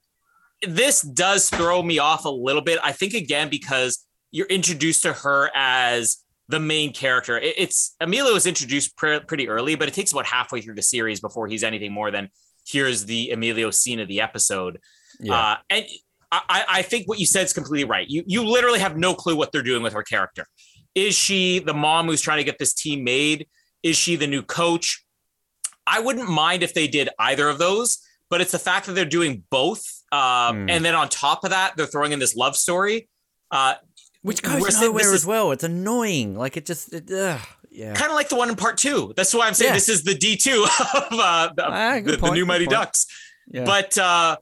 This 0.64 1.02
does 1.02 1.50
throw 1.50 1.82
me 1.82 1.98
off 1.98 2.24
a 2.24 2.28
little 2.28 2.62
bit. 2.62 2.78
I 2.80 2.92
think 2.92 3.14
again 3.14 3.48
because 3.48 4.06
you're 4.30 4.46
introduced 4.46 5.02
to 5.02 5.14
her 5.14 5.50
as 5.52 6.18
the 6.52 6.60
main 6.60 6.92
character. 6.92 7.38
It, 7.38 7.54
it's 7.56 7.96
Emilio 8.00 8.34
was 8.34 8.46
introduced 8.46 8.96
pre- 8.96 9.20
pretty 9.20 9.48
early, 9.48 9.74
but 9.74 9.88
it 9.88 9.94
takes 9.94 10.12
about 10.12 10.26
halfway 10.26 10.60
through 10.60 10.74
the 10.76 10.82
series 10.82 11.18
before 11.20 11.48
he's 11.48 11.64
anything 11.64 11.92
more 11.92 12.10
than 12.10 12.28
here's 12.68 13.06
the 13.06 13.30
Emilio 13.30 13.70
scene 13.70 13.98
of 14.00 14.06
the 14.06 14.20
episode. 14.20 14.78
Yeah. 15.18 15.34
Uh, 15.34 15.56
and 15.70 15.84
I, 16.30 16.64
I 16.68 16.82
think 16.82 17.08
what 17.08 17.18
you 17.18 17.26
said 17.26 17.44
is 17.44 17.52
completely 17.52 17.88
right. 17.88 18.06
You 18.08 18.22
you 18.26 18.44
literally 18.44 18.78
have 18.78 18.96
no 18.96 19.14
clue 19.14 19.34
what 19.34 19.50
they're 19.50 19.62
doing 19.62 19.82
with 19.82 19.94
her 19.94 20.02
character. 20.02 20.46
Is 20.94 21.14
she 21.14 21.58
the 21.58 21.74
mom 21.74 22.06
who's 22.06 22.20
trying 22.20 22.38
to 22.38 22.44
get 22.44 22.58
this 22.58 22.74
team 22.74 23.02
made? 23.02 23.48
Is 23.82 23.96
she 23.96 24.16
the 24.16 24.26
new 24.26 24.42
coach? 24.42 25.04
I 25.86 26.00
wouldn't 26.00 26.28
mind 26.28 26.62
if 26.62 26.74
they 26.74 26.86
did 26.86 27.08
either 27.18 27.48
of 27.48 27.58
those, 27.58 27.98
but 28.30 28.40
it's 28.40 28.52
the 28.52 28.58
fact 28.58 28.86
that 28.86 28.92
they're 28.92 29.04
doing 29.04 29.42
both. 29.50 29.82
Uh, 30.12 30.52
Hmm. 30.52 30.68
And 30.68 30.84
then 30.84 30.94
on 30.94 31.08
top 31.08 31.44
of 31.44 31.50
that, 31.50 31.72
they're 31.76 31.86
throwing 31.86 32.12
in 32.12 32.18
this 32.18 32.36
love 32.36 32.56
story. 32.56 33.08
Uh, 33.50 33.74
Which 34.22 34.42
We're 34.42 34.60
goes 34.60 34.76
saying 34.78 34.90
nowhere 34.92 35.02
as 35.12 35.12
is- 35.22 35.26
well. 35.26 35.52
It's 35.52 35.64
annoying. 35.64 36.36
Like 36.36 36.56
it 36.56 36.64
just, 36.66 36.92
it, 36.92 37.10
yeah. 37.10 37.40
kind 37.94 38.10
of 38.10 38.14
like 38.14 38.28
the 38.28 38.36
one 38.36 38.48
in 38.48 38.56
part 38.56 38.78
two. 38.78 39.12
That's 39.16 39.34
why 39.34 39.46
I'm 39.46 39.54
saying 39.54 39.70
Yeah. 39.70 39.74
this 39.74 39.88
is 39.88 40.04
the 40.04 40.14
D2 40.14 40.62
of 41.12 41.18
uh, 41.18 41.50
the, 41.56 41.64
Ah, 41.66 42.00
the, 42.04 42.16
the 42.16 42.30
new 42.30 42.46
Mighty 42.46 42.66
point. 42.66 42.70
Ducks. 42.78 43.06
yeah. 43.50 43.64
But 43.64 43.98
uh, 43.98 44.36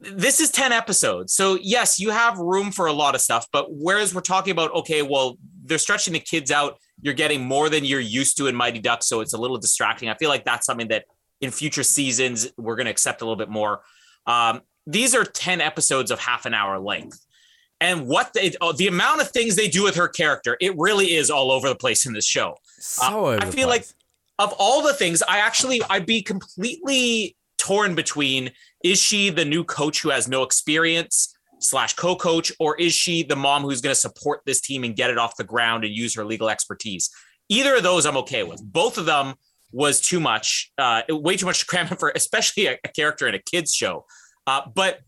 this 0.00 0.40
is 0.40 0.50
10 0.50 0.72
episodes. 0.72 1.32
So, 1.34 1.58
yes, 1.60 2.00
you 2.00 2.10
have 2.10 2.38
room 2.38 2.72
for 2.72 2.86
a 2.86 2.92
lot 2.92 3.14
of 3.14 3.20
stuff. 3.20 3.46
But 3.52 3.66
whereas 3.68 4.14
we're 4.14 4.20
talking 4.20 4.50
about, 4.50 4.72
okay, 4.74 5.02
well, 5.02 5.36
they're 5.64 5.78
stretching 5.78 6.12
the 6.12 6.20
kids 6.20 6.50
out, 6.50 6.78
you're 7.00 7.14
getting 7.14 7.44
more 7.44 7.68
than 7.68 7.84
you're 7.84 8.00
used 8.00 8.36
to 8.38 8.46
in 8.48 8.54
Mighty 8.56 8.78
Ducks. 8.80 9.06
So 9.06 9.20
it's 9.20 9.32
a 9.32 9.38
little 9.38 9.58
distracting. 9.58 10.08
I 10.08 10.14
feel 10.14 10.28
like 10.28 10.44
that's 10.44 10.66
something 10.66 10.88
that 10.88 11.04
in 11.40 11.50
future 11.50 11.82
seasons, 11.82 12.48
we're 12.56 12.76
going 12.76 12.86
to 12.86 12.90
accept 12.90 13.20
a 13.20 13.24
little 13.24 13.36
bit 13.36 13.48
more. 13.48 13.82
Um, 14.26 14.62
these 14.86 15.14
are 15.14 15.24
10 15.24 15.60
episodes 15.60 16.10
of 16.10 16.18
half 16.18 16.46
an 16.46 16.54
hour 16.54 16.78
length. 16.80 17.24
And 17.82 18.06
what 18.06 18.32
they, 18.32 18.52
oh, 18.60 18.72
the 18.72 18.86
amount 18.86 19.20
of 19.20 19.30
things 19.30 19.56
they 19.56 19.68
do 19.68 19.82
with 19.82 19.96
her 19.96 20.08
character, 20.08 20.56
it 20.60 20.72
really 20.78 21.14
is 21.14 21.30
all 21.30 21.50
over 21.50 21.68
the 21.68 21.74
place 21.74 22.06
in 22.06 22.12
this 22.12 22.26
show 22.26 22.56
so 22.78 23.02
over 23.06 23.42
I 23.42 23.50
feel 23.50 23.68
like- 23.68 23.86
of 24.38 24.54
all 24.58 24.82
the 24.82 24.94
things, 24.94 25.22
I 25.22 25.38
actually 25.38 25.82
I'd 25.90 26.06
be 26.06 26.22
completely 26.22 27.36
torn 27.58 27.94
between 27.94 28.50
is 28.82 28.98
she 29.00 29.30
the 29.30 29.44
new 29.44 29.62
coach 29.62 30.02
who 30.02 30.10
has 30.10 30.26
no 30.26 30.42
experience 30.42 31.36
slash 31.60 31.94
co-coach, 31.94 32.50
or 32.58 32.76
is 32.80 32.92
she 32.92 33.22
the 33.22 33.36
mom 33.36 33.62
who's 33.62 33.80
going 33.80 33.94
to 33.94 34.00
support 34.00 34.40
this 34.46 34.60
team 34.60 34.82
and 34.84 34.96
get 34.96 35.10
it 35.10 35.18
off 35.18 35.36
the 35.36 35.44
ground 35.44 35.84
and 35.84 35.94
use 35.94 36.14
her 36.14 36.24
legal 36.24 36.48
expertise? 36.48 37.10
Either 37.48 37.76
of 37.76 37.82
those 37.82 38.04
I'm 38.04 38.16
okay 38.18 38.42
with. 38.42 38.60
Both 38.64 38.98
of 38.98 39.06
them 39.06 39.34
was 39.70 40.00
too 40.00 40.18
much, 40.18 40.72
uh, 40.78 41.02
way 41.08 41.36
too 41.36 41.46
much 41.46 41.60
to 41.60 41.66
cram 41.66 41.86
in 41.88 41.96
for, 41.98 42.12
especially 42.14 42.66
a, 42.66 42.78
a 42.84 42.88
character 42.88 43.28
in 43.28 43.34
a 43.34 43.38
kids 43.38 43.74
show. 43.74 44.06
Uh, 44.46 44.62
but 44.74 45.00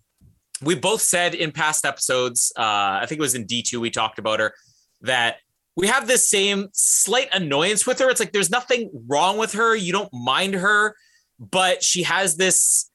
we 0.62 0.74
both 0.74 1.00
said 1.00 1.34
in 1.34 1.52
past 1.52 1.84
episodes, 1.84 2.52
uh, 2.56 2.62
I 3.02 3.06
think 3.06 3.18
it 3.18 3.22
was 3.22 3.34
in 3.34 3.46
D2, 3.46 3.78
we 3.78 3.90
talked 3.90 4.18
about 4.18 4.40
her, 4.40 4.54
that 5.02 5.36
we 5.76 5.88
have 5.88 6.06
this 6.06 6.28
same 6.28 6.68
slight 6.72 7.28
annoyance 7.32 7.86
with 7.86 7.98
her. 7.98 8.08
It's 8.08 8.20
like 8.20 8.32
there's 8.32 8.50
nothing 8.50 8.90
wrong 9.08 9.38
with 9.38 9.52
her. 9.54 9.74
You 9.74 9.92
don't 9.92 10.12
mind 10.12 10.54
her, 10.54 10.94
but 11.38 11.82
she 11.82 12.04
has 12.04 12.36
this 12.36 12.90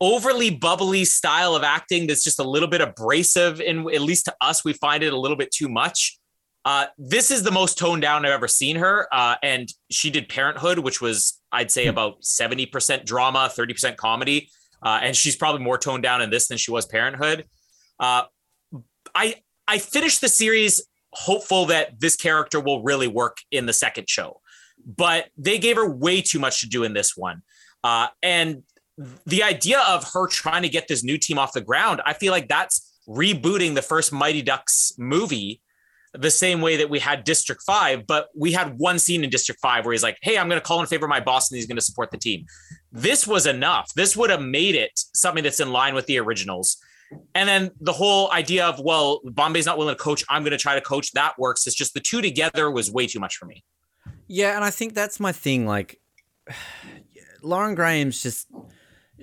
overly 0.00 0.50
bubbly 0.50 1.04
style 1.04 1.54
of 1.54 1.62
acting 1.62 2.06
that's 2.06 2.24
just 2.24 2.38
a 2.38 2.44
little 2.44 2.68
bit 2.68 2.80
abrasive. 2.80 3.60
And 3.60 3.90
at 3.90 4.00
least 4.00 4.24
to 4.26 4.34
us, 4.40 4.64
we 4.64 4.72
find 4.72 5.02
it 5.02 5.12
a 5.12 5.18
little 5.18 5.36
bit 5.36 5.50
too 5.50 5.68
much. 5.68 6.18
Uh, 6.64 6.86
this 6.96 7.30
is 7.30 7.42
the 7.42 7.50
most 7.50 7.76
toned 7.76 8.00
down 8.02 8.24
I've 8.24 8.32
ever 8.32 8.48
seen 8.48 8.76
her. 8.76 9.06
Uh, 9.12 9.34
and 9.42 9.68
she 9.90 10.10
did 10.10 10.30
Parenthood, 10.30 10.78
which 10.78 11.00
was, 11.00 11.40
I'd 11.52 11.70
say, 11.70 11.86
about 11.86 12.22
70% 12.22 13.04
drama, 13.04 13.50
30% 13.54 13.96
comedy. 13.96 14.48
Uh, 14.84 15.00
and 15.02 15.16
she's 15.16 15.34
probably 15.34 15.62
more 15.62 15.78
toned 15.78 16.02
down 16.02 16.20
in 16.20 16.30
this 16.30 16.48
than 16.48 16.58
she 16.58 16.70
was 16.70 16.86
Parenthood. 16.86 17.46
Uh, 17.98 18.24
I 19.14 19.36
I 19.66 19.78
finished 19.78 20.20
the 20.20 20.28
series 20.28 20.86
hopeful 21.12 21.66
that 21.66 22.00
this 22.00 22.16
character 22.16 22.60
will 22.60 22.82
really 22.82 23.08
work 23.08 23.38
in 23.50 23.66
the 23.66 23.72
second 23.72 24.10
show, 24.10 24.40
but 24.84 25.26
they 25.38 25.58
gave 25.58 25.76
her 25.76 25.88
way 25.88 26.20
too 26.20 26.38
much 26.38 26.60
to 26.60 26.68
do 26.68 26.84
in 26.84 26.92
this 26.92 27.16
one. 27.16 27.42
Uh, 27.82 28.08
and 28.22 28.62
the 29.26 29.42
idea 29.42 29.80
of 29.80 30.04
her 30.12 30.26
trying 30.26 30.62
to 30.62 30.68
get 30.68 30.88
this 30.88 31.02
new 31.02 31.18
team 31.18 31.38
off 31.38 31.52
the 31.52 31.60
ground, 31.60 32.00
I 32.04 32.12
feel 32.12 32.32
like 32.32 32.48
that's 32.48 32.92
rebooting 33.08 33.74
the 33.74 33.82
first 33.82 34.12
Mighty 34.12 34.42
Ducks 34.42 34.92
movie 34.98 35.60
the 36.14 36.30
same 36.30 36.60
way 36.60 36.76
that 36.76 36.88
we 36.88 37.00
had 37.00 37.24
District 37.24 37.60
5, 37.62 38.06
but 38.06 38.28
we 38.36 38.52
had 38.52 38.78
one 38.78 39.00
scene 39.00 39.24
in 39.24 39.30
District 39.30 39.60
5 39.60 39.84
where 39.84 39.92
he's 39.92 40.02
like, 40.02 40.16
Hey, 40.22 40.38
I'm 40.38 40.48
going 40.48 40.60
to 40.60 40.64
call 40.64 40.80
in 40.80 40.86
favor 40.86 41.06
of 41.06 41.10
my 41.10 41.20
boss 41.20 41.50
and 41.50 41.56
he's 41.56 41.66
going 41.66 41.76
to 41.76 41.82
support 41.82 42.10
the 42.12 42.18
team. 42.18 42.46
This 42.94 43.26
was 43.26 43.44
enough. 43.46 43.92
This 43.94 44.16
would 44.16 44.30
have 44.30 44.40
made 44.40 44.76
it 44.76 44.92
something 44.94 45.42
that's 45.42 45.58
in 45.58 45.72
line 45.72 45.96
with 45.96 46.06
the 46.06 46.18
originals. 46.20 46.76
And 47.34 47.48
then 47.48 47.72
the 47.80 47.92
whole 47.92 48.30
idea 48.30 48.66
of, 48.66 48.78
well, 48.78 49.20
Bombay's 49.24 49.66
not 49.66 49.78
willing 49.78 49.96
to 49.96 50.00
coach. 50.00 50.24
I'm 50.28 50.42
going 50.42 50.52
to 50.52 50.58
try 50.58 50.76
to 50.76 50.80
coach. 50.80 51.10
That 51.12 51.36
works. 51.36 51.66
It's 51.66 51.74
just 51.74 51.94
the 51.94 52.00
two 52.00 52.22
together 52.22 52.70
was 52.70 52.92
way 52.92 53.08
too 53.08 53.18
much 53.18 53.36
for 53.36 53.46
me. 53.46 53.64
Yeah, 54.28 54.54
and 54.54 54.64
I 54.64 54.70
think 54.70 54.94
that's 54.94 55.18
my 55.18 55.32
thing. 55.32 55.66
Like, 55.66 56.00
Lauren 57.42 57.74
Graham's 57.74 58.22
just. 58.22 58.46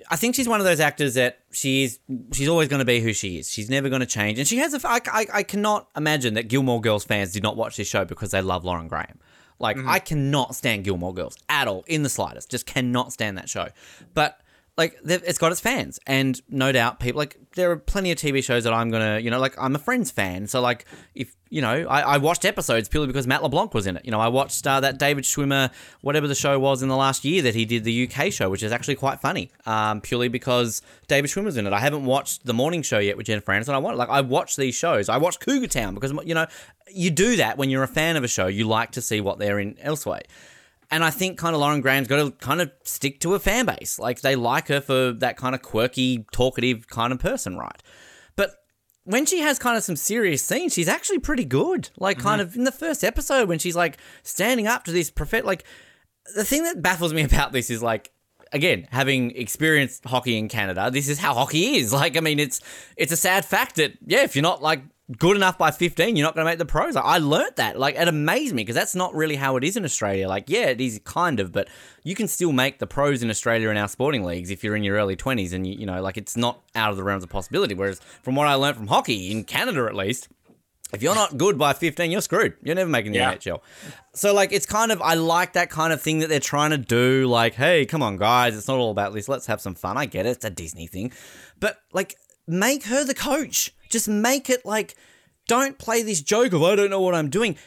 I 0.09 0.15
think 0.15 0.35
she's 0.35 0.49
one 0.49 0.59
of 0.59 0.65
those 0.65 0.79
actors 0.79 1.13
that 1.13 1.39
she's 1.51 1.99
she's 2.33 2.47
always 2.47 2.67
going 2.67 2.79
to 2.79 2.85
be 2.85 2.99
who 2.99 3.13
she 3.13 3.37
is. 3.37 3.49
She's 3.49 3.69
never 3.69 3.87
going 3.87 4.01
to 4.01 4.05
change, 4.05 4.37
and 4.37 4.47
she 4.47 4.57
has 4.57 4.73
a. 4.73 4.87
I, 4.87 4.99
I, 5.11 5.25
I 5.33 5.43
cannot 5.43 5.87
imagine 5.95 6.33
that 6.33 6.49
Gilmore 6.49 6.81
Girls 6.81 7.03
fans 7.03 7.31
did 7.31 7.43
not 7.43 7.55
watch 7.55 7.77
this 7.77 7.87
show 7.87 8.03
because 8.03 8.31
they 8.31 8.41
love 8.41 8.65
Lauren 8.65 8.87
Graham. 8.87 9.19
Like 9.61 9.77
mm-hmm. 9.77 9.89
I 9.89 9.99
cannot 9.99 10.55
stand 10.55 10.83
Gilmore 10.83 11.13
Girls 11.13 11.37
at 11.47 11.67
all 11.67 11.83
in 11.87 12.03
the 12.03 12.09
slightest. 12.09 12.49
Just 12.49 12.65
cannot 12.65 13.13
stand 13.13 13.37
that 13.37 13.49
show. 13.49 13.69
But 14.13 14.40
like 14.81 14.97
it's 15.05 15.37
got 15.37 15.51
its 15.51 15.61
fans, 15.61 15.99
and 16.07 16.41
no 16.49 16.71
doubt 16.71 16.99
people 16.99 17.19
like 17.19 17.37
there 17.53 17.69
are 17.69 17.77
plenty 17.77 18.11
of 18.11 18.17
TV 18.17 18.43
shows 18.43 18.63
that 18.63 18.73
I'm 18.73 18.89
gonna 18.89 19.19
you 19.19 19.29
know 19.29 19.39
like 19.39 19.53
I'm 19.59 19.75
a 19.75 19.79
Friends 19.79 20.09
fan, 20.09 20.47
so 20.47 20.59
like 20.59 20.85
if 21.13 21.35
you 21.49 21.61
know 21.61 21.85
I, 21.87 22.01
I 22.01 22.17
watched 22.17 22.45
episodes 22.45 22.89
purely 22.89 23.05
because 23.05 23.27
Matt 23.27 23.43
LeBlanc 23.43 23.75
was 23.75 23.85
in 23.85 23.95
it. 23.95 24.03
You 24.03 24.09
know 24.09 24.19
I 24.19 24.27
watched 24.27 24.65
uh, 24.65 24.79
that 24.79 24.97
David 24.97 25.23
Schwimmer 25.23 25.69
whatever 26.01 26.27
the 26.27 26.33
show 26.33 26.57
was 26.57 26.81
in 26.81 26.89
the 26.89 26.95
last 26.95 27.23
year 27.23 27.43
that 27.43 27.53
he 27.53 27.63
did 27.63 27.83
the 27.83 28.09
UK 28.09 28.33
show, 28.33 28.49
which 28.49 28.63
is 28.63 28.71
actually 28.71 28.95
quite 28.95 29.19
funny, 29.19 29.51
um, 29.67 30.01
purely 30.01 30.29
because 30.29 30.81
David 31.07 31.29
Schwimmer's 31.29 31.57
in 31.57 31.67
it. 31.67 31.73
I 31.73 31.79
haven't 31.79 32.05
watched 32.05 32.43
the 32.47 32.53
morning 32.53 32.81
show 32.81 32.97
yet 32.97 33.17
with 33.17 33.27
Jennifer 33.27 33.51
Aniston. 33.51 33.75
I 33.75 33.77
want 33.77 33.97
like 33.97 34.09
I 34.09 34.21
watch 34.21 34.55
these 34.55 34.73
shows. 34.73 35.09
I 35.09 35.17
watched 35.17 35.41
Cougar 35.41 35.67
Town 35.67 35.93
because 35.93 36.11
you 36.25 36.33
know 36.33 36.47
you 36.91 37.11
do 37.11 37.35
that 37.35 37.59
when 37.59 37.69
you're 37.69 37.83
a 37.83 37.87
fan 37.87 38.15
of 38.15 38.23
a 38.23 38.27
show. 38.27 38.47
You 38.47 38.67
like 38.67 38.91
to 38.93 39.01
see 39.01 39.21
what 39.21 39.37
they're 39.37 39.59
in 39.59 39.77
elsewhere. 39.79 40.23
And 40.91 41.05
I 41.05 41.09
think 41.09 41.37
kind 41.37 41.55
of 41.55 41.61
Lauren 41.61 41.79
Graham's 41.79 42.09
got 42.09 42.17
to 42.17 42.31
kind 42.45 42.61
of 42.61 42.69
stick 42.83 43.21
to 43.21 43.33
a 43.33 43.39
fan 43.39 43.65
base. 43.65 43.97
Like 43.97 44.21
they 44.21 44.35
like 44.35 44.67
her 44.67 44.81
for 44.81 45.13
that 45.13 45.37
kind 45.37 45.55
of 45.55 45.61
quirky, 45.61 46.25
talkative 46.33 46.87
kind 46.89 47.13
of 47.13 47.19
person, 47.19 47.57
right? 47.57 47.81
But 48.35 48.55
when 49.05 49.25
she 49.25 49.39
has 49.39 49.57
kind 49.57 49.77
of 49.77 49.83
some 49.83 49.95
serious 49.95 50.43
scenes, 50.43 50.73
she's 50.73 50.89
actually 50.89 51.19
pretty 51.19 51.45
good. 51.45 51.89
Like 51.97 52.17
mm-hmm. 52.17 52.27
kind 52.27 52.41
of 52.41 52.55
in 52.55 52.65
the 52.65 52.71
first 52.71 53.03
episode 53.03 53.47
when 53.47 53.57
she's 53.57 53.75
like 53.75 53.97
standing 54.23 54.67
up 54.67 54.83
to 54.83 54.91
this 54.91 55.09
prophet. 55.09 55.45
Like 55.45 55.63
the 56.35 56.43
thing 56.43 56.63
that 56.63 56.81
baffles 56.81 57.13
me 57.13 57.23
about 57.31 57.53
this 57.53 57.69
is 57.69 57.81
like 57.81 58.11
again 58.51 58.85
having 58.91 59.31
experienced 59.31 60.03
hockey 60.05 60.37
in 60.37 60.49
Canada, 60.49 60.91
this 60.91 61.07
is 61.07 61.19
how 61.19 61.33
hockey 61.33 61.77
is. 61.77 61.93
Like 62.01 62.17
I 62.17 62.19
mean, 62.19 62.39
it's 62.39 62.59
it's 62.97 63.11
a 63.11 63.17
sad 63.17 63.45
fact 63.45 63.75
that 63.75 63.93
yeah, 64.05 64.23
if 64.23 64.35
you're 64.35 64.43
not 64.43 64.61
like 64.61 64.81
good 65.17 65.35
enough 65.35 65.57
by 65.57 65.71
15, 65.71 66.15
you're 66.15 66.25
not 66.25 66.35
going 66.35 66.45
to 66.45 66.51
make 66.51 66.59
the 66.59 66.65
pros. 66.65 66.95
Like, 66.95 67.05
I 67.05 67.17
learnt 67.17 67.55
that. 67.57 67.79
Like 67.79 67.95
it 67.95 68.07
amazed 68.07 68.53
me 68.53 68.61
because 68.63 68.75
that's 68.75 68.95
not 68.95 69.13
really 69.13 69.35
how 69.35 69.57
it 69.57 69.63
is 69.63 69.75
in 69.77 69.83
Australia. 69.85 70.27
Like 70.27 70.45
yeah, 70.47 70.65
it 70.67 70.81
is 70.81 70.99
kind 71.03 71.39
of, 71.39 71.51
but 71.51 71.67
you 72.03 72.15
can 72.15 72.27
still 72.27 72.51
make 72.51 72.79
the 72.79 72.87
pros 72.87 73.23
in 73.23 73.29
Australia 73.29 73.69
in 73.69 73.77
our 73.77 73.87
sporting 73.87 74.23
leagues 74.23 74.49
if 74.49 74.63
you're 74.63 74.75
in 74.75 74.83
your 74.83 74.97
early 74.97 75.15
20s 75.15 75.53
and 75.53 75.65
you, 75.67 75.73
you 75.79 75.85
know 75.85 76.01
like 76.01 76.17
it's 76.17 76.37
not 76.37 76.61
out 76.75 76.91
of 76.91 76.97
the 76.97 77.03
realms 77.03 77.23
of 77.23 77.29
possibility. 77.29 77.73
Whereas 77.73 77.99
from 78.23 78.35
what 78.35 78.47
I 78.47 78.53
learned 78.55 78.77
from 78.77 78.87
hockey 78.87 79.31
in 79.31 79.43
Canada 79.43 79.85
at 79.85 79.95
least. 79.95 80.29
If 80.93 81.01
you're 81.01 81.15
not 81.15 81.37
good 81.37 81.57
by 81.57 81.71
15, 81.71 82.11
you're 82.11 82.19
screwed. 82.19 82.55
You're 82.61 82.75
never 82.75 82.89
making 82.89 83.13
the 83.13 83.19
Yeah. 83.19 83.33
NHL. 83.35 83.61
So, 84.13 84.33
like, 84.33 84.51
it's 84.51 84.65
kind 84.65 84.91
of, 84.91 85.01
I 85.01 85.13
like 85.13 85.53
that 85.53 85.69
kind 85.69 85.93
of 85.93 86.01
thing 86.01 86.19
that 86.19 86.27
they're 86.27 86.41
trying 86.41 86.71
to 86.71 86.77
do. 86.77 87.27
Like, 87.27 87.53
hey, 87.53 87.85
come 87.85 88.03
on, 88.03 88.17
guys, 88.17 88.57
it's 88.57 88.67
not 88.67 88.77
all 88.77 88.91
about 88.91 89.13
this. 89.13 89.29
Let's 89.29 89.45
have 89.45 89.61
some 89.61 89.73
fun. 89.73 89.97
I 89.97 90.05
get 90.05 90.25
it. 90.25 90.31
It's 90.31 90.43
a 90.43 90.49
Disney 90.49 90.87
thing. 90.87 91.13
But, 91.61 91.77
like, 91.93 92.15
make 92.45 92.83
her 92.87 93.05
the 93.05 93.13
coach. 93.13 93.73
Just 93.91 94.07
make 94.07 94.49
it 94.49 94.65
like, 94.65 94.95
don't 95.47 95.77
play 95.77 96.01
this 96.01 96.21
joke 96.21 96.53
of, 96.53 96.63
I 96.63 96.75
don't 96.75 96.89
know 96.89 97.01
what 97.01 97.13
I'm 97.15 97.29
doing. 97.29 97.57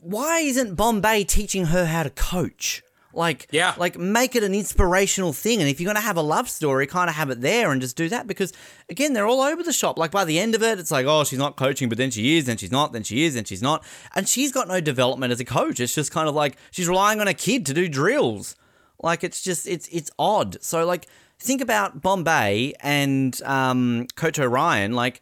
Why 0.00 0.40
isn't 0.40 0.76
Bombay 0.76 1.24
teaching 1.24 1.66
her 1.66 1.86
how 1.86 2.02
to 2.04 2.10
coach? 2.10 2.82
Like, 3.12 3.48
Yeah. 3.50 3.74
like 3.76 3.98
make 3.98 4.36
it 4.36 4.44
an 4.44 4.54
inspirational 4.54 5.32
thing. 5.32 5.60
And 5.60 5.68
if 5.68 5.80
you're 5.80 5.86
going 5.92 5.96
to 6.00 6.00
have 6.06 6.16
a 6.16 6.22
love 6.22 6.48
story, 6.48 6.86
kind 6.86 7.10
of 7.10 7.16
have 7.16 7.28
it 7.30 7.40
there 7.40 7.72
and 7.72 7.80
just 7.80 7.96
do 7.96 8.08
that 8.08 8.26
because, 8.28 8.52
again, 8.88 9.14
they're 9.14 9.26
all 9.26 9.40
over 9.40 9.62
the 9.64 9.72
shop. 9.72 9.98
Like, 9.98 10.12
by 10.12 10.24
the 10.24 10.38
end 10.38 10.54
of 10.54 10.62
it, 10.62 10.78
it's 10.78 10.92
like, 10.92 11.06
oh, 11.06 11.24
she's 11.24 11.38
not 11.38 11.56
coaching, 11.56 11.88
but 11.88 11.98
then 11.98 12.12
she 12.12 12.36
is, 12.38 12.44
then 12.46 12.56
she's 12.56 12.70
not, 12.70 12.92
then 12.92 13.02
she 13.02 13.24
is, 13.24 13.34
then 13.34 13.44
she's 13.44 13.62
not. 13.62 13.82
And 14.14 14.28
she's 14.28 14.52
got 14.52 14.68
no 14.68 14.80
development 14.80 15.32
as 15.32 15.40
a 15.40 15.44
coach. 15.44 15.80
It's 15.80 15.94
just 15.94 16.12
kind 16.12 16.28
of 16.28 16.34
like 16.36 16.56
she's 16.70 16.86
relying 16.88 17.20
on 17.20 17.26
a 17.26 17.34
kid 17.34 17.66
to 17.66 17.74
do 17.74 17.88
drills. 17.88 18.54
Like, 19.02 19.24
it's 19.24 19.42
just, 19.42 19.66
it's, 19.66 19.88
it's 19.88 20.10
odd. 20.18 20.62
So, 20.62 20.86
like, 20.86 21.06
think 21.40 21.60
about 21.60 22.00
Bombay 22.02 22.74
and 22.80 23.40
um, 23.42 24.06
Coach 24.14 24.38
Orion. 24.38 24.92
Like, 24.92 25.20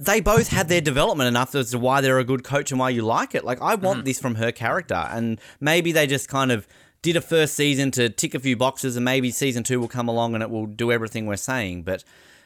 they 0.00 0.20
both 0.20 0.48
had 0.48 0.68
their 0.68 0.80
development 0.80 1.28
enough 1.28 1.54
as 1.54 1.72
to 1.72 1.78
why 1.78 2.00
they're 2.00 2.18
a 2.18 2.24
good 2.24 2.42
coach 2.42 2.70
and 2.70 2.80
why 2.80 2.88
you 2.88 3.02
like 3.02 3.34
it. 3.34 3.44
Like 3.44 3.60
I 3.60 3.74
want 3.74 4.06
this 4.06 4.18
from 4.18 4.36
her 4.36 4.50
character, 4.50 5.06
and 5.10 5.38
maybe 5.60 5.92
they 5.92 6.06
just 6.06 6.26
kind 6.26 6.50
of 6.50 6.66
did 7.02 7.16
a 7.16 7.20
first 7.20 7.54
season 7.54 7.90
to 7.92 8.08
tick 8.08 8.34
a 8.34 8.40
few 8.40 8.56
boxes, 8.56 8.96
and 8.96 9.04
maybe 9.04 9.30
season 9.30 9.62
two 9.62 9.78
will 9.78 9.88
come 9.88 10.08
along 10.08 10.34
and 10.34 10.42
it 10.42 10.48
will 10.48 10.64
do 10.64 10.90
everything 10.90 11.26
we're 11.26 11.36
saying. 11.36 11.82
But 11.82 12.02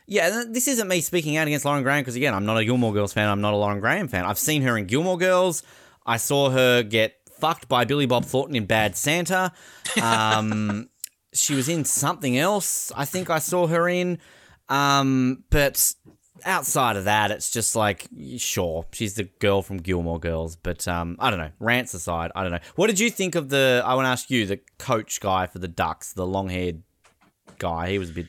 yeah, 0.07 0.43
this 0.49 0.67
isn't 0.67 0.89
me 0.89 1.01
speaking 1.01 1.37
out 1.37 1.47
against 1.47 1.65
Lauren 1.65 1.85
Graham 1.85 2.01
because 2.01 2.17
again, 2.17 2.35
I'm 2.35 2.45
not 2.45 2.59
a 2.59 2.65
Gilmore 2.65 2.93
Girls 2.93 3.13
fan. 3.13 3.29
I'm 3.29 3.41
not 3.41 3.55
a 3.55 3.57
Lauren 3.57 3.79
Graham 3.79 4.09
fan. 4.09 4.25
I've 4.25 4.39
seen 4.39 4.63
her 4.63 4.77
in 4.77 4.87
Gilmore 4.87 5.19
Girls. 5.19 5.63
I 6.05 6.17
saw 6.17 6.51
her 6.51 6.83
get 6.83 7.17
fucked 7.39 7.69
by 7.69 7.85
Billy 7.85 8.07
Bob 8.07 8.25
Thornton 8.25 8.57
in 8.57 8.67
Bad 8.67 8.97
Santa. 8.97 9.53
Um, 10.03 10.89
she 11.33 11.55
was 11.55 11.69
in 11.69 11.85
something 11.85 12.37
else. 12.37 12.91
I 12.97 13.05
think 13.05 13.31
I 13.31 13.39
saw 13.39 13.69
her 13.69 13.89
in. 13.89 14.19
Um, 14.69 15.45
but 15.51 15.95
outside 16.45 16.97
of 16.97 17.05
that, 17.05 17.31
it's 17.31 17.51
just 17.51 17.75
like 17.77 18.07
sure, 18.37 18.87
she's 18.93 19.15
the 19.15 19.25
girl 19.25 19.63
from 19.63 19.79
Gilmore 19.79 20.19
Girls. 20.21 20.57
But 20.57 20.87
um, 20.89 21.17
I 21.19 21.31
don't 21.31 21.39
know. 21.39 21.51
Rants 21.61 21.95
aside, 21.95 22.31
I 22.35 22.43
don't 22.43 22.53
know. 22.53 22.61
What 22.77 22.89
did 22.89 22.99
you 23.01 23.11
think 23.11 23.35
of 23.35 23.49
the? 23.49 23.83
I 23.85 23.95
want 23.95 24.07
to 24.07 24.11
ask 24.11 24.31
you, 24.31 24.47
the 24.47 24.61
coach 24.79 25.21
guy 25.21 25.47
for 25.47 25.59
the 25.59 25.69
Ducks, 25.69 26.13
the 26.13 26.27
long-haired 26.27 26.83
guy. 27.59 27.91
He 27.91 27.99
was 27.99 28.11
a 28.11 28.13
bit. 28.13 28.27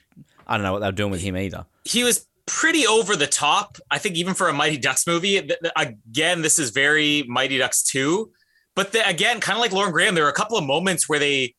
I 0.48 0.58
don't 0.58 0.64
know 0.64 0.74
what 0.74 0.80
they 0.80 0.88
were 0.88 0.92
doing 0.92 1.12
with 1.12 1.22
him 1.22 1.36
either. 1.38 1.66
he 1.86 2.04
was 2.04 2.28
pretty 2.46 2.86
over 2.86 3.16
the 3.16 3.26
top. 3.28 3.78
I 3.90 3.98
think 3.98 4.16
even 4.16 4.36
for 4.36 4.48
a 4.48 4.54
Mighty 4.54 4.78
Ducks 4.78 5.08
movie, 5.08 5.42
th- 5.42 5.60
th- 5.60 5.74
again, 5.76 6.44
this 6.44 6.60
is 6.60 6.70
very 6.70 7.24
Mighty 7.28 7.58
Ducks 7.58 7.82
2. 7.84 8.32
But 8.76 8.92
the, 8.92 9.08
again, 9.08 9.40
kind 9.40 9.58
of 9.58 9.62
like 9.62 9.72
Lauren 9.72 9.92
Graham, 9.92 10.14
there 10.14 10.26
are 10.26 10.30
a 10.30 10.34
couple 10.34 10.58
of 10.58 10.64
moments 10.64 11.10
where 11.10 11.18
they 11.18 11.56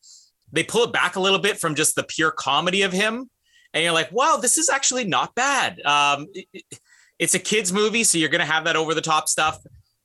they 0.53 0.63
pull 0.63 0.85
it 0.85 0.93
back 0.93 1.17
a 1.17 1.19
little 1.19 1.39
bit 1.39 1.59
from 1.59 1.75
just 1.75 1.95
the 1.95 2.03
pure 2.03 2.31
comedy 2.31 2.83
of 2.83 2.93
him, 2.93 3.29
and 3.73 3.83
you're 3.83 3.93
like, 3.93 4.11
wow, 4.11 4.37
this 4.41 4.57
is 4.57 4.69
actually 4.69 5.05
not 5.05 5.35
bad. 5.35 5.79
Um, 5.81 6.27
it- 6.33 6.47
it- 6.53 6.79
it's 7.19 7.33
a 7.33 7.39
kids 7.39 7.73
movie, 7.73 8.03
so 8.03 8.19
you're 8.19 8.29
gonna 8.29 8.45
have 8.45 8.65
that 8.65 8.75
over 8.75 8.93
the 8.93 9.01
top 9.01 9.27
stuff. 9.27 9.57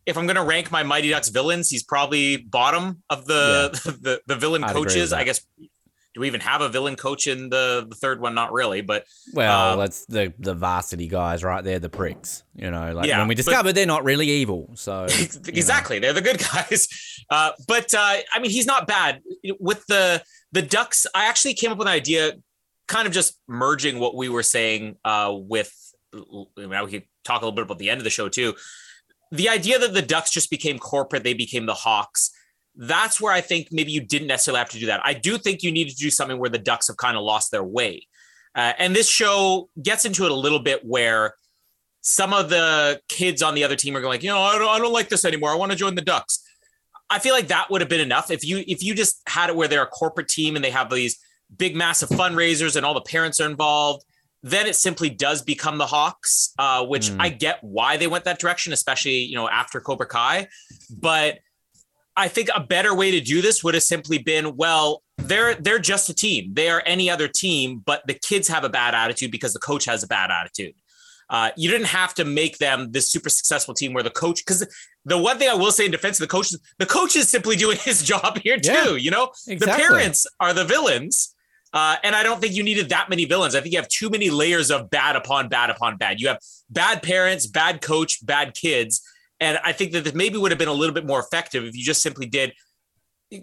If 0.06 0.16
I'm 0.16 0.26
gonna 0.26 0.42
rank 0.44 0.70
my 0.70 0.82
Mighty 0.82 1.10
Ducks 1.10 1.28
villains, 1.28 1.68
he's 1.68 1.82
probably 1.82 2.38
bottom 2.38 3.02
of 3.10 3.26
the 3.26 3.68
the, 4.00 4.20
the 4.26 4.34
villain 4.36 4.64
I'd 4.64 4.72
coaches. 4.72 5.12
I 5.12 5.24
guess. 5.24 5.44
Do 6.14 6.20
we 6.20 6.26
even 6.26 6.40
have 6.40 6.60
a 6.60 6.68
villain 6.68 6.96
coach 6.96 7.26
in 7.26 7.48
the, 7.48 7.86
the 7.88 7.94
third 7.94 8.20
one? 8.20 8.34
Not 8.34 8.52
really, 8.52 8.82
but 8.82 9.06
Well, 9.32 9.72
Um, 9.74 9.78
that's 9.78 10.04
the 10.06 10.32
the 10.38 10.54
varsity 10.54 11.06
guys 11.06 11.42
right 11.44 11.62
there, 11.64 11.78
the 11.78 11.88
pricks. 11.90 12.42
You 12.54 12.70
know, 12.70 12.92
like 12.94 13.06
Yeah, 13.08 13.18
when 13.18 13.28
we 13.28 13.34
but- 13.34 13.44
discovered 13.44 13.72
they're 13.74 13.86
not 13.86 14.04
really 14.04 14.28
evil. 14.30 14.70
So 14.74 15.06
you 15.10 15.24
know. 15.24 15.40
exactly 15.48 15.98
they're 15.98 16.12
the 16.14 16.20
good 16.22 16.38
guys 16.52 16.88
uh, 17.30 17.52
but 17.68 17.92
uh, 17.94 18.16
i 18.34 18.38
mean 18.40 18.50
he's 18.50 18.66
not 18.66 18.86
bad 18.86 19.20
with 19.60 19.86
the 19.86 20.22
the 20.52 20.60
ducks 20.62 21.06
i 21.14 21.26
actually 21.26 21.54
came 21.54 21.70
up 21.72 21.78
with 21.78 21.86
an 21.88 21.94
idea 21.94 22.32
kind 22.88 23.06
of 23.06 23.12
just 23.12 23.40
merging 23.48 23.98
what 23.98 24.14
we 24.16 24.28
were 24.28 24.42
saying 24.42 24.96
uh, 25.04 25.34
with 25.34 25.72
now 26.56 26.84
we 26.84 26.90
could 26.90 27.04
talk 27.24 27.40
a 27.40 27.44
little 27.44 27.56
bit 27.56 27.64
about 27.64 27.78
the 27.78 27.88
end 27.88 27.98
of 27.98 28.04
the 28.04 28.10
show 28.10 28.28
too 28.28 28.54
the 29.30 29.48
idea 29.48 29.78
that 29.78 29.94
the 29.94 30.02
ducks 30.02 30.30
just 30.30 30.50
became 30.50 30.78
corporate 30.78 31.24
they 31.24 31.32
became 31.32 31.64
the 31.64 31.74
hawks 31.74 32.30
that's 32.76 33.20
where 33.20 33.32
i 33.32 33.40
think 33.40 33.68
maybe 33.70 33.90
you 33.90 34.00
didn't 34.00 34.28
necessarily 34.28 34.58
have 34.58 34.68
to 34.68 34.78
do 34.78 34.86
that 34.86 35.00
i 35.04 35.14
do 35.14 35.38
think 35.38 35.62
you 35.62 35.72
need 35.72 35.88
to 35.88 35.96
do 35.96 36.10
something 36.10 36.38
where 36.38 36.50
the 36.50 36.58
ducks 36.58 36.88
have 36.88 36.96
kind 36.98 37.16
of 37.16 37.22
lost 37.22 37.50
their 37.50 37.64
way 37.64 38.06
uh, 38.54 38.72
and 38.78 38.94
this 38.94 39.08
show 39.08 39.68
gets 39.82 40.04
into 40.04 40.24
it 40.24 40.30
a 40.30 40.34
little 40.34 40.58
bit 40.58 40.84
where 40.84 41.34
some 42.02 42.32
of 42.32 42.50
the 42.50 43.00
kids 43.08 43.42
on 43.42 43.54
the 43.54 43.64
other 43.64 43.76
team 43.76 43.96
are 43.96 44.00
going 44.00 44.10
like, 44.10 44.22
you 44.22 44.28
know, 44.28 44.40
I 44.40 44.58
don't, 44.58 44.68
I 44.68 44.78
don't 44.78 44.92
like 44.92 45.08
this 45.08 45.24
anymore. 45.24 45.50
I 45.50 45.54
want 45.54 45.72
to 45.72 45.78
join 45.78 45.94
the 45.94 46.02
Ducks. 46.02 46.44
I 47.08 47.18
feel 47.18 47.34
like 47.34 47.48
that 47.48 47.70
would 47.70 47.80
have 47.80 47.90
been 47.90 48.00
enough 48.00 48.30
if 48.30 48.44
you 48.44 48.64
if 48.66 48.82
you 48.82 48.94
just 48.94 49.20
had 49.28 49.50
it 49.50 49.56
where 49.56 49.68
they're 49.68 49.82
a 49.82 49.86
corporate 49.86 50.28
team 50.28 50.56
and 50.56 50.64
they 50.64 50.70
have 50.70 50.88
these 50.90 51.18
big 51.56 51.76
massive 51.76 52.08
fundraisers 52.10 52.76
and 52.76 52.84
all 52.84 52.94
the 52.94 53.00
parents 53.00 53.40
are 53.40 53.48
involved. 53.48 54.04
Then 54.42 54.66
it 54.66 54.74
simply 54.74 55.08
does 55.08 55.42
become 55.42 55.78
the 55.78 55.86
Hawks, 55.86 56.52
uh, 56.58 56.84
which 56.84 57.10
Mm. 57.10 57.16
I 57.20 57.28
get 57.28 57.62
why 57.62 57.96
they 57.96 58.08
went 58.08 58.24
that 58.24 58.40
direction, 58.40 58.72
especially 58.72 59.18
you 59.18 59.36
know 59.36 59.48
after 59.48 59.80
Cobra 59.80 60.06
Kai. 60.06 60.48
But 60.90 61.38
I 62.16 62.28
think 62.28 62.48
a 62.54 62.60
better 62.60 62.94
way 62.94 63.10
to 63.12 63.20
do 63.20 63.40
this 63.40 63.64
would 63.64 63.74
have 63.74 63.82
simply 63.82 64.18
been, 64.18 64.56
well, 64.56 65.02
they're 65.16 65.54
they're 65.54 65.78
just 65.78 66.10
a 66.10 66.14
team. 66.14 66.54
They 66.54 66.68
are 66.68 66.82
any 66.84 67.08
other 67.08 67.28
team, 67.28 67.82
but 67.84 68.02
the 68.06 68.14
kids 68.14 68.48
have 68.48 68.64
a 68.64 68.68
bad 68.68 68.94
attitude 68.94 69.30
because 69.30 69.52
the 69.52 69.60
coach 69.60 69.84
has 69.84 70.02
a 70.02 70.06
bad 70.06 70.30
attitude. 70.30 70.74
Uh, 71.30 71.50
you 71.56 71.70
didn't 71.70 71.86
have 71.86 72.12
to 72.12 72.24
make 72.26 72.58
them 72.58 72.90
this 72.90 73.10
super 73.10 73.30
successful 73.30 73.72
team 73.72 73.94
where 73.94 74.02
the 74.02 74.10
coach, 74.10 74.44
because 74.44 74.66
the 75.06 75.16
one 75.16 75.38
thing 75.38 75.48
I 75.48 75.54
will 75.54 75.72
say 75.72 75.86
in 75.86 75.90
defense 75.90 76.20
of 76.20 76.28
the 76.28 76.30
coach, 76.30 76.52
the 76.78 76.84
coach 76.84 77.16
is 77.16 77.30
simply 77.30 77.56
doing 77.56 77.78
his 77.80 78.02
job 78.02 78.38
here 78.40 78.58
too. 78.58 78.72
Yeah, 78.72 78.96
you 78.96 79.10
know, 79.10 79.30
the 79.46 79.66
parents 79.66 80.26
are 80.40 80.52
the 80.52 80.64
villains. 80.64 81.31
Uh, 81.72 81.96
and 82.04 82.14
I 82.14 82.22
don't 82.22 82.40
think 82.40 82.54
you 82.54 82.62
needed 82.62 82.90
that 82.90 83.08
many 83.08 83.24
villains. 83.24 83.54
I 83.54 83.60
think 83.60 83.72
you 83.72 83.78
have 83.80 83.88
too 83.88 84.10
many 84.10 84.28
layers 84.30 84.70
of 84.70 84.90
bad 84.90 85.16
upon 85.16 85.48
bad 85.48 85.70
upon 85.70 85.96
bad. 85.96 86.20
You 86.20 86.28
have 86.28 86.38
bad 86.68 87.02
parents, 87.02 87.46
bad 87.46 87.80
coach, 87.80 88.24
bad 88.24 88.54
kids. 88.54 89.02
And 89.40 89.58
I 89.64 89.72
think 89.72 89.92
that 89.92 90.04
this 90.04 90.14
maybe 90.14 90.36
would 90.38 90.52
have 90.52 90.58
been 90.58 90.68
a 90.68 90.72
little 90.74 90.94
bit 90.94 91.06
more 91.06 91.18
effective 91.20 91.64
if 91.64 91.74
you 91.74 91.82
just 91.82 92.02
simply 92.02 92.26
did 92.26 92.52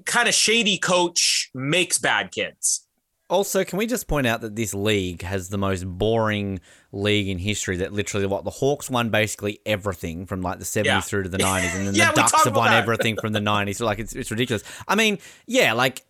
kind 0.06 0.28
of 0.28 0.36
shady 0.36 0.78
coach 0.78 1.50
makes 1.56 1.98
bad 1.98 2.32
kids. 2.32 2.86
Also, 3.32 3.64
can 3.64 3.78
we 3.78 3.86
just 3.86 4.08
point 4.08 4.26
out 4.26 4.42
that 4.42 4.56
this 4.56 4.74
league 4.74 5.22
has 5.22 5.50
the 5.50 5.58
most 5.58 5.86
boring 5.86 6.60
league 6.92 7.28
in 7.28 7.38
history? 7.38 7.78
That 7.78 7.94
literally, 7.94 8.26
what 8.26 8.44
the 8.44 8.50
Hawks 8.50 8.90
won 8.90 9.10
basically 9.12 9.60
everything 9.68 10.26
from 10.26 10.42
like 10.42 10.58
the 10.58 10.66
seventies 10.66 10.92
Yeah. 10.92 11.02
through 11.02 11.24
to 11.24 11.30
the 11.30 11.38
nineties, 11.50 11.76
and 11.76 11.86
then 11.88 11.94
Yeah, 11.96 12.10
the 12.12 12.22
Ducks 12.22 12.44
have 12.44 12.56
won 12.56 12.74
everything 12.74 13.18
from 13.22 13.34
the 13.34 13.40
nineties. 13.40 13.78
So 13.78 13.86
like, 13.86 14.00
it's 14.00 14.14
it's 14.14 14.32
ridiculous. 14.32 14.64
I 14.88 14.96
mean, 14.96 15.20
yeah, 15.46 15.74
like 15.74 16.02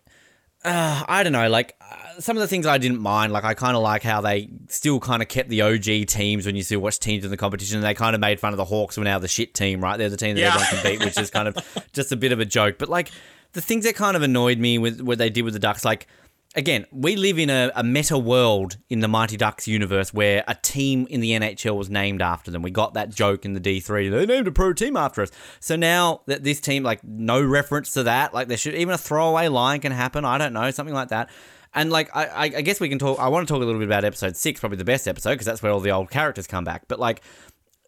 uh, 0.64 1.04
I 1.08 1.22
don't 1.22 1.32
know, 1.32 1.48
like 1.48 1.76
uh, 1.80 2.20
some 2.20 2.36
of 2.36 2.40
the 2.42 2.46
things 2.48 2.66
I 2.66 2.78
didn't 2.78 3.00
mind. 3.00 3.32
Like 3.32 3.44
I 3.44 3.54
kind 3.54 3.76
of 3.76 3.82
like 3.82 4.02
how 4.02 4.20
they 4.20 4.48
still 4.68 5.00
kind 5.00 5.22
of 5.22 5.28
kept 5.28 5.48
the 5.48 5.62
OG 5.62 6.06
teams 6.08 6.44
when 6.46 6.54
you 6.56 6.62
still 6.62 6.80
watch 6.80 6.98
teams 6.98 7.24
in 7.24 7.30
the 7.30 7.36
competition. 7.36 7.76
And 7.78 7.84
they 7.84 7.94
kind 7.94 8.14
of 8.14 8.20
made 8.20 8.38
fun 8.40 8.52
of 8.52 8.56
the 8.58 8.64
Hawks 8.64 8.96
who 8.96 9.02
are 9.02 9.04
now 9.04 9.18
the 9.18 9.28
shit 9.28 9.54
team, 9.54 9.80
right? 9.82 9.96
They're 9.96 10.10
the 10.10 10.16
team 10.18 10.34
that 10.36 10.40
Yeah. 10.42 10.54
everyone 10.54 10.68
can 10.82 10.82
beat, 10.98 11.04
which 11.04 11.18
is 11.18 11.30
kind 11.30 11.48
of 11.48 11.56
just 11.92 12.12
a 12.12 12.16
bit 12.16 12.32
of 12.32 12.40
a 12.40 12.44
joke. 12.44 12.76
But 12.78 12.88
like 12.88 13.10
the 13.52 13.60
things 13.62 13.84
that 13.84 13.94
kind 13.94 14.16
of 14.16 14.22
annoyed 14.22 14.58
me 14.58 14.76
with 14.78 15.00
what 15.00 15.18
they 15.18 15.30
did 15.30 15.42
with 15.42 15.54
the 15.54 15.60
Ducks, 15.60 15.84
like 15.84 16.06
again, 16.54 16.86
we 16.90 17.16
live 17.16 17.38
in 17.38 17.50
a, 17.50 17.70
a 17.74 17.84
meta 17.84 18.18
world 18.18 18.76
in 18.88 19.00
the 19.00 19.08
Mighty 19.08 19.36
Ducks 19.36 19.68
universe 19.68 20.12
where 20.12 20.44
a 20.48 20.54
team 20.54 21.06
in 21.08 21.20
the 21.20 21.32
NHL 21.32 21.76
was 21.76 21.88
named 21.88 22.22
after 22.22 22.50
them. 22.50 22.62
We 22.62 22.70
got 22.70 22.94
that 22.94 23.10
joke 23.10 23.44
in 23.44 23.52
the 23.52 23.60
D3. 23.60 24.10
They 24.10 24.26
named 24.26 24.48
a 24.48 24.52
pro 24.52 24.72
team 24.72 24.96
after 24.96 25.22
us. 25.22 25.30
So 25.60 25.76
now 25.76 26.22
that 26.26 26.42
this 26.42 26.60
team, 26.60 26.82
like, 26.82 27.04
no 27.04 27.42
reference 27.42 27.92
to 27.94 28.04
that, 28.04 28.34
like, 28.34 28.48
there 28.48 28.56
should 28.56 28.74
even 28.74 28.94
a 28.94 28.98
throwaway 28.98 29.48
line 29.48 29.80
can 29.80 29.92
happen. 29.92 30.24
I 30.24 30.38
don't 30.38 30.52
know, 30.52 30.70
something 30.70 30.94
like 30.94 31.08
that. 31.08 31.30
And 31.72 31.90
like, 31.90 32.14
I, 32.14 32.26
I 32.26 32.42
I 32.42 32.48
guess 32.62 32.80
we 32.80 32.88
can 32.88 32.98
talk. 32.98 33.20
I 33.20 33.28
want 33.28 33.46
to 33.46 33.54
talk 33.54 33.62
a 33.62 33.64
little 33.64 33.78
bit 33.78 33.86
about 33.86 34.04
episode 34.04 34.36
six, 34.36 34.58
probably 34.58 34.78
the 34.78 34.84
best 34.84 35.06
episode, 35.06 35.30
because 35.30 35.46
that's 35.46 35.62
where 35.62 35.70
all 35.70 35.78
the 35.78 35.92
old 35.92 36.10
characters 36.10 36.48
come 36.48 36.64
back. 36.64 36.88
But 36.88 36.98
like, 36.98 37.22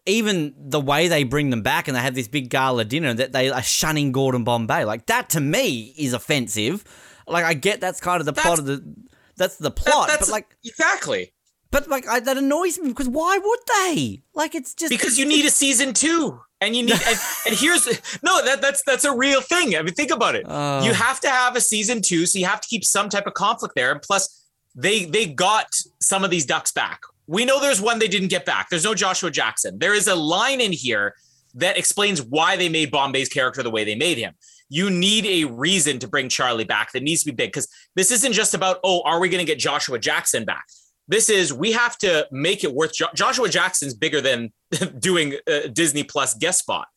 even 0.05 0.53
the 0.57 0.79
way 0.79 1.09
they 1.09 1.23
bring 1.25 1.49
them 1.49 1.63
back 1.63 1.89
and 1.89 1.97
they 1.97 2.01
have 2.01 2.15
this 2.15 2.29
big 2.29 2.49
gala 2.49 2.85
dinner 2.85 3.13
that 3.13 3.33
they 3.33 3.49
are 3.49 3.61
shunning 3.61 4.13
Gordon 4.13 4.45
Bombay, 4.45 4.85
like 4.85 5.07
that 5.07 5.29
to 5.31 5.41
me 5.41 5.93
is 5.97 6.13
offensive. 6.13 6.85
Like 7.27 7.45
I 7.45 7.53
get 7.53 7.81
that's 7.81 7.99
kind 7.99 8.19
of 8.19 8.25
the 8.25 8.33
plot 8.33 8.59
of 8.59 8.65
the 8.65 8.83
that's 9.35 9.57
the 9.57 9.71
plot, 9.71 10.07
That- 10.07 10.19
that's 10.19 10.27
but 10.29 10.33
like 10.33 10.57
exactly 10.63 11.33
but 11.73 11.89
like 11.89 12.07
I, 12.07 12.19
that 12.19 12.37
annoys 12.37 12.77
me 12.77 12.89
because 12.89 13.09
why 13.09 13.39
would 13.39 13.59
they? 13.67 14.21
Like 14.35 14.53
it's 14.53 14.75
just 14.75 14.91
because 14.91 15.17
you 15.17 15.25
need 15.25 15.43
a 15.43 15.49
season 15.49 15.93
two, 15.93 16.39
and 16.61 16.75
you 16.75 16.83
need 16.83 16.93
and, 16.93 17.19
and 17.47 17.55
here's 17.55 17.87
no 18.21 18.45
that 18.45 18.61
that's 18.61 18.83
that's 18.85 19.03
a 19.05 19.13
real 19.13 19.41
thing. 19.41 19.75
I 19.75 19.81
mean, 19.81 19.95
think 19.95 20.11
about 20.11 20.35
it. 20.35 20.47
Uh. 20.47 20.83
you 20.85 20.93
have 20.93 21.19
to 21.21 21.29
have 21.29 21.55
a 21.55 21.61
season 21.61 22.03
two, 22.03 22.27
so 22.27 22.37
you 22.37 22.45
have 22.45 22.61
to 22.61 22.67
keep 22.67 22.85
some 22.85 23.09
type 23.09 23.25
of 23.25 23.33
conflict 23.33 23.73
there. 23.75 23.91
And 23.91 23.99
plus, 24.03 24.45
they 24.75 25.05
they 25.05 25.25
got 25.25 25.65
some 25.99 26.23
of 26.23 26.29
these 26.29 26.45
ducks 26.45 26.71
back. 26.71 27.01
We 27.25 27.43
know 27.43 27.59
there's 27.59 27.81
one 27.81 27.97
they 27.97 28.07
didn't 28.07 28.27
get 28.27 28.45
back. 28.45 28.69
There's 28.69 28.83
no 28.83 28.93
Joshua 28.93 29.31
Jackson. 29.31 29.79
There 29.79 29.95
is 29.95 30.07
a 30.07 30.15
line 30.15 30.61
in 30.61 30.73
here 30.73 31.15
that 31.55 31.75
explains 31.75 32.21
why 32.21 32.55
they 32.55 32.69
made 32.69 32.91
Bombay's 32.91 33.29
character 33.29 33.63
the 33.63 33.71
way 33.71 33.83
they 33.83 33.95
made 33.95 34.19
him. 34.19 34.35
You 34.73 34.89
need 34.89 35.27
a 35.27 35.45
reason 35.45 35.99
to 35.99 36.07
bring 36.07 36.29
Charlie 36.29 36.63
back 36.63 36.93
that 36.93 37.03
needs 37.03 37.21
to 37.23 37.31
be 37.31 37.35
big 37.35 37.49
because 37.49 37.67
this 37.95 38.09
isn't 38.09 38.33
just 38.33 38.55
about, 38.55 38.79
oh, 38.83 39.03
are 39.05 39.19
we 39.19 39.29
going 39.29 39.45
to 39.45 39.45
get 39.45 39.59
Joshua 39.59 39.99
Jackson 39.99 40.45
back? 40.45 40.63
This 41.07 41.29
is, 41.29 41.53
we 41.53 41.73
have 41.73 41.95
to 41.99 42.27
make 42.31 42.63
it 42.63 42.73
worth. 42.73 42.95
Jo- 42.95 43.13
Joshua 43.13 43.49
Jackson's 43.49 43.93
bigger 43.93 44.19
than 44.19 44.51
doing 44.99 45.35
a 45.47 45.67
Disney 45.69 46.03
Plus 46.03 46.33
guest 46.33 46.59
spot. 46.59 46.87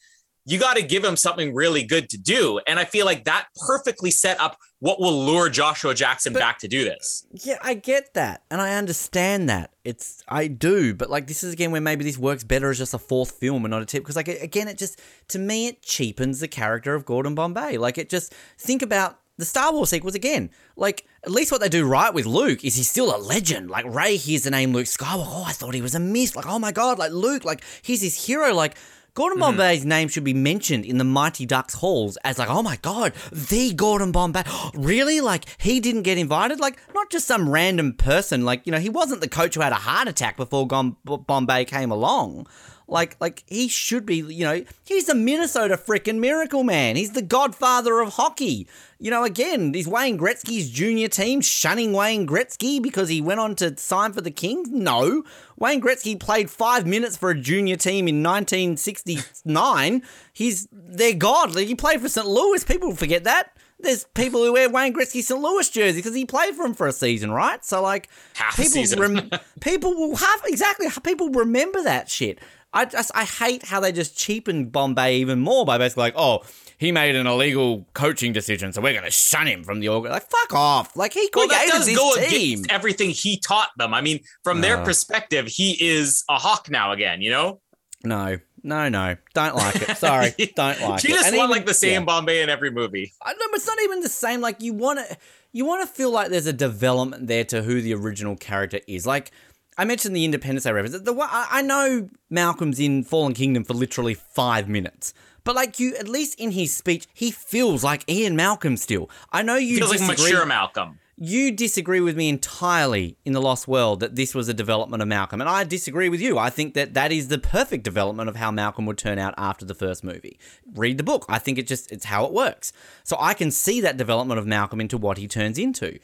You 0.49 0.59
got 0.59 0.76
to 0.76 0.82
give 0.82 1.05
him 1.05 1.16
something 1.16 1.55
really 1.55 1.82
good 1.82 2.09
to 2.11 2.18
do. 2.18 2.61
And 2.66 2.78
I 2.78 2.84
feel 2.84 3.05
like 3.05 3.24
that 3.24 3.49
perfectly 3.66 4.11
set 4.12 4.38
up 4.40 4.57
what 4.78 5.01
will 5.01 5.26
lure 5.26 5.49
Joshua 5.49 5.92
Jackson 5.94 6.32
But- 6.32 6.38
back 6.38 6.59
to 6.61 6.68
do 6.68 6.84
this. 6.84 7.26
Yeah, 7.32 7.59
I 7.62 7.74
get 7.74 8.14
that, 8.14 8.42
and 8.51 8.61
I 8.61 8.74
understand 8.76 9.49
that. 9.49 9.72
It's 9.84 10.22
I 10.28 10.47
do, 10.47 10.94
but 10.94 11.11
like 11.11 11.26
this 11.26 11.42
is 11.44 11.53
again 11.53 11.70
where 11.72 11.80
maybe 11.80 12.05
this 12.05 12.16
works 12.18 12.44
better 12.44 12.70
as 12.70 12.78
just 12.78 12.94
a 12.94 12.99
fourth 12.99 13.32
film 13.32 13.64
and 13.64 13.70
not 13.70 13.82
a 13.82 13.86
tip 13.86 14.03
because 14.03 14.16
like 14.16 14.28
again, 14.28 14.68
it 14.68 14.78
just 14.78 15.01
to 15.28 15.38
me 15.38 15.66
it 15.66 15.82
cheapens 15.82 16.40
the 16.40 16.49
character 16.49 16.94
of 16.94 17.05
Gordon 17.05 17.34
Bombay. 17.34 17.76
Like 17.78 17.99
it 17.99 18.09
just 18.09 18.32
think 18.59 18.82
about 18.82 19.18
the 19.38 19.44
Star 19.44 19.72
Wars 19.72 19.90
sequels 19.90 20.14
again. 20.14 20.49
Like, 20.76 21.05
at 21.22 21.30
least 21.30 21.53
what 21.53 21.61
they 21.61 21.68
do 21.68 21.86
right 21.86 22.12
with 22.14 22.24
Luke 22.24 22.64
is 22.64 22.74
he's 22.74 22.88
still 22.88 23.14
a 23.14 23.18
legend. 23.18 23.68
Like, 23.68 23.84
Rey 23.86 24.16
hears 24.16 24.44
the 24.44 24.51
name 24.51 24.72
Luke 24.72 24.86
Skywalker. 24.86 25.26
Oh, 25.28 25.44
I 25.47 25.53
thought 25.53 25.74
he 25.74 25.82
was 25.82 25.94
a 25.94 26.01
myth. 26.01 26.34
Like, 26.34 26.47
oh 26.47 26.59
my 26.59 26.72
god, 26.72 26.99
like 26.99 27.12
Luke, 27.12 27.44
like 27.44 27.62
he's 27.82 28.01
his 28.01 28.26
hero. 28.26 28.55
Like, 28.55 28.78
Gordon 29.16 29.38
Mm-hmm. 29.38 29.56
Bombay's 29.56 29.84
name 29.84 30.08
should 30.08 30.24
be 30.24 30.34
mentioned 30.34 30.84
in 30.84 30.98
the 30.98 31.04
Mighty 31.04 31.46
Ducks 31.46 31.74
halls 31.74 32.16
as 32.22 32.38
like, 32.38 32.48
oh 32.50 32.62
my 32.62 32.76
god, 32.82 33.12
the 33.32 33.72
Gordon 33.72 34.12
Bombay. 34.12 34.44
really? 34.74 35.20
Like 35.20 35.44
he 35.58 35.80
didn't 35.80 36.02
get 36.02 36.18
invited? 36.18 36.60
Like 36.60 36.78
not 36.94 37.10
just 37.10 37.26
some 37.26 37.48
random 37.48 37.94
person. 37.94 38.44
Like 38.44 38.62
you 38.66 38.70
know, 38.72 38.78
he 38.78 38.90
wasn't 38.90 39.22
the 39.22 39.28
coach 39.28 39.54
who 39.56 39.62
had 39.62 39.72
a 39.72 39.76
heart 39.76 40.06
attack 40.06 40.36
before 40.36 40.66
Gom- 40.68 40.98
Bombay 41.04 41.64
came 41.64 41.90
along. 41.90 42.46
Like 42.89 43.16
like 43.20 43.43
he 43.47 43.68
should 43.68 44.07
be. 44.07 44.16
You 44.16 44.45
know, 44.45 44.64
he's 44.84 45.07
the 45.07 45.14
Minnesota 45.14 45.76
freaking 45.76 46.18
miracle 46.18 46.62
man. 46.62 46.97
He's 46.97 47.12
the 47.12 47.22
godfather 47.22 48.01
of 48.01 48.14
hockey. 48.14 48.68
You 48.99 49.11
know, 49.11 49.24
again, 49.24 49.74
is 49.74 49.87
Wayne 49.87 50.16
Gretzky's 50.16 50.70
junior 50.70 51.09
team 51.09 51.41
shunning 51.43 51.93
Wayne 51.93 52.26
Gretzky 52.26 52.80
because 52.80 53.09
he 53.11 53.20
went 53.20 53.41
on 53.41 53.55
to 53.57 53.76
sign 53.76 54.12
for 54.12 54.22
the 54.22 54.30
Kings? 54.30 54.70
No. 54.70 55.22
Wayne 55.59 55.82
Gretzky 55.82 56.18
played 56.18 56.51
five 56.51 56.87
minutes 56.87 57.16
for 57.16 57.30
a 57.30 57.39
junior 57.39 57.76
team 57.76 58.09
in 58.09 58.22
1969. 58.22 60.03
He's 60.32 60.68
their 60.72 61.14
god. 61.14 61.55
Like, 61.55 61.66
he 61.66 61.74
played 61.74 62.01
for 62.01 62.09
St. 62.09 62.26
Louis. 62.26 62.64
People 62.64 62.95
forget 62.95 63.24
that. 63.24 63.53
There's 63.78 64.05
people 64.14 64.43
who 64.43 64.55
wear 64.55 64.70
Wayne 64.70 64.95
Gretzky 64.95 65.22
St. 65.22 65.39
Louis 65.39 65.68
jersey 65.68 65.99
because 65.99 66.14
he 66.14 66.24
played 66.24 66.55
for 66.55 66.64
him 66.64 66.72
for 66.72 66.87
a 66.87 66.93
season, 66.93 67.30
right? 67.30 67.62
So 67.62 67.82
like, 67.82 68.09
Half 68.34 68.57
people 68.57 68.82
rem- 68.99 69.30
people 69.61 69.95
will 69.95 70.16
have 70.16 70.43
exactly 70.47 70.87
people 71.05 71.28
remember 71.28 71.82
that 71.82 72.09
shit. 72.09 72.39
I 72.72 72.84
just 72.84 73.10
I 73.14 73.24
hate 73.24 73.64
how 73.64 73.80
they 73.80 73.92
just 73.92 74.18
cheapen 74.18 74.66
Bombay 74.66 75.16
even 75.16 75.40
more 75.40 75.64
by 75.64 75.78
basically 75.78 76.02
like, 76.02 76.14
oh, 76.16 76.42
he 76.78 76.92
made 76.92 77.14
an 77.16 77.26
illegal 77.26 77.86
coaching 77.94 78.32
decision, 78.32 78.72
so 78.72 78.82
we're 78.82 78.92
gonna 78.94 79.10
shun 79.10 79.46
him 79.46 79.64
from 79.64 79.80
the 79.80 79.88
org. 79.88 80.04
Like, 80.04 80.28
fuck 80.28 80.52
off! 80.52 80.94
Like 80.96 81.14
he 81.14 81.30
Well, 81.34 81.46
created 81.48 81.68
that 81.70 81.72
does 81.78 81.86
this 81.86 81.96
go 81.96 82.14
team. 82.16 82.58
against 82.58 82.70
everything 82.72 83.10
he 83.10 83.38
taught 83.40 83.70
them. 83.78 83.94
I 83.94 84.02
mean, 84.02 84.20
from 84.44 84.60
their 84.60 84.82
perspective, 84.84 85.46
he 85.46 85.72
is 85.80 86.22
a 86.28 86.36
hawk 86.38 86.68
now 86.70 86.92
again. 86.92 87.22
You 87.22 87.30
know, 87.30 87.60
No, 88.04 88.36
no, 88.62 88.88
no, 88.90 89.16
don't 89.32 89.54
like 89.56 89.76
it. 89.76 89.96
Sorry, 89.96 90.34
don't 90.56 90.78
like 90.82 91.00
he 91.00 91.08
it. 91.12 91.14
just 91.14 91.28
And 91.28 91.36
want 91.36 91.48
even- 91.48 91.50
like 91.50 91.66
the 91.66 91.72
same 91.74 92.02
yeah. 92.02 92.04
Bombay 92.06 92.42
in 92.42 92.50
every 92.50 92.70
movie. 92.70 93.14
I 93.24 93.32
know, 93.32 93.38
but 93.50 93.56
it's 93.56 93.66
not 93.66 93.78
even 93.84 94.00
the 94.00 94.08
same. 94.10 94.42
Like 94.42 94.60
you 94.60 94.74
want 94.74 94.98
to, 94.98 95.16
you 95.52 95.64
want 95.64 95.88
to 95.88 95.94
feel 95.94 96.10
like 96.10 96.28
there's 96.28 96.46
a 96.46 96.52
development 96.52 97.26
there 97.28 97.44
to 97.44 97.62
who 97.62 97.80
the 97.80 97.94
original 97.94 98.36
character 98.36 98.80
is. 98.86 99.06
Like 99.06 99.30
I 99.78 99.84
mentioned 99.84 100.16
the 100.16 100.24
Independence 100.24 100.64
Day 100.64 100.72
reference. 100.72 100.98
The 101.02 101.12
one- 101.12 101.28
I 101.30 101.46
I 101.50 101.62
know 101.62 102.08
Malcolm's 102.30 102.80
in 102.80 103.04
Fallen 103.04 103.34
Kingdom 103.34 103.64
for 103.64 103.74
literally 103.74 104.14
five 104.14 104.68
minutes, 104.68 105.12
but 105.44 105.54
like 105.54 105.78
you, 105.78 105.94
at 105.96 106.08
least 106.08 106.38
in 106.40 106.52
his 106.52 106.72
speech, 106.74 107.06
he 107.12 107.30
feels 107.30 107.84
like 107.84 108.08
Ian 108.10 108.36
Malcolm 108.36 108.76
still. 108.76 109.10
I 109.32 109.42
know 109.42 109.56
you 109.56 109.76
Feels 109.78 109.90
like 109.90 110.00
disagree. 110.00 110.24
mature 110.32 110.46
Malcolm. 110.46 110.98
you 111.18 111.50
disagree 111.52 112.00
with 112.00 112.16
me 112.16 112.28
entirely 112.28 113.16
in 113.24 113.32
the 113.32 113.40
Lost 113.40 113.66
World 113.68 114.00
that 114.00 114.16
this 114.16 114.34
was 114.34 114.48
a 114.48 114.54
development 114.54 115.02
of 115.02 115.08
Malcolm, 115.08 115.40
and 115.40 115.48
I 115.48 115.64
disagree 115.64 116.08
with 116.08 116.20
you. 116.20 116.36
I 116.38 116.50
think 116.50 116.74
that 116.74 116.94
that 116.94 117.12
is 117.12 117.28
the 117.28 117.38
perfect 117.38 117.84
development 117.84 118.28
of 118.28 118.36
how 118.36 118.50
Malcolm 118.50 118.86
would 118.86 118.98
turn 118.98 119.18
out 119.18 119.34
after 119.38 119.64
the 119.64 119.74
first 119.74 120.02
movie. 120.04 120.38
Read 120.74 120.96
the 120.98 121.04
book. 121.04 121.24
I 121.28 121.38
think 121.38 121.58
it 121.58 121.66
just 121.66 121.90
it's 121.92 122.06
how 122.06 122.24
it 122.26 122.32
works. 122.32 122.72
So 123.04 123.16
I 123.20 123.34
can 123.34 123.50
see 123.50 123.80
that 123.82 123.96
development 123.98 124.38
of 124.38 124.46
Malcolm 124.46 124.80
into 124.80 124.96
what 124.98 125.16
he 125.18 125.28
turns 125.28 125.58
into. 125.58 125.98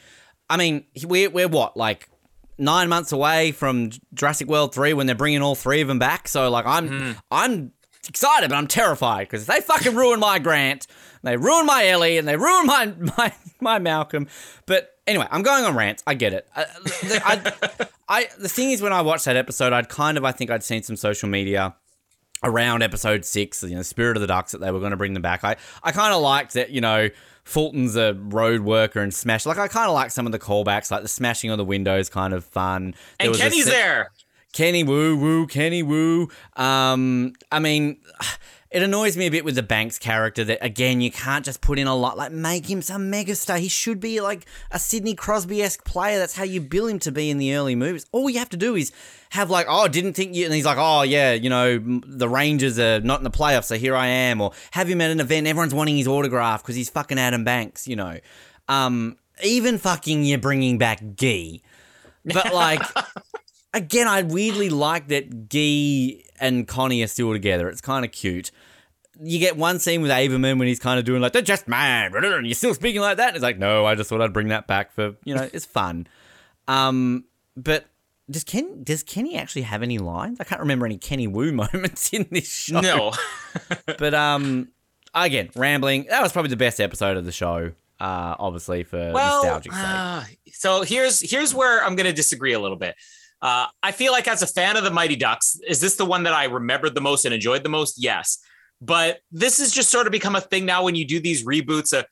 I 0.51 0.57
mean, 0.59 0.85
we're 1.05 1.31
we're 1.31 1.49
what 1.49 1.77
like 1.77 2.09
nine 2.59 2.89
months 2.89 3.13
away 3.13 3.53
from 3.53 3.91
Jurassic 4.15 4.49
World 4.49 4.75
three 4.75 4.93
when 4.93 5.07
they're 5.07 5.17
bringing 5.17 5.43
all 5.43 5.55
three 5.55 5.81
of 5.81 5.89
them 5.89 5.99
back. 5.99 6.29
So 6.29 6.51
like 6.51 6.67
I'm 6.67 6.89
hmm. 6.89 7.13
I'm 7.31 7.73
excited, 8.09 8.51
but 8.51 8.57
I'm 8.57 8.67
terrified 8.67 9.29
because 9.29 9.47
they 9.47 9.61
fucking 9.61 9.95
ruined 9.95 10.21
my 10.21 10.39
Grant, 10.39 10.87
they 11.23 11.37
ruined 11.37 11.67
my 11.67 11.87
Ellie, 11.87 12.19
and 12.19 12.27
they 12.27 12.37
ruined 12.37 12.67
my 12.67 12.95
my 13.19 13.33
my 13.61 13.79
Malcolm. 13.79 14.29
But 14.67 14.97
anyway, 15.07 15.27
I'm 15.31 15.43
going 15.43 15.65
on 15.65 15.77
rants. 15.77 16.03
I 16.07 16.15
get 16.15 16.33
it. 16.33 16.49
Uh, 16.55 16.65
I, 17.25 17.53
I, 17.81 17.87
I 18.09 18.27
the 18.39 18.49
thing 18.49 18.71
is, 18.71 18.83
when 18.83 18.93
I 18.93 19.03
watched 19.03 19.25
that 19.27 19.37
episode, 19.37 19.73
I'd 19.73 19.89
kind 19.89 20.19
of 20.19 20.25
I 20.25 20.33
think 20.33 20.51
I'd 20.51 20.63
seen 20.63 20.83
some 20.83 20.97
social 20.97 21.29
media 21.29 21.75
around 22.45 22.83
episode 22.83 23.25
six, 23.25 23.63
you 23.63 23.75
know, 23.75 23.83
Spirit 23.83 24.17
of 24.17 24.21
the 24.21 24.27
Ducks, 24.27 24.53
that 24.53 24.61
they 24.61 24.71
were 24.71 24.81
going 24.81 24.91
to 24.91 24.97
bring 24.97 25.13
them 25.13 25.23
back. 25.23 25.45
I, 25.45 25.57
I 25.83 25.93
kind 25.93 26.13
of 26.13 26.21
liked 26.21 26.55
that, 26.55 26.71
you 26.71 26.81
know, 26.81 27.09
Fulton's 27.45 27.97
a 27.97 28.15
road 28.15 28.61
worker 28.63 29.01
and 29.01 29.13
Smash. 29.13 29.47
Like, 29.47 29.59
I 29.59 29.69
kind 29.69 29.89
of 29.89 29.95
like 29.95 30.11
some 30.11 30.27
of 30.27 30.33
the 30.33 30.39
callbacks, 30.39 30.91
like 30.91 31.03
the 31.03 31.09
smashing 31.09 31.51
of 31.51 31.59
the 31.59 31.65
windows, 31.65 32.09
kind 32.09 32.33
of 32.33 32.45
fun. 32.45 32.93
There 32.93 32.97
And 33.21 33.29
was 33.31 33.41
a 33.41 33.43
Kenny's 33.43 33.65
se- 33.65 33.71
there. 33.71 34.11
Kenny 34.53 34.85
Wu 34.85 35.17
Wu, 35.17 35.47
Kenny 35.47 35.83
Wu. 35.83 36.29
Um, 36.57 37.33
I 37.51 37.59
mean, 37.59 37.99
it 38.73 38.83
annoys 38.83 39.19
me 39.19 39.27
a 39.27 39.31
bit 39.31 39.45
with 39.45 39.55
the 39.55 39.63
Banks 39.63 39.99
character 39.99 40.45
that 40.45 40.65
again 40.65 41.03
you 41.03 41.11
can't 41.11 41.45
just 41.45 41.61
put 41.61 41.79
in 41.79 41.87
a 41.87 41.95
lot 41.95 42.17
like 42.17 42.33
make 42.33 42.71
him 42.71 42.81
some 42.81 43.13
megastar. 43.13 43.59
He 43.59 43.69
should 43.69 44.01
be 44.01 44.21
like 44.23 44.47
a 44.71 44.79
Sidney 44.79 45.15
Crosby 45.15 45.63
esque 45.63 45.85
player. 45.85 46.19
That's 46.19 46.35
how 46.35 46.45
you 46.45 46.61
bill 46.61 46.87
him 46.87 46.99
to 47.01 47.13
be 47.13 47.29
in 47.29 47.37
the 47.37 47.55
early 47.55 47.75
movies. 47.75 48.07
All 48.13 48.31
you 48.31 48.39
have 48.39 48.49
to 48.49 48.57
do 48.57 48.75
is 48.75 48.91
have 49.31 49.51
like, 49.51 49.67
oh, 49.69 49.89
didn't 49.89 50.15
think 50.15 50.35
you, 50.35 50.47
and 50.47 50.55
he's 50.55 50.65
like, 50.65 50.79
oh 50.81 51.03
yeah, 51.03 51.35
you 51.35 51.51
know, 51.51 51.79
the 51.79 52.29
Rangers 52.29 52.79
are 52.79 53.01
not 53.01 53.21
in 53.21 53.25
the 53.25 53.31
playoffs, 53.31 53.65
so 53.65 53.77
here 53.77 53.95
I 53.95 54.07
am. 54.07 54.41
Or 54.41 54.53
have 54.71 54.89
him 54.89 55.03
at 55.03 55.11
an 55.11 55.21
event, 55.21 55.47
everyone's 55.47 55.75
wanting 55.75 55.99
his 55.99 56.09
autograph 56.09 56.63
because 56.63 56.75
he's 56.75 56.89
fucking 56.89 57.19
Adam 57.19 57.45
Banks, 57.45 57.87
you 57.87 57.97
know. 57.97 58.19
Um, 58.69 59.19
even 59.45 59.77
fucking 59.77 60.25
you're 60.25 60.39
bringing 60.39 60.79
back 60.79 61.03
Gee, 61.15 61.63
but 62.25 62.55
like 62.55 62.81
again, 63.75 64.09
I 64.09 64.23
weirdly 64.23 64.71
like 64.71 65.09
that 65.09 65.49
Guy 65.49 66.23
and 66.41 66.67
Connie 66.67 67.03
are 67.03 67.07
still 67.09 67.33
together. 67.33 67.69
It's 67.69 67.81
kind 67.81 68.05
of 68.05 68.13
cute. 68.13 68.51
You 69.21 69.39
get 69.39 69.57
one 69.57 69.79
scene 69.79 70.03
with 70.03 70.11
Averman 70.11 70.59
when 70.59 70.67
he's 70.69 70.81
kind 70.81 70.99
of 70.99 71.05
doing 71.05 71.21
like, 71.21 71.33
they're 71.33 71.43
just 71.43 71.69
mad, 71.69 72.15
and 72.15 72.47
you're 72.47 72.55
still 72.55 72.75
speaking 72.75 73.01
like 73.01 73.19
that. 73.19 73.29
And 73.29 73.37
it's 73.37 73.43
like, 73.43 73.59
no, 73.59 73.85
I 73.85 73.95
just 73.95 74.09
thought 74.11 74.21
I'd 74.21 74.33
bring 74.33 74.49
that 74.49 74.67
back 74.67 74.93
for, 74.93 75.15
you 75.25 75.35
know, 75.35 75.49
it's 75.53 75.67
fun. 75.67 76.07
Um, 76.67 77.25
but 77.57 77.87
does 78.31 78.45
Ken 78.45 78.83
does 78.83 79.03
Kenny 79.03 79.37
actually 79.37 79.63
have 79.63 79.83
any 79.83 79.99
lines? 79.99 80.41
I 80.41 80.45
can't 80.45 80.61
remember 80.61 80.87
any 80.87 80.97
Kenny 80.97 81.27
Wu 81.27 81.53
moments 81.73 82.13
in 82.13 82.27
this 82.31 82.51
show. 82.53 82.81
No. 82.81 83.13
But 83.99 84.15
um, 84.15 84.69
again, 85.15 85.51
rambling. 85.55 86.07
That 86.09 86.23
was 86.23 86.33
probably 86.33 86.49
the 86.49 86.57
best 86.57 86.81
episode 86.81 87.17
of 87.17 87.25
the 87.25 87.33
show. 87.33 87.73
Uh, 88.01 88.35
obviously 88.39 88.83
for 88.83 89.13
well, 89.13 89.43
nostalgic 89.45 89.73
sake. 89.73 89.83
uh, 89.85 90.25
so 90.53 90.83
here's 90.83 91.21
here's 91.31 91.55
where 91.55 91.85
I'm 91.85 91.95
going 91.95 92.07
to 92.07 92.13
disagree 92.13 92.53
a 92.53 92.59
little 92.59 92.77
bit. 92.79 92.97
Uh, 93.43 93.67
I 93.83 93.91
feel 93.91 94.13
like 94.13 94.29
as 94.29 94.43
a 94.43 94.47
fan 94.47 94.77
of 94.77 94.85
the 94.85 94.91
Mighty 94.91 95.17
Ducks, 95.17 95.59
is 95.67 95.81
this 95.81 95.97
the 95.97 96.07
one 96.07 96.23
that 96.23 96.33
I 96.33 96.45
remembered 96.45 96.95
the 96.95 97.01
most 97.01 97.25
and 97.25 97.35
enjoyed 97.35 97.65
the 97.65 97.69
most? 97.69 97.97
Yes, 97.99 98.39
but 98.81 99.19
this 99.33 99.59
has 99.59 99.73
just 99.73 99.91
sort 99.91 100.07
of 100.07 100.13
become 100.13 100.37
a 100.37 100.41
thing 100.41 100.65
now 100.65 100.85
when 100.85 100.95
you 100.95 101.05
do 101.05 101.21
these 101.21 101.45
reboots. 101.45 101.93
Uh, 101.93 102.05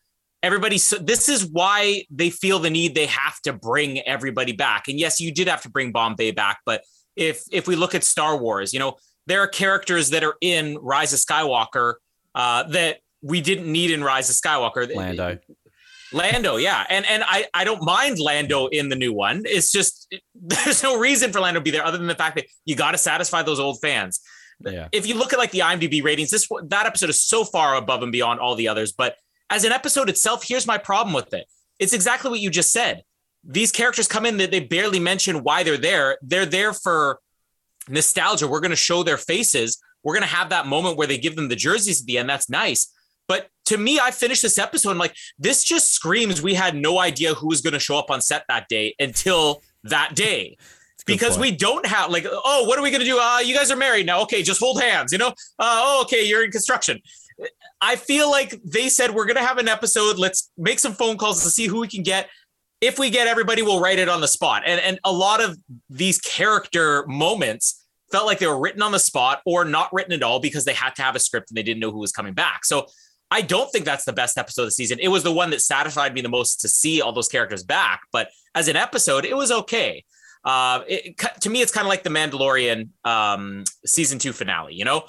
everybody, 0.42 0.76
so 0.76 0.96
this 0.96 1.28
is 1.28 1.46
why 1.46 2.02
they 2.10 2.30
feel 2.30 2.58
the 2.58 2.70
need 2.70 2.96
they 2.96 3.06
have 3.06 3.40
to 3.42 3.52
bring 3.52 4.00
everybody 4.00 4.52
back. 4.52 4.88
And 4.88 4.98
yes, 4.98 5.20
you 5.20 5.32
did 5.32 5.46
have 5.46 5.62
to 5.62 5.70
bring 5.70 5.92
Bombay 5.92 6.32
back, 6.32 6.58
but 6.66 6.82
if 7.14 7.44
if 7.52 7.68
we 7.68 7.76
look 7.76 7.94
at 7.94 8.02
Star 8.02 8.36
Wars, 8.36 8.72
you 8.72 8.80
know 8.80 8.96
there 9.26 9.40
are 9.40 9.46
characters 9.46 10.10
that 10.10 10.24
are 10.24 10.34
in 10.40 10.78
Rise 10.78 11.12
of 11.12 11.20
Skywalker 11.20 11.94
uh, 12.34 12.64
that 12.64 12.98
we 13.22 13.40
didn't 13.40 13.70
need 13.70 13.90
in 13.90 14.02
Rise 14.02 14.30
of 14.30 14.36
Skywalker. 14.36 14.92
Lando. 14.94 15.38
Lando, 16.12 16.56
yeah, 16.56 16.84
and 16.88 17.06
and 17.06 17.22
I 17.26 17.46
I 17.54 17.64
don't 17.64 17.82
mind 17.82 18.18
Lando 18.18 18.66
in 18.66 18.88
the 18.88 18.96
new 18.96 19.12
one. 19.12 19.42
It's 19.46 19.70
just 19.70 20.12
there's 20.34 20.82
no 20.82 20.98
reason 20.98 21.32
for 21.32 21.40
Lando 21.40 21.60
to 21.60 21.64
be 21.64 21.70
there 21.70 21.84
other 21.84 21.98
than 21.98 22.06
the 22.06 22.14
fact 22.14 22.36
that 22.36 22.46
you 22.64 22.76
got 22.76 22.92
to 22.92 22.98
satisfy 22.98 23.42
those 23.42 23.60
old 23.60 23.80
fans. 23.80 24.20
Yeah. 24.60 24.88
If 24.92 25.06
you 25.06 25.14
look 25.14 25.32
at 25.32 25.38
like 25.38 25.52
the 25.52 25.60
IMDb 25.60 26.02
ratings, 26.02 26.30
this 26.30 26.48
that 26.64 26.86
episode 26.86 27.10
is 27.10 27.20
so 27.20 27.44
far 27.44 27.76
above 27.76 28.02
and 28.02 28.12
beyond 28.12 28.40
all 28.40 28.54
the 28.54 28.68
others. 28.68 28.92
But 28.92 29.16
as 29.48 29.64
an 29.64 29.72
episode 29.72 30.08
itself, 30.08 30.44
here's 30.46 30.66
my 30.66 30.78
problem 30.78 31.14
with 31.14 31.32
it. 31.32 31.46
It's 31.78 31.92
exactly 31.92 32.30
what 32.30 32.40
you 32.40 32.50
just 32.50 32.72
said. 32.72 33.02
These 33.42 33.72
characters 33.72 34.06
come 34.06 34.26
in 34.26 34.36
that 34.36 34.50
they 34.50 34.60
barely 34.60 35.00
mention 35.00 35.42
why 35.42 35.62
they're 35.62 35.78
there. 35.78 36.18
They're 36.20 36.46
there 36.46 36.74
for 36.74 37.20
nostalgia. 37.88 38.46
We're 38.46 38.60
going 38.60 38.70
to 38.70 38.76
show 38.76 39.02
their 39.02 39.16
faces. 39.16 39.80
We're 40.02 40.14
going 40.14 40.28
to 40.28 40.34
have 40.34 40.50
that 40.50 40.66
moment 40.66 40.98
where 40.98 41.06
they 41.06 41.18
give 41.18 41.36
them 41.36 41.48
the 41.48 41.56
jerseys 41.56 42.02
at 42.02 42.06
the 42.06 42.18
end. 42.18 42.28
That's 42.28 42.50
nice. 42.50 42.92
But 43.30 43.46
to 43.66 43.78
me, 43.78 44.00
I 44.00 44.10
finished 44.10 44.42
this 44.42 44.58
episode. 44.58 44.90
I'm 44.90 44.98
like, 44.98 45.14
this 45.38 45.62
just 45.62 45.94
screams 45.94 46.42
we 46.42 46.52
had 46.52 46.74
no 46.74 46.98
idea 46.98 47.32
who 47.34 47.46
was 47.46 47.60
going 47.60 47.74
to 47.74 47.78
show 47.78 47.96
up 47.96 48.10
on 48.10 48.20
set 48.20 48.42
that 48.48 48.66
day 48.68 48.96
until 48.98 49.62
that 49.84 50.16
day. 50.16 50.56
It's 50.58 51.04
a 51.04 51.06
good 51.06 51.12
Because 51.12 51.36
point. 51.36 51.52
we 51.52 51.56
don't 51.56 51.86
have 51.86 52.10
like, 52.10 52.26
oh, 52.28 52.64
what 52.66 52.76
are 52.76 52.82
we 52.82 52.90
going 52.90 53.02
to 53.02 53.06
do? 53.06 53.20
Uh, 53.20 53.38
you 53.38 53.54
guys 53.54 53.70
are 53.70 53.76
married 53.76 54.04
now. 54.04 54.20
Okay, 54.22 54.42
just 54.42 54.58
hold 54.58 54.82
hands. 54.82 55.12
You 55.12 55.18
know, 55.18 55.28
uh, 55.28 55.32
oh, 55.60 56.02
okay, 56.02 56.26
you're 56.26 56.44
in 56.44 56.50
construction. 56.50 56.98
I 57.80 57.94
feel 57.94 58.28
like 58.28 58.60
they 58.64 58.88
said 58.88 59.14
we're 59.14 59.26
going 59.26 59.36
to 59.36 59.44
have 59.44 59.58
an 59.58 59.68
episode. 59.68 60.18
Let's 60.18 60.50
make 60.58 60.80
some 60.80 60.94
phone 60.94 61.16
calls 61.16 61.44
to 61.44 61.50
see 61.50 61.68
who 61.68 61.78
we 61.78 61.86
can 61.86 62.02
get. 62.02 62.28
If 62.80 62.98
we 62.98 63.10
get 63.10 63.28
everybody, 63.28 63.62
we'll 63.62 63.80
write 63.80 64.00
it 64.00 64.08
on 64.08 64.20
the 64.20 64.28
spot. 64.28 64.64
And 64.66 64.80
and 64.80 64.98
a 65.04 65.12
lot 65.12 65.40
of 65.40 65.56
these 65.88 66.18
character 66.18 67.06
moments 67.06 67.86
felt 68.10 68.26
like 68.26 68.40
they 68.40 68.48
were 68.48 68.58
written 68.58 68.82
on 68.82 68.90
the 68.90 68.98
spot 68.98 69.40
or 69.46 69.64
not 69.64 69.88
written 69.92 70.12
at 70.12 70.24
all 70.24 70.40
because 70.40 70.64
they 70.64 70.74
had 70.74 70.96
to 70.96 71.02
have 71.02 71.14
a 71.14 71.20
script 71.20 71.52
and 71.52 71.56
they 71.56 71.62
didn't 71.62 71.78
know 71.78 71.92
who 71.92 72.00
was 72.00 72.10
coming 72.10 72.34
back. 72.34 72.64
So 72.64 72.86
I 73.30 73.42
don't 73.42 73.70
think 73.70 73.84
that's 73.84 74.04
the 74.04 74.12
best 74.12 74.38
episode 74.38 74.62
of 74.62 74.68
the 74.68 74.72
season. 74.72 74.98
It 75.00 75.08
was 75.08 75.22
the 75.22 75.32
one 75.32 75.50
that 75.50 75.60
satisfied 75.60 76.14
me 76.14 76.20
the 76.20 76.28
most 76.28 76.60
to 76.62 76.68
see 76.68 77.00
all 77.00 77.12
those 77.12 77.28
characters 77.28 77.62
back. 77.62 78.02
But 78.12 78.28
as 78.54 78.68
an 78.68 78.76
episode, 78.76 79.24
it 79.24 79.36
was 79.36 79.52
okay. 79.52 80.04
Uh, 80.44 80.80
it, 80.88 81.16
to 81.40 81.50
me, 81.50 81.62
it's 81.62 81.70
kind 81.70 81.86
of 81.86 81.88
like 81.88 82.02
the 82.02 82.10
Mandalorian 82.10 82.88
um, 83.04 83.64
season 83.86 84.18
two 84.18 84.32
finale. 84.32 84.74
You 84.74 84.84
know, 84.84 85.04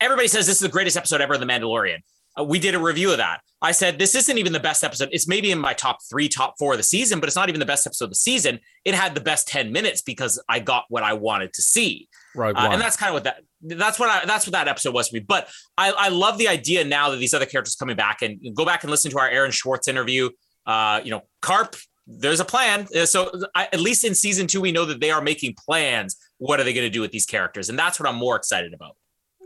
everybody 0.00 0.26
says 0.26 0.46
this 0.46 0.56
is 0.56 0.62
the 0.62 0.68
greatest 0.68 0.96
episode 0.96 1.20
ever 1.20 1.34
of 1.34 1.40
the 1.40 1.46
Mandalorian. 1.46 1.98
uh, 2.38 2.44
we 2.44 2.58
did 2.58 2.74
a 2.74 2.78
review 2.78 3.10
of 3.10 3.18
that. 3.18 3.40
I 3.62 3.72
said 3.72 3.98
this 3.98 4.14
isn't 4.14 4.38
even 4.38 4.52
the 4.52 4.60
best 4.60 4.84
episode. 4.84 5.08
It's 5.12 5.28
maybe 5.28 5.50
in 5.50 5.58
my 5.58 5.72
top 5.72 5.98
three, 6.10 6.28
top 6.28 6.56
four 6.58 6.72
of 6.72 6.78
the 6.78 6.84
season, 6.84 7.20
but 7.20 7.28
it's 7.28 7.36
not 7.36 7.48
even 7.48 7.60
the 7.60 7.66
best 7.66 7.86
episode 7.86 8.06
of 8.06 8.10
the 8.10 8.16
season. 8.16 8.60
It 8.84 8.94
had 8.94 9.14
the 9.14 9.20
best 9.20 9.48
ten 9.48 9.72
minutes 9.72 10.02
because 10.02 10.42
I 10.48 10.58
got 10.58 10.84
what 10.88 11.02
I 11.02 11.14
wanted 11.14 11.52
to 11.54 11.62
see, 11.62 12.08
Rogue 12.34 12.56
uh, 12.56 12.68
and 12.72 12.80
that's 12.80 12.96
kind 12.96 13.10
of 13.10 13.14
what 13.14 13.24
that 13.24 13.42
that's 13.62 13.98
what 13.98 14.10
I 14.10 14.24
that's 14.26 14.46
what 14.46 14.52
that 14.52 14.68
episode 14.68 14.94
was 14.94 15.08
for 15.08 15.16
me. 15.16 15.20
But 15.20 15.48
I, 15.78 15.92
I 15.92 16.08
love 16.08 16.38
the 16.38 16.48
idea 16.48 16.84
now 16.84 17.10
that 17.10 17.16
these 17.16 17.34
other 17.34 17.46
characters 17.46 17.76
coming 17.76 17.96
back 17.96 18.22
and 18.22 18.40
go 18.54 18.64
back 18.64 18.82
and 18.84 18.90
listen 18.90 19.10
to 19.10 19.18
our 19.18 19.28
Aaron 19.28 19.50
Schwartz 19.50 19.88
interview. 19.88 20.30
Uh, 20.66 21.00
you 21.04 21.10
know, 21.10 21.22
Karp. 21.40 21.76
There's 22.06 22.40
a 22.40 22.44
plan. 22.44 22.86
Uh, 22.94 23.06
So 23.06 23.32
I, 23.54 23.64
at 23.72 23.80
least 23.80 24.04
in 24.04 24.14
season 24.14 24.46
two, 24.46 24.60
we 24.60 24.72
know 24.72 24.84
that 24.84 25.00
they 25.00 25.10
are 25.10 25.22
making 25.22 25.54
plans. 25.54 26.16
What 26.36 26.60
are 26.60 26.64
they 26.64 26.74
going 26.74 26.86
to 26.86 26.90
do 26.90 27.00
with 27.00 27.12
these 27.12 27.24
characters? 27.24 27.70
And 27.70 27.78
that's 27.78 27.98
what 27.98 28.06
I'm 28.06 28.16
more 28.16 28.36
excited 28.36 28.74
about. 28.74 28.96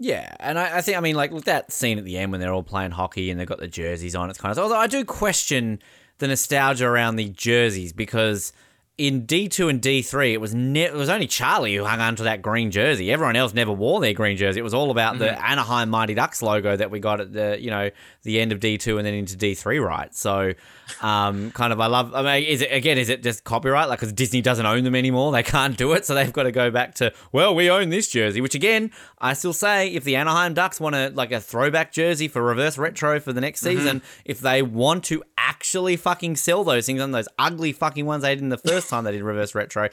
Yeah, 0.01 0.35
and 0.39 0.59
I, 0.59 0.79
I 0.79 0.81
think 0.81 0.97
I 0.97 1.01
mean 1.01 1.17
like 1.17 1.33
look 1.33 1.45
that 1.45 1.73
scene 1.73 1.99
at 1.99 2.05
the 2.05 2.19
end 2.19 2.31
when 2.31 2.41
they're 2.41 2.53
all 2.53 2.63
playing 2.63 2.93
hockey 2.93 3.31
and 3.31 3.39
they've 3.39 3.47
got 3.47 3.59
the 3.59 3.69
jerseys 3.69 4.15
on. 4.15 4.31
It's 4.31 4.41
kind 4.41 4.53
of 4.53 4.59
although 4.59 4.77
I 4.77 4.87
do 4.87 5.05
question 5.05 5.81
the 6.19 6.29
nostalgia 6.29 6.87
around 6.87 7.17
the 7.17 7.29
jerseys 7.31 7.93
because 7.93 8.53
in 8.99 9.27
D 9.27 9.49
two 9.49 9.69
and 9.69 9.81
D 9.81 10.03
three 10.03 10.35
it 10.35 10.41
was 10.41 10.55
ne- 10.55 10.83
it 10.83 10.93
was 10.93 11.09
only 11.09 11.29
Charlie 11.29 11.77
who 11.77 11.85
hung 11.85 12.01
on 12.01 12.17
to 12.17 12.25
that 12.25 12.43
green 12.43 12.73
jersey. 12.73 13.13
Everyone 13.13 13.37
else 13.37 13.55
never 13.55 13.73
wore 13.73 14.01
their 14.01 14.13
green 14.13 14.37
jersey. 14.37 14.59
It 14.59 14.65
was 14.65 14.75
all 14.75 14.91
about 14.91 15.19
the 15.19 15.31
Anaheim 15.45 15.89
Mighty 15.89 16.15
Ducks 16.15 16.43
logo 16.43 16.77
that 16.77 16.91
we 16.91 16.99
got 16.99 17.21
at 17.21 17.33
the 17.33 17.57
you 17.61 17.71
know 17.71 17.91
the 18.25 18.41
end 18.41 18.51
of 18.51 18.59
D 18.59 18.77
two 18.77 18.99
and 18.99 19.07
then 19.07 19.15
into 19.15 19.37
D 19.37 19.55
three, 19.55 19.79
right? 19.79 20.13
So, 20.15 20.53
um, 21.01 21.53
kind 21.53 21.73
of 21.73 21.81
I 21.81 21.87
love. 21.87 22.13
I 22.13 22.23
mean, 22.23 22.49
is 22.49 22.61
it 22.61 22.73
again? 22.73 22.99
Is 22.99 23.09
it 23.09 23.23
just 23.23 23.45
copyright? 23.45 23.89
Like 23.89 24.01
because 24.01 24.13
Disney 24.13 24.43
doesn't 24.43 24.67
own 24.67 24.83
them 24.83 24.97
anymore, 24.97 25.31
they 25.31 25.45
can't 25.45 25.77
do 25.77 25.93
it, 25.93 26.05
so 26.05 26.15
they've 26.15 26.33
got 26.33 26.43
to 26.43 26.53
go 26.53 26.71
back 26.73 26.95
to 26.97 27.13
well, 27.31 27.55
we 27.55 27.71
own 27.71 27.91
this 27.91 28.09
jersey. 28.09 28.41
Which 28.41 28.57
again, 28.57 28.91
I 29.21 29.35
still 29.35 29.53
say 29.53 29.89
if 29.89 30.03
the 30.03 30.17
Anaheim 30.17 30.55
Ducks 30.55 30.81
want 30.81 30.97
a 30.97 31.11
like 31.11 31.31
a 31.31 31.41
throwback 31.41 31.93
jersey 31.93 32.27
for 32.27 32.43
reverse 32.43 32.77
retro 32.77 33.21
for 33.21 33.33
the 33.33 33.41
next 33.41 33.61
season, 33.61 34.03
if 34.25 34.41
they 34.41 34.61
want 34.61 35.05
to 35.05 35.23
actually 35.37 35.97
fucking 35.97 36.37
sell 36.37 36.65
those 36.65 36.87
things 36.87 37.01
on 37.01 37.13
those 37.13 37.29
ugly 37.39 37.73
fucking 37.73 38.05
ones 38.05 38.23
they 38.23 38.35
did 38.35 38.43
in 38.43 38.49
the 38.49 38.59
first 38.59 38.88
time 38.89 39.05
they 39.05 39.13
did 39.13 39.23
reverse 39.23 39.55
retro, 39.55 39.89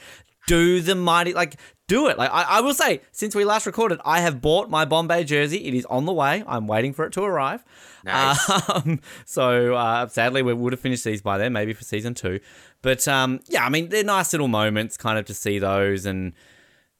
do 0.47 0.81
the 0.81 0.95
mighty 0.95 1.33
like 1.33 1.55
do 1.87 2.07
it. 2.07 2.17
Like 2.17 2.31
I, 2.31 2.43
I 2.43 2.61
will 2.61 2.73
say, 2.73 3.01
since 3.11 3.35
we 3.35 3.45
last 3.45 3.65
recorded, 3.65 3.99
I 4.05 4.21
have 4.21 4.41
bought 4.41 4.69
my 4.69 4.85
Bombay 4.85 5.23
jersey. 5.23 5.65
It 5.65 5.73
is 5.73 5.85
on 5.85 6.05
the 6.05 6.13
way. 6.13 6.43
I'm 6.47 6.67
waiting 6.67 6.93
for 6.93 7.05
it 7.05 7.13
to 7.13 7.23
arrive. 7.23 7.63
Nice. 8.03 8.39
Um, 8.75 8.99
so 9.25 9.75
uh, 9.75 10.07
sadly, 10.07 10.41
we 10.41 10.53
would 10.53 10.73
have 10.73 10.79
finished 10.79 11.03
these 11.03 11.21
by 11.21 11.37
then, 11.37 11.53
maybe 11.53 11.73
for 11.73 11.83
season 11.83 12.13
two. 12.13 12.39
But 12.81 13.07
um, 13.07 13.39
yeah, 13.47 13.65
I 13.65 13.69
mean, 13.69 13.89
they're 13.89 14.03
nice 14.03 14.33
little 14.33 14.47
moments, 14.47 14.97
kind 14.97 15.17
of 15.17 15.25
to 15.25 15.33
see 15.33 15.59
those, 15.59 16.05
and 16.05 16.33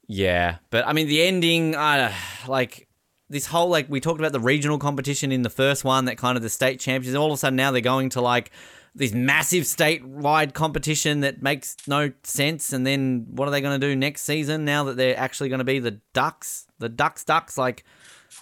yeah. 0.08 0.58
But 0.70 0.88
I 0.88 0.94
mean, 0.94 1.08
the 1.08 1.24
ending, 1.24 1.76
uh, 1.76 2.14
like 2.48 2.88
this 3.30 3.48
whole 3.48 3.70
like 3.70 3.90
we 3.90 4.00
talked 4.00 4.20
about 4.20 4.32
the 4.32 4.40
regional 4.40 4.78
competition 4.78 5.32
in 5.32 5.42
the 5.42 5.50
first 5.50 5.84
one, 5.84 6.06
that 6.06 6.18
kind 6.18 6.38
of 6.38 6.44
the 6.44 6.50
state 6.50 6.80
champions. 6.80 7.16
All 7.16 7.28
of 7.28 7.34
a 7.34 7.38
sudden, 7.38 7.58
now 7.58 7.72
they're 7.72 7.82
going 7.82 8.10
to 8.10 8.22
like 8.22 8.52
this 8.96 9.14
massive 9.14 9.64
statewide 9.64 10.54
competition 10.54 11.20
that 11.20 11.42
makes 11.42 11.76
no 11.86 12.12
sense. 12.24 12.72
And 12.72 12.88
then 12.88 13.26
what 13.30 13.48
are 13.48 13.52
they 13.52 13.62
going 13.62 13.80
to 13.80 13.88
do 13.88 13.96
next 13.96 14.22
season? 14.22 14.64
Now 14.64 14.86
that 14.86 14.96
they're 14.96 15.20
actually 15.20 15.50
going 15.50 15.60
to 15.60 15.66
be 15.66 15.80
the 15.80 16.00
Ducks, 16.14 16.66
the 16.80 16.90
Ducks, 16.90 17.24
Ducks, 17.26 17.58
like. 17.58 17.84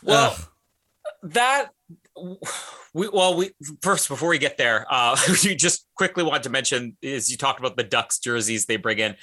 Well, 0.03 0.31
ugh. 0.31 0.49
that 1.23 1.69
we 2.93 3.09
well 3.09 3.35
we 3.35 3.51
first 3.81 4.07
before 4.07 4.29
we 4.29 4.37
get 4.37 4.57
there 4.57 4.85
uh 4.89 5.17
you 5.41 5.55
just 5.55 5.87
quickly 5.95 6.23
want 6.23 6.43
to 6.43 6.49
mention 6.49 6.95
is 7.01 7.29
you 7.31 7.37
talked 7.37 7.59
about 7.59 7.75
the 7.75 7.83
ducks 7.83 8.19
jerseys 8.19 8.65
they 8.65 8.77
bring 8.77 8.99
in 8.99 9.15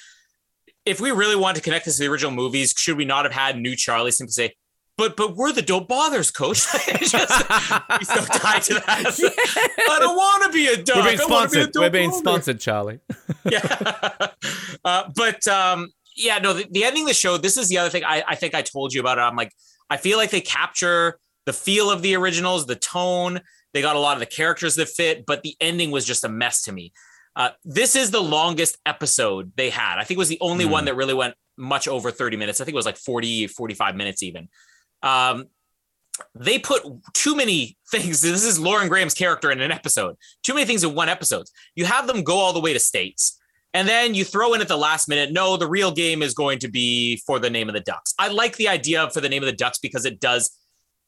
if 0.85 1.01
we 1.01 1.13
really 1.13 1.37
want 1.37 1.57
to 1.57 1.63
connect 1.63 1.85
this 1.85 1.97
to 1.97 2.03
the 2.03 2.11
original 2.11 2.33
movies 2.33 2.75
should 2.77 2.97
we 2.97 3.05
not 3.05 3.25
have 3.25 3.33
had 3.33 3.57
new 3.57 3.77
charlie 3.77 4.11
simply 4.11 4.33
say 4.33 4.55
but 5.01 5.17
but 5.17 5.35
we're 5.35 5.51
the 5.53 5.63
don't 5.63 5.89
bothers 5.89 6.31
coach 6.31 6.67
It's 6.89 7.11
just, 7.11 7.49
we 7.99 8.05
so 8.05 8.21
tied 8.27 8.63
to 8.65 8.75
that 8.75 9.77
i 9.91 9.99
don't 9.99 10.15
want 10.17 10.45
to 10.45 10.51
be 10.53 10.67
a 10.67 10.77
duck 10.77 10.97
We're 10.97 11.05
being 11.17 11.21
I 11.21 11.25
wanna 11.25 11.47
be 11.49 11.53
sponsored. 11.53 11.71
We're 11.75 11.91
being 11.91 12.11
Bother." 12.11 12.21
sponsored, 12.23 12.61
Charlie. 12.61 13.01
yeah. 13.51 14.29
uh, 14.85 15.05
but 15.17 15.47
um, 15.49 15.89
yeah, 16.17 16.39
no, 16.39 16.53
the, 16.53 16.67
the 16.71 16.85
ending 16.85 17.05
of 17.05 17.09
the 17.09 17.15
show, 17.15 17.39
this 17.39 17.57
is 17.57 17.69
the 17.69 17.79
other 17.79 17.89
thing 17.91 18.05
I, 18.05 18.23
I 18.29 18.35
think 18.35 18.55
I 18.55 18.61
told 18.63 18.93
you 18.93 19.01
about 19.01 19.17
it. 19.19 19.23
I'm 19.23 19.37
like, 19.37 19.53
I 19.89 19.97
feel 19.97 20.19
like 20.19 20.31
they 20.31 20.41
capture 20.43 21.19
the 21.47 21.53
feel 21.55 21.91
of 21.91 22.03
the 22.03 22.15
originals, 22.17 22.67
the 22.67 22.77
tone. 22.77 23.41
They 23.73 23.81
got 23.81 23.97
a 23.97 24.01
lot 24.01 24.15
of 24.15 24.21
the 24.21 24.27
characters 24.27 24.75
that 24.77 24.89
fit, 24.89 25.25
but 25.25 25.43
the 25.43 25.57
ending 25.61 25.91
was 25.91 26.05
just 26.05 26.25
a 26.25 26.29
mess 26.29 26.63
to 26.63 26.73
me. 26.73 26.93
Uh, 27.37 27.51
this 27.65 27.97
is 27.97 28.11
the 28.11 28.21
longest 28.21 28.77
episode 28.85 29.53
they 29.57 29.71
had. 29.71 29.99
I 29.99 30.05
think 30.05 30.17
it 30.17 30.25
was 30.25 30.29
the 30.29 30.39
only 30.41 30.65
Hmm. 30.67 30.73
one 30.73 30.85
that 30.87 30.97
really 30.97 31.15
went 31.15 31.35
much 31.57 31.87
over 31.89 32.11
30 32.11 32.37
minutes. 32.37 32.61
I 32.61 32.65
think 32.65 32.75
it 32.75 32.77
was 32.77 32.87
like 32.87 32.97
40, 32.97 33.47
45 33.47 33.95
minutes 33.95 34.23
even. 34.23 34.49
Um, 35.03 35.47
they 36.35 36.59
put 36.59 36.83
too 37.15 37.35
many 37.37 37.77
things. 37.91 38.23
This 38.31 38.45
is 38.45 38.59
Lauren 38.59 38.89
Graham's 38.89 39.15
character 39.15 39.51
in 39.51 39.61
an 39.61 39.73
episode. 39.73 40.17
Too 40.43 40.55
many 40.55 40.67
things 40.67 40.85
in 40.85 40.95
one 40.95 41.09
episode. 41.09 41.47
You 41.75 41.85
have 41.85 42.07
them 42.07 42.23
go 42.23 42.37
all 42.37 42.53
the 42.53 42.61
way 42.61 42.73
to 42.73 42.81
states, 42.81 43.39
and 43.75 43.89
then 43.89 44.15
you 44.15 44.25
throw 44.25 44.55
in 44.55 44.61
at 44.61 44.69
the 44.69 44.77
last 44.77 45.09
minute. 45.09 45.33
No, 45.33 45.57
the 45.57 45.69
real 45.69 45.93
game 45.93 46.23
is 46.23 46.35
going 46.35 46.59
to 46.61 46.69
be 46.69 47.17
for 47.27 47.39
the 47.39 47.51
name 47.51 47.69
of 47.69 47.75
the 47.75 47.81
Ducks. 47.81 48.15
I 48.19 48.29
like 48.29 48.57
the 48.57 48.69
idea 48.69 49.03
of 49.03 49.13
for 49.13 49.21
the 49.21 49.29
name 49.29 49.43
of 49.43 49.47
the 49.47 49.57
Ducks 49.57 49.79
because 49.79 50.05
it 50.05 50.21
does, 50.21 50.51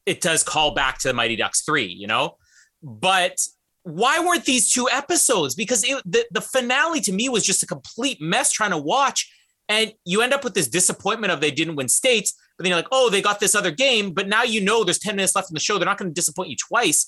it 0.07 0.20
does 0.20 0.43
call 0.43 0.74
back 0.74 0.99
to 0.99 1.09
the 1.09 1.14
Mighty 1.14 1.36
Ducks 1.36 1.62
three. 1.62 1.86
You 1.86 2.07
know, 2.07 2.36
but 2.82 3.38
why 3.84 4.20
weren't 4.20 4.45
these 4.45 4.72
two 4.72 4.88
episodes? 4.90 5.55
Because 5.55 5.84
it, 5.84 6.03
the 6.05 6.24
the 6.30 6.40
finale 6.40 7.01
to 7.03 7.12
me 7.12 7.28
was 7.28 7.45
just 7.45 7.62
a 7.62 7.66
complete 7.66 8.20
mess 8.20 8.53
trying 8.53 8.70
to 8.70 8.78
watch, 8.78 9.30
and 9.68 9.93
you 10.05 10.22
end 10.22 10.32
up 10.32 10.45
with 10.45 10.55
this 10.55 10.68
disappointment 10.68 11.32
of 11.32 11.40
they 11.40 11.51
didn't 11.51 11.76
win 11.76 11.88
states. 11.88 12.34
Then 12.62 12.70
you're 12.70 12.78
like, 12.78 12.88
oh, 12.92 13.10
they 13.10 13.22
got 13.22 13.40
this 13.40 13.54
other 13.54 13.70
game, 13.70 14.12
but 14.12 14.28
now 14.28 14.42
you 14.42 14.60
know 14.60 14.84
there's 14.84 14.98
10 14.98 15.16
minutes 15.16 15.34
left 15.34 15.50
in 15.50 15.54
the 15.54 15.60
show. 15.60 15.78
They're 15.78 15.86
not 15.86 15.98
going 15.98 16.10
to 16.10 16.14
disappoint 16.14 16.50
you 16.50 16.56
twice. 16.56 17.06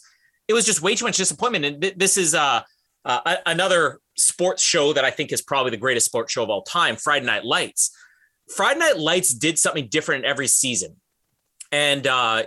It 0.48 0.54
was 0.54 0.66
just 0.66 0.82
way 0.82 0.94
too 0.94 1.04
much 1.04 1.16
disappointment. 1.16 1.64
And 1.64 1.82
th- 1.82 1.94
this 1.96 2.16
is 2.16 2.34
uh, 2.34 2.62
uh, 3.04 3.36
another 3.46 4.00
sports 4.16 4.62
show 4.62 4.92
that 4.92 5.04
I 5.04 5.10
think 5.10 5.32
is 5.32 5.42
probably 5.42 5.70
the 5.70 5.76
greatest 5.76 6.06
sports 6.06 6.32
show 6.32 6.42
of 6.42 6.50
all 6.50 6.62
time, 6.62 6.96
Friday 6.96 7.26
Night 7.26 7.44
Lights. 7.44 7.96
Friday 8.54 8.80
Night 8.80 8.98
Lights 8.98 9.32
did 9.32 9.58
something 9.58 9.88
different 9.88 10.24
every 10.24 10.48
season. 10.48 10.96
And 11.72 12.06
uh, 12.06 12.44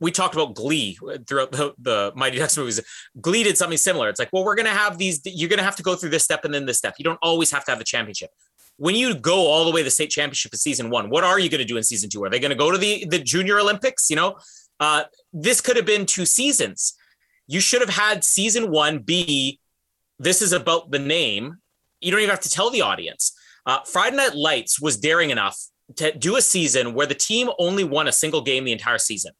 we 0.00 0.10
talked 0.10 0.34
about 0.34 0.54
Glee 0.54 0.98
throughout 1.26 1.52
the, 1.52 1.74
the 1.78 2.12
Mighty 2.14 2.38
Ducks 2.38 2.56
movies. 2.56 2.80
Glee 3.20 3.42
did 3.42 3.58
something 3.58 3.76
similar. 3.76 4.08
It's 4.08 4.18
like, 4.18 4.30
well, 4.32 4.42
we're 4.42 4.54
going 4.54 4.64
to 4.66 4.72
have 4.72 4.96
these, 4.96 5.20
you're 5.24 5.50
going 5.50 5.58
to 5.58 5.64
have 5.64 5.76
to 5.76 5.82
go 5.82 5.96
through 5.96 6.10
this 6.10 6.24
step 6.24 6.46
and 6.46 6.54
then 6.54 6.64
this 6.64 6.78
step. 6.78 6.94
You 6.98 7.04
don't 7.04 7.18
always 7.20 7.50
have 7.50 7.64
to 7.66 7.72
have 7.72 7.78
the 7.78 7.84
championship 7.84 8.30
when 8.76 8.94
you 8.94 9.14
go 9.14 9.46
all 9.46 9.64
the 9.64 9.70
way 9.70 9.80
to 9.80 9.84
the 9.84 9.90
state 9.90 10.10
championship 10.10 10.52
in 10.52 10.58
season 10.58 10.90
one, 10.90 11.10
what 11.10 11.24
are 11.24 11.38
you 11.38 11.48
going 11.48 11.60
to 11.60 11.64
do 11.64 11.76
in 11.76 11.82
season 11.82 12.10
two? 12.10 12.22
Are 12.24 12.30
they 12.30 12.40
going 12.40 12.50
to 12.50 12.56
go 12.56 12.70
to 12.70 12.78
the 12.78 13.06
the 13.08 13.18
junior 13.18 13.60
Olympics? 13.60 14.10
You 14.10 14.16
know, 14.16 14.36
uh, 14.80 15.04
this 15.32 15.60
could 15.60 15.76
have 15.76 15.86
been 15.86 16.06
two 16.06 16.26
seasons. 16.26 16.94
You 17.46 17.60
should 17.60 17.80
have 17.80 17.90
had 17.90 18.24
season 18.24 18.70
one 18.70 18.98
be 18.98 19.60
this 20.18 20.42
is 20.42 20.52
about 20.52 20.90
the 20.90 20.98
name. 20.98 21.56
You 22.00 22.10
don't 22.10 22.20
even 22.20 22.30
have 22.30 22.40
to 22.40 22.50
tell 22.50 22.70
the 22.70 22.82
audience. 22.82 23.36
Uh, 23.66 23.78
Friday 23.86 24.16
Night 24.16 24.34
Lights 24.34 24.80
was 24.80 24.96
daring 24.96 25.30
enough 25.30 25.58
to 25.96 26.12
do 26.16 26.36
a 26.36 26.42
season 26.42 26.94
where 26.94 27.06
the 27.06 27.14
team 27.14 27.50
only 27.58 27.84
won 27.84 28.08
a 28.08 28.12
single 28.12 28.42
game 28.42 28.64
the 28.64 28.72
entire 28.72 28.98
season. 28.98 29.32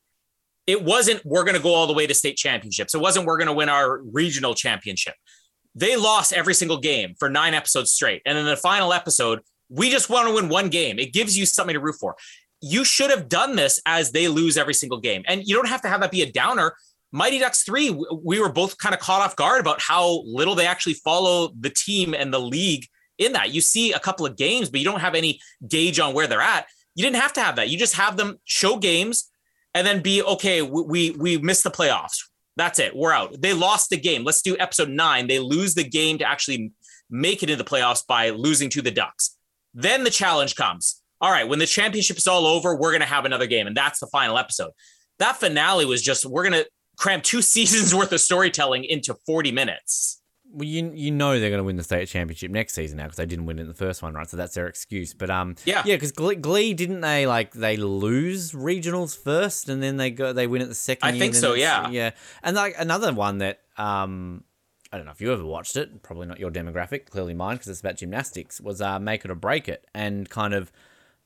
It 0.67 0.83
wasn't 0.83 1.25
we're 1.25 1.45
going 1.45 1.57
to 1.57 1.63
go 1.63 1.75
all 1.75 1.87
the 1.87 1.93
way 1.93 2.07
to 2.07 2.15
state 2.15 2.37
championships. 2.37 2.95
It 2.95 3.01
wasn't 3.01 3.27
we're 3.27 3.37
going 3.37 3.49
to 3.49 3.53
win 3.53 3.69
our 3.69 4.01
regional 4.13 4.55
championship 4.55 5.15
they 5.75 5.97
lost 5.97 6.33
every 6.33 6.55
single 6.55 6.79
game 6.79 7.15
for 7.19 7.29
nine 7.29 7.55
episodes 7.55 7.93
straight. 7.93 8.23
And 8.27 8.39
in 8.39 8.45
the 8.45 8.57
final 8.57 8.93
episode, 8.93 9.41
we 9.69 9.91
just 9.91 10.09
want 10.09 10.29
to 10.29 10.35
win 10.35 10.49
one 10.49 10.69
game. 10.69 10.99
It 10.99 11.13
gives 11.13 11.37
you 11.37 11.47
something 11.47 11.75
to 11.75 11.81
root 11.81 11.97
for. 11.99 12.17
You 12.61 12.85
should 12.85 13.11
have 13.11 13.29
done 13.29 13.57
this 13.57 13.81
as 13.87 14.13
they 14.13 14.29
lose 14.29 14.57
every 14.57 14.75
single 14.75 15.01
game. 15.01 15.25
And 15.27 15.43
you 15.45 15.55
don't 15.55 15.69
have 15.69 15.83
to 15.83 15.89
have 15.89 16.01
that 16.01 16.11
be 16.11 16.23
a 16.23 16.31
downer. 16.31 16.75
Mighty 17.13 17.39
Ducks 17.39 17.63
3, 17.63 17.91
we 18.23 18.41
were 18.41 18.51
both 18.51 18.79
kind 18.79 18.95
of 18.95 19.01
caught 19.01 19.21
off 19.21 19.37
guard 19.37 19.61
about 19.61 19.81
how 19.81 20.23
little 20.25 20.55
they 20.55 20.67
actually 20.67 20.95
follow 20.95 21.53
the 21.59 21.71
team 21.71 22.15
and 22.15 22.33
the 22.33 22.41
league 22.41 22.87
in 23.19 23.33
that. 23.33 23.53
You 23.53 23.61
see 23.61 23.93
a 23.93 23.99
couple 23.99 24.27
of 24.27 24.37
games, 24.37 24.71
but 24.71 24.81
you 24.81 24.85
don't 24.85 25.01
have 25.01 25.15
any 25.15 25.41
gauge 25.69 26.01
on 26.01 26.15
where 26.15 26.27
they're 26.27 26.41
at. 26.41 26.67
You 26.95 27.05
didn't 27.05 27.21
have 27.21 27.33
to 27.35 27.41
have 27.41 27.57
that. 27.57 27.69
You 27.69 27.79
just 27.79 27.97
have 27.97 28.17
them 28.17 28.39
show 28.45 28.77
games 28.79 29.31
and 29.75 29.87
then 29.87 30.03
be 30.03 30.23
okay, 30.23 30.63
we 30.63 30.83
we, 30.83 31.11
we 31.11 31.39
missed 31.39 31.65
the 31.65 31.71
playoffs. 31.71 32.19
That's 32.57 32.79
it. 32.79 32.95
We're 32.95 33.13
out. 33.13 33.41
They 33.41 33.53
lost 33.53 33.91
the 33.91 33.97
game. 33.97 34.25
Let's 34.25 34.43
do 34.43 34.57
episode 34.59 34.89
nine. 34.89 35.27
They 35.27 35.39
lose 35.39 35.75
the 35.75 35.85
game 35.85 36.19
to 36.19 36.29
actually 36.29 36.73
make 37.11 37.43
it 37.43 37.51
into 37.51 37.63
the 37.63 37.69
playoffs 37.69 38.07
by 38.07 38.31
losing 38.31 38.71
to 38.71 38.83
the 38.83 38.91
Ducks. 38.91 39.37
Then 39.75 40.05
the 40.05 40.11
challenge 40.11 40.55
comes. 40.55 41.03
All 41.21 41.31
right, 41.31 41.49
when 41.49 41.59
the 41.59 41.67
championship 41.67 42.17
is 42.17 42.27
all 42.27 42.47
over, 42.47 42.77
we're 42.77 42.91
going 42.91 43.01
to 43.01 43.07
have 43.07 43.25
another 43.25 43.47
game. 43.47 43.67
And 43.67 43.77
that's 43.77 43.99
the 43.99 44.07
final 44.09 44.39
episode. 44.39 44.71
That 45.19 45.37
finale 45.37 45.85
was 45.85 46.03
just, 46.03 46.27
we're 46.27 46.49
going 46.49 46.65
to 46.65 46.69
cram 46.97 47.21
two 47.21 47.43
seasons 47.55 47.95
worth 47.95 48.13
of 48.13 48.21
storytelling 48.21 48.85
into 48.85 49.15
40 49.27 49.53
minutes. 49.53 50.21
Well, 50.55 50.65
you 50.69 50.93
you 50.95 51.11
know 51.11 51.39
they're 51.39 51.51
going 51.51 51.59
to 51.59 51.65
win 51.65 51.77
the 51.77 51.83
state 51.83 52.07
championship 52.09 52.51
next 52.51 52.75
season 52.75 52.99
now 52.99 53.05
because 53.05 53.17
they 53.17 53.27
didn't 53.27 53.47
win 53.47 53.59
it 53.59 53.63
in 53.63 53.69
the 53.69 53.75
first 53.75 54.03
one, 54.03 54.15
right? 54.15 54.29
So 54.29 54.37
that's 54.37 54.55
their 54.55 54.67
excuse. 54.69 55.13
But 55.13 55.29
um, 55.31 55.57
Yeah. 55.65 55.83
yeah, 55.85 55.97
because 55.97 56.13
Glee, 56.13 56.37
Glee 56.37 56.75
didn't 56.75 57.01
they 57.01 57.27
like 57.27 57.53
they 57.53 57.77
lose 57.77 58.53
regionals 58.53 59.19
first 59.19 59.69
and 59.69 59.83
then 59.83 59.97
they 59.97 60.11
go 60.11 60.33
they 60.33 60.47
win 60.47 60.63
it 60.63 60.67
the 60.67 60.75
second. 60.75 61.09
I 61.09 61.11
year, 61.13 61.19
think 61.21 61.35
so, 61.35 61.55
yeah. 61.55 61.89
yeah. 61.91 62.11
And 62.43 62.55
like 62.57 62.75
another 62.79 63.13
one 63.13 63.39
that 63.39 63.61
um, 63.77 64.45
I 64.93 64.97
don't 64.97 65.07
know 65.07 65.13
if 65.13 65.21
you 65.21 65.33
ever 65.33 65.45
watched 65.45 65.77
it. 65.77 66.03
Probably 66.03 66.27
not 66.29 66.39
your 66.39 66.51
demographic. 66.53 67.11
Clearly 67.11 67.35
mine 67.35 67.57
because 67.57 67.69
it's 67.69 67.81
about 67.81 67.97
gymnastics. 67.97 68.61
Was 68.61 68.81
uh, 68.81 69.01
Make 69.01 69.25
It 69.25 69.31
or 69.33 69.35
Break 69.35 69.69
It, 69.69 69.87
and 69.93 70.31
kind 70.31 70.55
of 70.55 70.71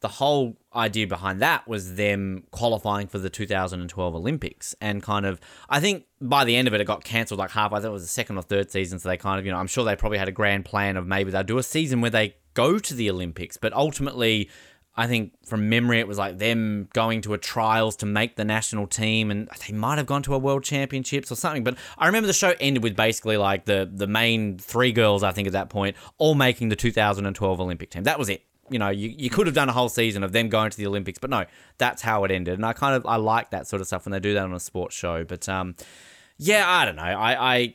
the 0.01 0.09
whole 0.09 0.57
idea 0.75 1.07
behind 1.07 1.41
that 1.41 1.67
was 1.67 1.97
them 1.97 2.45
qualifying 2.51 3.09
for 3.09 3.19
the 3.19 3.29
2012 3.29 4.15
Olympics 4.15 4.75
and 4.81 5.03
kind 5.03 5.27
of 5.27 5.41
I 5.69 5.81
think 5.81 6.07
by 6.21 6.45
the 6.45 6.57
end 6.57 6.69
of 6.69 6.75
it 6.75 6.81
it 6.81 6.85
got 6.85 7.03
cancelled 7.03 7.39
like 7.39 7.51
half 7.51 7.73
I 7.73 7.77
think 7.77 7.87
it 7.87 7.93
was 7.93 8.03
the 8.03 8.09
second 8.09 8.37
or 8.37 8.43
third 8.43 8.71
season 8.71 8.99
so 8.99 9.09
they 9.09 9.17
kind 9.17 9.41
of 9.41 9.47
you 9.47 9.51
know 9.51 9.59
I'm 9.59 9.67
sure 9.67 9.85
they 9.85 9.97
probably 9.97 10.19
had 10.19 10.29
a 10.29 10.33
grand 10.33 10.65
plan 10.65 10.97
of 10.97 11.07
maybe 11.07 11.31
they'll 11.31 11.43
do 11.43 11.59
a 11.59 11.63
season 11.63 12.01
where 12.01 12.11
they 12.11 12.37
go 12.55 12.79
to 12.79 12.95
the 12.95 13.11
Olympics 13.11 13.57
but 13.57 13.73
ultimately 13.73 14.49
I 14.95 15.07
think 15.07 15.33
from 15.47 15.69
memory 15.69 16.01
it 16.01 16.09
was 16.09 16.19
like 16.19 16.39
them 16.39 16.89
going 16.93 17.21
to 17.23 17.35
a 17.35 17.39
trials 17.39 17.97
to 17.97 18.07
make 18.07 18.37
the 18.37 18.45
national 18.45 18.87
team 18.89 19.31
and 19.31 19.49
they 19.67 19.73
might 19.73 19.99
have 19.99 20.07
gone 20.07 20.23
to 20.25 20.35
a 20.35 20.39
world 20.39 20.63
championships 20.63 21.33
or 21.33 21.37
something 21.37 21.65
but 21.65 21.77
I 21.97 22.07
remember 22.07 22.29
the 22.29 22.33
show 22.33 22.55
ended 22.61 22.85
with 22.85 22.95
basically 22.95 23.37
like 23.37 23.65
the 23.65 23.91
the 23.93 24.07
main 24.07 24.59
three 24.59 24.93
girls 24.93 25.25
I 25.25 25.33
think 25.33 25.47
at 25.47 25.53
that 25.55 25.71
point 25.71 25.97
all 26.19 26.35
making 26.37 26.69
the 26.69 26.77
2012 26.77 27.61
Olympic 27.61 27.91
team. 27.91 28.05
That 28.05 28.19
was 28.19 28.29
it 28.29 28.43
you 28.71 28.79
know 28.79 28.89
you, 28.89 29.15
you 29.17 29.31
could 29.31 29.47
have 29.47 29.55
done 29.55 29.69
a 29.69 29.73
whole 29.73 29.89
season 29.89 30.23
of 30.23 30.33
them 30.33 30.49
going 30.49 30.71
to 30.71 30.77
the 30.77 30.87
Olympics 30.87 31.19
but 31.19 31.31
no 31.31 31.45
that's 31.79 32.03
how 32.03 32.25
it 32.25 32.31
ended 32.31 32.55
and 32.55 32.67
I 32.67 32.73
kind 32.73 32.95
of 32.95 33.07
I 33.07 33.17
like 33.17 33.51
that 33.51 33.67
sort 33.67 33.81
of 33.81 33.87
stuff 33.87 34.05
when 34.05 34.13
they 34.13 34.21
do 34.21 34.35
that 34.35 34.45
on 34.45 34.53
a 34.53 34.61
sports 34.61 34.95
show 34.95 35.25
but 35.25 35.49
um 35.49 35.75
yeah 36.37 36.65
I 36.67 36.85
don't 36.85 36.97
know 36.97 37.03
I 37.03 37.55
I 37.55 37.75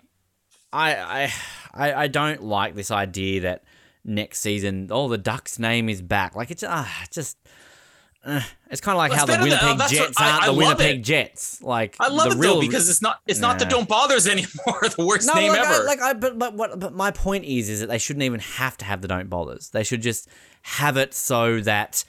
I 0.73 1.33
I, 1.73 1.93
I 1.93 2.07
don't 2.07 2.43
like 2.43 2.75
this 2.75 2.91
idea 2.91 3.41
that 3.41 3.63
next 4.05 4.39
season, 4.39 4.87
oh, 4.91 5.07
the 5.07 5.17
Ducks 5.17 5.59
name 5.59 5.89
is 5.89 6.01
back. 6.01 6.35
Like 6.35 6.51
it's 6.51 6.63
uh, 6.63 6.85
just. 7.11 7.37
Uh, 8.25 8.41
it's 8.71 8.79
kind 8.79 8.95
of 8.95 8.99
like 8.99 9.09
Well, 9.11 9.19
how 9.19 9.25
the 9.25 9.33
than- 9.33 9.43
Winnipeg 9.43 9.77
Jets 9.89 10.19
what- 10.19 10.21
aren't 10.27 10.43
I 10.43 10.45
the 10.47 10.53
Winnipeg 10.53 10.99
it. 10.99 11.03
Jets. 11.03 11.61
Like 11.61 11.97
I 11.99 12.07
love 12.07 12.29
the 12.31 12.37
it 12.37 12.39
real, 12.39 12.55
though 12.55 12.61
because 12.61 12.89
it's 12.89 13.01
not 13.01 13.19
it's 13.27 13.39
not 13.39 13.59
the 13.59 13.65
don't 13.65 13.87
bothers 13.87 14.25
anymore. 14.31 14.79
the 14.95 15.05
worst 15.05 15.27
no, 15.27 15.33
name 15.33 15.51
like, 15.51 15.59
I, 15.61 15.75
ever. 15.75 15.83
like 15.83 16.01
I, 16.01 16.13
but 16.13 16.39
but 16.39 16.53
what? 16.53 16.79
But 16.79 16.93
my 16.93 17.11
point 17.11 17.43
is, 17.43 17.67
is 17.69 17.81
that 17.81 17.87
they 17.89 17.97
shouldn't 17.97 18.23
even 18.23 18.39
have 18.39 18.77
to 18.77 18.85
have 18.85 19.01
the 19.01 19.09
don't 19.09 19.29
bothers. 19.29 19.69
They 19.71 19.83
should 19.83 20.01
just 20.01 20.29
have 20.61 20.95
it 20.97 21.13
so 21.13 21.59
that. 21.61 22.05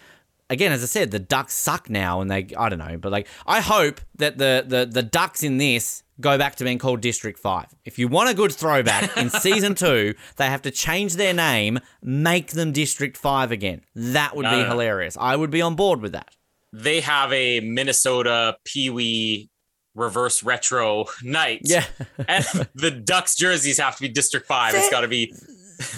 Again, 0.50 0.72
as 0.72 0.82
I 0.82 0.86
said, 0.86 1.10
the 1.10 1.18
Ducks 1.18 1.54
suck 1.54 1.88
now, 1.90 2.20
and 2.20 2.30
they 2.30 2.46
I 2.56 2.68
don't 2.68 2.78
know, 2.78 2.96
but 2.98 3.10
like 3.10 3.26
I 3.46 3.60
hope 3.60 4.00
that 4.16 4.38
the 4.38 4.62
the 4.64 4.86
the 4.86 5.02
Ducks 5.02 5.42
in 5.42 5.56
this 5.56 6.03
go 6.20 6.38
back 6.38 6.56
to 6.56 6.64
being 6.64 6.78
called 6.78 7.00
District 7.00 7.38
Five. 7.38 7.66
If 7.84 7.98
you 7.98 8.08
want 8.08 8.30
a 8.30 8.34
good 8.34 8.52
throwback 8.52 9.16
in 9.16 9.30
season 9.46 9.74
two, 9.74 10.14
they 10.36 10.46
have 10.46 10.62
to 10.62 10.70
change 10.70 11.16
their 11.16 11.34
name, 11.34 11.80
make 12.02 12.48
them 12.52 12.72
District 12.72 13.16
Five 13.16 13.50
again. 13.52 13.82
That 13.94 14.36
would 14.36 14.44
No, 14.44 14.50
be 14.50 14.56
no, 14.58 14.62
no. 14.64 14.68
hilarious. 14.70 15.16
I 15.20 15.36
would 15.36 15.50
be 15.50 15.60
on 15.62 15.74
board 15.74 16.00
with 16.00 16.12
that. 16.12 16.34
they 16.72 17.00
have 17.00 17.32
a 17.32 17.60
Minnesota 17.60 18.56
Pee 18.64 18.90
Wee 18.90 19.50
reverse 19.94 20.42
retro 20.42 21.04
night. 21.22 21.60
Yeah. 21.64 21.84
and 22.26 22.44
the 22.74 22.90
Ducks 22.90 23.36
jerseys 23.36 23.78
have 23.78 23.96
to 23.96 24.02
be 24.02 24.08
District 24.08 24.46
Five. 24.46 24.74
It's 24.74 24.90
got 24.90 25.02
to 25.02 25.08
be 25.08 25.32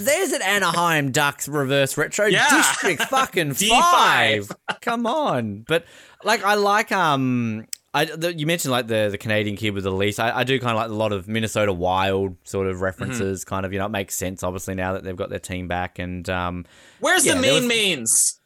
There's 0.01 0.33
an 0.33 0.43
Anaheim 0.43 1.13
Ducks 1.13 1.49
reverse 1.49 1.97
retro 1.97 2.27
Yeah. 2.27 2.47
district 2.51 3.03
fucking 3.05 3.51
D5. 3.53 3.69
five. 3.81 4.53
Come 4.83 5.07
on, 5.07 5.65
but 5.69 5.85
like 6.25 6.43
I 6.45 6.55
like 6.55 6.93
um. 6.93 7.67
I, 7.97 8.05
the, 8.05 8.35
you 8.35 8.47
mentioned 8.47 8.73
like 8.73 8.87
the, 8.87 9.09
the 9.11 9.19
Canadian 9.19 9.57
kid 9.57 9.71
with 9.71 9.85
the 9.85 9.91
lease. 9.91 10.19
I, 10.19 10.39
I 10.39 10.45
do 10.45 10.59
kind 10.61 10.73
of 10.73 10.77
like 10.77 10.91
a 10.91 10.95
lot 10.95 11.13
of 11.13 11.29
Minnesota 11.29 11.73
Wild 11.73 12.37
sort 12.45 12.67
of 12.67 12.81
references. 12.81 13.45
Mm-hmm. 13.45 13.49
Kind 13.55 13.67
of 13.67 13.73
you 13.73 13.79
know 13.79 13.87
it 13.87 13.91
makes 13.91 14.15
sense 14.15 14.43
obviously 14.43 14.75
now 14.75 14.93
that 14.93 15.03
they've 15.05 15.17
got 15.17 15.31
their 15.31 15.39
team 15.39 15.67
back 15.69 15.99
and 15.99 16.29
um. 16.29 16.65
where's 17.01 17.25
Yeah, 17.27 17.35
the 17.35 17.41
main 17.41 17.55
was- 17.55 17.67
mains? 17.67 18.41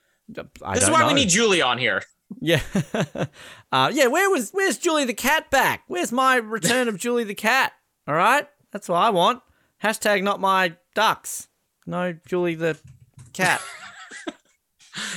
I 0.65 0.75
This 0.75 0.85
is 0.85 0.91
why 0.91 1.01
know. 1.01 1.09
we 1.09 1.15
need 1.15 1.29
Julie 1.29 1.61
on 1.63 1.79
here. 1.79 2.03
Yeah, 2.41 2.61
uh, 3.73 3.91
yeah. 3.93 4.07
Where 4.07 4.31
was 4.31 4.51
where's 4.53 4.79
Julie 4.79 5.05
the 5.05 5.15
cat 5.15 5.51
back? 5.51 5.83
Where's 5.89 6.13
my 6.13 6.37
return 6.37 6.87
of 6.89 6.97
Julie 6.97 7.25
the 7.25 7.35
cat? 7.35 7.73
All 8.07 8.15
right, 8.15 8.47
that's 8.71 8.89
what 8.89 8.99
I 8.99 9.11
want. 9.11 9.43
Hashtag 9.83 10.23
not 10.23 10.39
my 10.41 10.77
ducks. 10.95 11.49
No, 11.87 12.15
Julie 12.27 12.55
the 12.55 12.79
cat. 13.33 13.61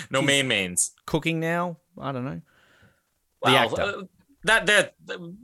No 0.10 0.22
main 0.22 0.48
mains. 0.48 0.92
Cooking 1.06 1.40
now. 1.40 1.78
I 2.00 2.12
don't 2.12 2.26
know. 2.26 2.42
Actor. 3.46 3.82
uh, 3.82 4.02
that 4.46 4.66
there 4.66 4.92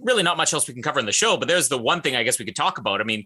really 0.01 0.23
not 0.23 0.37
much 0.37 0.53
else 0.53 0.67
we 0.67 0.73
can 0.73 0.83
cover 0.83 0.99
in 0.99 1.05
the 1.05 1.11
show, 1.11 1.37
but 1.37 1.47
there's 1.47 1.69
the 1.69 1.77
one 1.77 2.01
thing 2.01 2.15
I 2.15 2.23
guess 2.23 2.39
we 2.39 2.45
could 2.45 2.55
talk 2.55 2.77
about. 2.77 3.01
I 3.01 3.03
mean, 3.03 3.25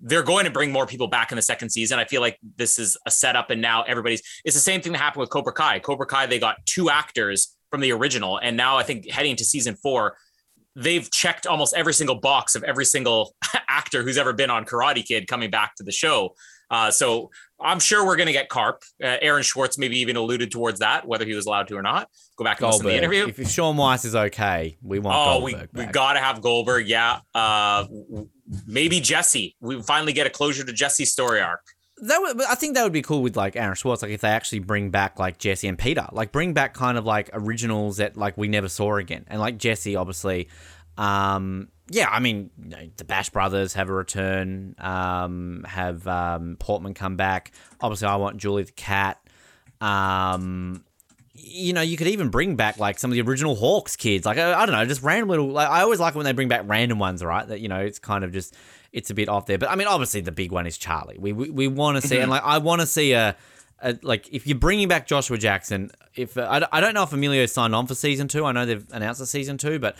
they're 0.00 0.24
going 0.24 0.44
to 0.44 0.50
bring 0.50 0.72
more 0.72 0.86
people 0.86 1.06
back 1.06 1.30
in 1.30 1.36
the 1.36 1.42
second 1.42 1.70
season. 1.70 1.98
I 1.98 2.04
feel 2.04 2.20
like 2.20 2.38
this 2.56 2.78
is 2.78 2.96
a 3.06 3.10
setup, 3.10 3.50
and 3.50 3.62
now 3.62 3.82
everybody's. 3.82 4.22
It's 4.44 4.56
the 4.56 4.60
same 4.60 4.80
thing 4.80 4.92
that 4.92 4.98
happened 4.98 5.20
with 5.20 5.30
Cobra 5.30 5.52
Kai. 5.52 5.78
Cobra 5.78 6.06
Kai, 6.06 6.26
they 6.26 6.38
got 6.38 6.56
two 6.66 6.90
actors 6.90 7.56
from 7.70 7.80
the 7.80 7.92
original, 7.92 8.38
and 8.38 8.56
now 8.56 8.76
I 8.76 8.82
think 8.82 9.08
heading 9.08 9.36
to 9.36 9.44
season 9.44 9.76
four, 9.76 10.16
they've 10.74 11.08
checked 11.10 11.46
almost 11.46 11.74
every 11.74 11.94
single 11.94 12.16
box 12.16 12.54
of 12.54 12.64
every 12.64 12.84
single 12.84 13.34
actor 13.68 14.02
who's 14.02 14.18
ever 14.18 14.32
been 14.32 14.50
on 14.50 14.64
Karate 14.64 15.04
Kid 15.04 15.28
coming 15.28 15.50
back 15.50 15.76
to 15.76 15.84
the 15.84 15.92
show. 15.92 16.34
Uh, 16.70 16.90
so 16.90 17.30
I'm 17.62 17.80
sure 17.80 18.04
we're 18.04 18.16
going 18.16 18.26
to 18.26 18.32
get 18.32 18.48
Karp. 18.48 18.82
Uh, 19.02 19.16
Aaron 19.22 19.42
Schwartz 19.42 19.78
maybe 19.78 19.98
even 20.00 20.16
alluded 20.16 20.50
towards 20.50 20.80
that, 20.80 21.06
whether 21.06 21.24
he 21.24 21.34
was 21.34 21.46
allowed 21.46 21.68
to 21.68 21.76
or 21.76 21.82
not. 21.82 22.08
Go 22.36 22.44
back 22.44 22.60
and 22.60 22.68
listen 22.68 22.82
to 22.84 22.88
the 22.90 22.96
interview. 22.96 23.26
If, 23.36 23.50
Shaun 23.50 23.76
Weiss 23.76 24.04
is 24.04 24.14
okay, 24.14 24.76
we 24.82 24.98
want 24.98 25.16
Oh, 25.16 25.42
we, 25.44 25.52
Goldberg 25.52 25.70
we 25.72 25.84
back. 25.84 25.92
got 25.92 26.12
to 26.14 26.18
have 26.20 26.40
Goldberg. 26.40 26.88
Yeah. 26.88 27.20
Uh, 27.34 27.84
maybe 28.66 29.00
Jesse. 29.00 29.56
We 29.60 29.80
finally 29.82 30.12
get 30.12 30.26
a 30.26 30.30
closure 30.30 30.64
to 30.64 30.72
Jesse's 30.72 31.12
story 31.12 31.40
arc. 31.40 31.60
that 32.04 32.18
would, 32.18 32.42
I 32.46 32.54
think 32.54 32.74
that 32.74 32.82
would 32.84 32.92
be 32.92 33.02
cool 33.02 33.22
with 33.22 33.36
like 33.36 33.54
Aaron 33.56 33.74
Schwartz. 33.76 34.02
Like 34.02 34.10
if 34.12 34.20
they 34.22 34.28
actually 34.28 34.58
bring 34.60 34.90
back 34.90 35.18
like 35.18 35.38
Jesse 35.38 35.68
and 35.68 35.78
Peter, 35.78 36.06
like 36.12 36.32
bring 36.32 36.52
back 36.54 36.74
kind 36.74 36.98
of 36.98 37.04
like 37.04 37.30
originals 37.32 37.98
that 37.98 38.16
like 38.16 38.36
we 38.36 38.48
never 38.48 38.68
saw 38.68 38.96
again. 38.96 39.24
And 39.28 39.40
like 39.40 39.58
Jesse, 39.58 39.94
obviously, 39.96 40.48
um, 40.98 41.68
yeah, 41.92 42.08
I 42.10 42.18
mean 42.18 42.50
you 42.60 42.68
know, 42.70 42.90
the 42.96 43.04
Bash 43.04 43.30
Brothers 43.30 43.74
have 43.74 43.88
a 43.88 43.92
return. 43.92 44.74
Um, 44.78 45.64
have 45.68 46.06
um, 46.08 46.56
Portman 46.58 46.94
come 46.94 47.16
back. 47.16 47.52
Obviously, 47.80 48.08
I 48.08 48.16
want 48.16 48.38
Julie 48.38 48.64
the 48.64 48.72
Cat. 48.72 49.18
Um, 49.80 50.84
you 51.34 51.72
know, 51.72 51.80
you 51.80 51.96
could 51.96 52.06
even 52.08 52.28
bring 52.28 52.56
back 52.56 52.78
like 52.78 52.98
some 52.98 53.10
of 53.10 53.14
the 53.14 53.22
original 53.22 53.54
Hawks 53.54 53.96
kids. 53.96 54.24
Like 54.26 54.38
I, 54.38 54.54
I 54.62 54.66
don't 54.66 54.74
know, 54.74 54.84
just 54.84 55.02
random 55.02 55.28
little. 55.28 55.48
Like 55.48 55.68
I 55.68 55.80
always 55.82 56.00
like 56.00 56.14
when 56.14 56.24
they 56.24 56.32
bring 56.32 56.48
back 56.48 56.62
random 56.66 56.98
ones, 56.98 57.22
right? 57.24 57.46
That 57.46 57.60
you 57.60 57.68
know, 57.68 57.80
it's 57.80 57.98
kind 57.98 58.22
of 58.24 58.32
just 58.32 58.54
it's 58.92 59.10
a 59.10 59.14
bit 59.14 59.28
off 59.28 59.46
there. 59.46 59.58
But 59.58 59.70
I 59.70 59.76
mean, 59.76 59.86
obviously 59.88 60.20
the 60.20 60.32
big 60.32 60.52
one 60.52 60.66
is 60.66 60.78
Charlie. 60.78 61.18
We 61.18 61.32
we, 61.32 61.50
we 61.50 61.68
want 61.68 62.00
to 62.00 62.06
see, 62.06 62.16
and 62.22 62.30
like 62.30 62.42
I 62.44 62.58
want 62.58 62.80
to 62.82 62.86
see 62.86 63.12
a, 63.12 63.34
like 64.02 64.28
if 64.32 64.46
you're 64.46 64.58
bringing 64.58 64.88
back 64.88 65.06
Joshua 65.06 65.38
Jackson. 65.38 65.90
If 66.14 66.36
I, 66.36 66.58
don't- 66.58 66.68
I 66.72 66.80
don't 66.80 66.92
know 66.92 67.04
if 67.04 67.12
Emilio 67.14 67.46
signed 67.46 67.74
on 67.74 67.86
for 67.86 67.94
season 67.94 68.28
two. 68.28 68.44
I 68.44 68.52
know 68.52 68.66
they've 68.66 68.86
announced 68.92 69.20
a 69.22 69.26
season 69.26 69.56
two, 69.56 69.78
but 69.78 69.96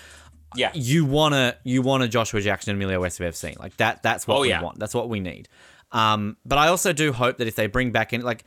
Yeah. 0.57 0.71
you 0.75 1.05
wanna 1.05 1.57
you 1.65 1.83
want 1.83 2.03
a 2.03 2.09
Joshua 2.09 2.41
Jackson 2.41 2.71
and 2.73 2.83
Emilio 2.83 3.03
Estevez 3.03 3.35
scene 3.35 3.57
like 3.59 3.77
that. 3.79 4.03
That's 4.03 4.27
what 4.27 4.39
Oh, 4.39 4.41
we 4.43 4.49
yeah. 4.51 4.63
want. 4.63 4.79
That's 4.79 4.95
what 4.95 5.09
we 5.09 5.21
need. 5.21 5.49
Um, 5.93 6.37
but 6.45 6.59
I 6.59 6.69
also 6.69 6.93
do 6.93 7.13
hope 7.13 7.39
that 7.39 7.47
if 7.49 7.55
they 7.57 7.67
bring 7.67 7.91
back 7.93 8.13
in 8.13 8.23
like 8.23 8.45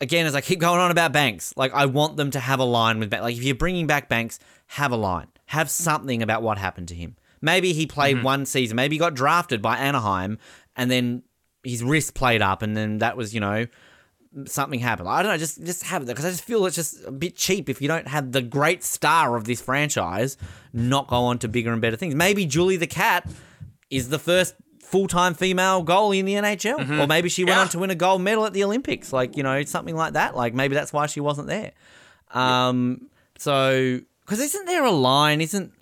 again, 0.00 0.26
as 0.26 0.34
I 0.34 0.40
keep 0.40 0.58
going 0.60 0.78
on 0.80 0.90
about 0.90 1.12
Banks, 1.12 1.52
like 1.56 1.72
I 1.74 1.86
want 1.86 2.16
them 2.16 2.30
to 2.32 2.40
have 2.40 2.60
a 2.60 2.64
line 2.64 2.98
with 2.98 3.10
Banks. 3.10 3.22
Like 3.24 3.36
if 3.36 3.42
you're 3.42 3.54
bringing 3.54 3.86
back 3.86 4.08
Banks, 4.08 4.38
have 4.68 4.92
a 4.92 4.96
line, 4.96 5.28
have 5.46 5.70
something 5.70 6.22
about 6.22 6.42
what 6.42 6.58
happened 6.58 6.88
to 6.88 6.94
him. 6.94 7.16
Maybe 7.40 7.72
he 7.72 7.86
played 7.86 8.22
one 8.22 8.46
season, 8.46 8.76
maybe 8.76 8.96
he 8.96 8.98
got 8.98 9.14
drafted 9.14 9.60
by 9.62 9.76
Anaheim, 9.78 10.38
and 10.76 10.90
then 10.90 11.22
his 11.64 11.82
wrist 11.82 12.14
played 12.14 12.42
up, 12.42 12.62
and 12.62 12.76
then 12.76 12.98
that 12.98 13.16
was 13.16 13.34
you 13.34 13.40
know 13.40 13.66
something 14.44 14.80
happened. 14.80 15.08
I 15.08 15.22
don't 15.22 15.32
know, 15.32 15.38
just 15.38 15.64
just 15.64 15.84
have 15.84 16.02
it 16.02 16.06
because 16.08 16.24
I 16.24 16.30
just 16.30 16.44
feel 16.44 16.66
it's 16.66 16.76
just 16.76 17.04
a 17.06 17.10
bit 17.10 17.36
cheap 17.36 17.68
if 17.68 17.80
you 17.80 17.88
don't 17.88 18.06
have 18.08 18.32
the 18.32 18.42
great 18.42 18.84
star 18.84 19.36
of 19.36 19.44
this 19.44 19.60
franchise 19.60 20.36
not 20.72 21.08
go 21.08 21.16
on 21.16 21.38
to 21.40 21.48
bigger 21.48 21.72
and 21.72 21.80
better 21.80 21.96
things. 21.96 22.14
Maybe 22.14 22.44
Julie 22.46 22.76
the 22.76 22.86
Cat 22.86 23.28
is 23.90 24.08
the 24.10 24.18
first 24.18 24.54
full-time 24.80 25.34
female 25.34 25.84
goalie 25.84 26.18
in 26.18 26.26
the 26.26 26.34
NHL 26.34 27.00
or 27.02 27.06
maybe 27.08 27.28
she 27.28 27.42
went 27.44 27.56
Yeah. 27.56 27.62
on 27.62 27.68
to 27.70 27.78
win 27.80 27.90
a 27.90 27.94
gold 27.96 28.22
medal 28.22 28.46
at 28.46 28.52
the 28.52 28.62
Olympics 28.62 29.12
like 29.12 29.36
you 29.36 29.42
know 29.42 29.64
something 29.64 29.96
like 29.96 30.12
that 30.12 30.36
like 30.36 30.54
maybe 30.54 30.74
that's 30.76 30.92
why 30.92 31.06
she 31.06 31.18
wasn't 31.18 31.48
there 31.48 31.72
um 32.32 33.08
so 33.36 33.98
cuz 34.26 34.38
isn't 34.40 34.66
there 34.66 34.84
a 34.84 34.90
line 34.92 35.40
isn't 35.40 35.72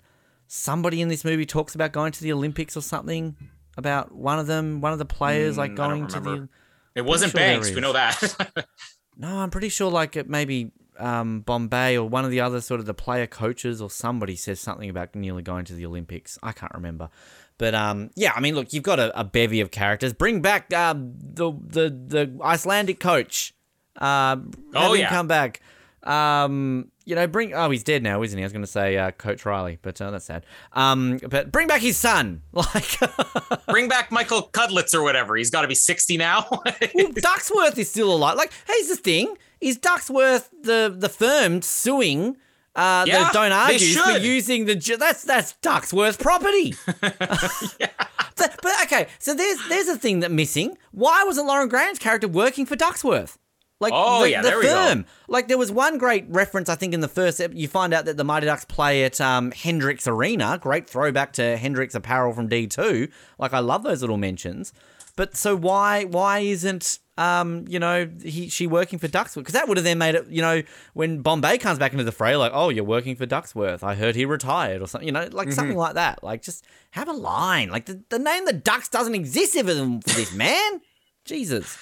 somebody 0.47 1.01
in 1.01 1.07
this 1.07 1.23
movie 1.23 1.45
talks 1.45 1.75
about 1.75 1.91
going 1.91 2.11
to 2.13 2.21
the 2.21 2.31
Olympics 2.33 2.75
or 2.75 2.81
something 2.81 3.35
about 3.77 4.11
one 4.13 4.39
of 4.39 4.47
them 4.47 4.81
one 4.81 4.91
of 4.93 4.99
the 4.99 5.05
players 5.05 5.55
like 5.57 5.71
Mm, 5.71 5.75
don't 5.75 5.89
going 5.99 6.07
to 6.07 6.19
the. 6.19 6.49
It 6.95 7.03
wasn't 7.05 7.31
sure 7.31 7.39
Banks. 7.39 7.71
We 7.71 7.81
know 7.81 7.93
that. 7.93 8.65
no, 9.17 9.37
I'm 9.39 9.49
pretty 9.49 9.69
sure 9.69 9.91
like 9.91 10.15
it 10.15 10.29
maybe 10.29 10.71
um, 10.97 11.41
Bombay 11.41 11.97
or 11.97 12.07
one 12.07 12.25
of 12.25 12.31
the 12.31 12.41
other 12.41 12.61
sort 12.61 12.79
of 12.79 12.85
the 12.85 12.93
player 12.93 13.27
coaches 13.27 13.81
or 13.81 13.89
somebody 13.89 14.35
says 14.35 14.59
something 14.59 14.89
about 14.89 15.13
nearly 15.13 15.43
going 15.43 15.65
to 15.65 15.73
the 15.73 15.85
Olympics. 15.85 16.39
I 16.41 16.51
can't 16.53 16.73
remember. 16.73 17.09
But 17.57 17.75
um, 17.75 18.09
yeah, 18.15 18.33
I 18.35 18.39
mean, 18.39 18.55
look, 18.55 18.73
you've 18.73 18.83
got 18.83 18.99
a, 18.99 19.17
a 19.19 19.23
bevy 19.23 19.61
of 19.61 19.71
characters. 19.71 20.13
Bring 20.13 20.41
back 20.41 20.71
uh, 20.73 20.93
the 20.97 21.51
the 21.51 21.89
the 21.89 22.39
Icelandic 22.43 22.99
coach. 22.99 23.53
Uh, 23.97 24.37
Oh, 24.73 24.93
yeah. 24.93 25.09
come 25.09 25.27
back. 25.27 25.61
Um, 26.05 26.91
you 27.05 27.15
know, 27.15 27.27
bring. 27.27 27.53
Oh, 27.53 27.69
he's 27.69 27.83
dead 27.83 28.03
now, 28.03 28.21
isn't 28.23 28.37
he? 28.37 28.43
I 28.43 28.45
was 28.45 28.53
going 28.53 28.63
to 28.63 28.67
say 28.71 28.97
uh, 28.97 29.11
Coach 29.11 29.45
Riley, 29.45 29.79
but 29.81 29.99
uh, 30.01 30.11
that's 30.11 30.25
sad. 30.25 30.45
Um, 30.73 31.19
but 31.29 31.51
bring 31.51 31.67
back 31.67 31.81
his 31.81 31.97
son. 31.97 32.41
Like, 32.53 32.99
Bring 33.67 33.87
back 33.89 34.11
Michael 34.11 34.49
Cudlitz 34.53 34.93
or 34.93 35.03
whatever. 35.03 35.35
He's 35.35 35.49
got 35.49 35.61
to 35.63 35.67
be 35.67 35.75
60 35.75 36.17
now. 36.17 36.47
well, 36.51 36.61
Ducksworth 36.63 37.77
is 37.77 37.89
still 37.89 38.13
alive. 38.13 38.37
Like, 38.37 38.51
here's 38.67 38.87
the 38.87 38.95
thing: 38.95 39.35
is 39.61 39.77
Ducksworth 39.77 40.49
the 40.61 40.93
the 40.95 41.09
firm 41.09 41.61
suing 41.61 42.37
uh, 42.75 43.05
Yeah, 43.07 43.29
don't 43.33 43.51
argue 43.51 43.95
for 43.95 44.11
using 44.17 44.65
the 44.65 44.75
ju- 44.75 44.97
that's 44.97 45.23
that's 45.23 45.53
Ducksworth 45.61 46.19
property. 46.19 46.75
but, 47.01 48.59
but 48.61 48.83
okay, 48.83 49.07
so 49.19 49.33
there's 49.33 49.57
there's 49.69 49.87
a 49.87 49.97
thing 49.97 50.19
that 50.21 50.31
missing. 50.31 50.77
Why 50.91 51.23
wasn't 51.23 51.47
Lauren 51.47 51.69
Graham's 51.69 51.99
character 51.99 52.27
working 52.27 52.65
for 52.65 52.75
Ducksworth? 52.75 53.37
Like 53.81 53.91
Oh, 53.93 54.21
the, 54.21 54.29
yeah, 54.31 54.41
the 54.41 54.47
there 54.49 54.57
we 54.59 54.63
go. 54.63 54.73
firm. 54.73 55.05
Like 55.27 55.47
there 55.49 55.57
was 55.57 55.71
one 55.71 55.97
great 55.97 56.25
reference 56.29 56.69
I 56.69 56.75
think 56.75 56.93
in 56.93 57.01
the 57.01 57.07
first 57.09 57.41
ep- 57.41 57.53
you 57.53 57.67
find 57.67 57.93
out 57.93 58.05
that 58.05 58.15
the 58.17 58.23
Mighty 58.23 58.45
Ducks 58.45 58.63
play 58.65 59.03
at 59.03 59.19
um, 59.19 59.51
Hendrix 59.51 60.07
Arena. 60.07 60.57
Great 60.61 60.89
throwback 60.89 61.33
to 61.33 61.57
Hendrix 61.57 61.93
apparel 61.93 62.33
from 62.33 62.47
D2. 62.49 63.11
Like 63.37 63.53
I 63.53 63.59
love 63.59 63.83
those 63.83 64.01
little 64.01 64.17
mentions. 64.17 64.71
But 65.17 65.35
so 65.37 65.55
why 65.55 66.03
why 66.05 66.39
isn't 66.39 66.99
um 67.17 67.63
you 67.69 67.79
know 67.79 68.09
he 68.21 68.49
she 68.49 68.67
working 68.67 68.99
for 68.99 69.07
Ducksworth? 69.07 69.35
Because 69.35 69.53
that 69.53 69.67
would 69.69 69.77
have 69.77 69.85
then 69.85 69.97
made 69.97 70.15
it 70.15 70.27
you 70.27 70.41
know 70.41 70.61
when 70.93 71.21
Bombay 71.21 71.57
comes 71.57 71.79
back 71.79 71.93
into 71.93 72.03
the 72.03 72.11
fray 72.11 72.35
like 72.35 72.51
oh 72.53 72.67
you're 72.69 72.83
working 72.83 73.15
for 73.15 73.25
Ducksworth. 73.25 73.81
I 73.83 73.95
heard 73.95 74.15
he 74.15 74.25
retired 74.25 74.81
or 74.81 74.87
something 74.87 75.07
you 75.07 75.13
know 75.13 75.27
like 75.31 75.47
Mm-hmm. 75.47 75.51
something 75.55 75.77
like 75.77 75.93
that. 75.95 76.21
Like 76.23 76.41
just 76.41 76.65
have 76.91 77.07
a 77.07 77.13
line. 77.13 77.69
Like 77.69 77.85
the, 77.85 78.01
the 78.09 78.19
name 78.19 78.43
the 78.45 78.51
Ducks 78.53 78.89
doesn't 78.89 79.15
exist 79.15 79.53
them 79.53 80.01
for 80.01 80.15
this 80.15 80.33
man. 80.33 80.81
Jesus. 81.25 81.77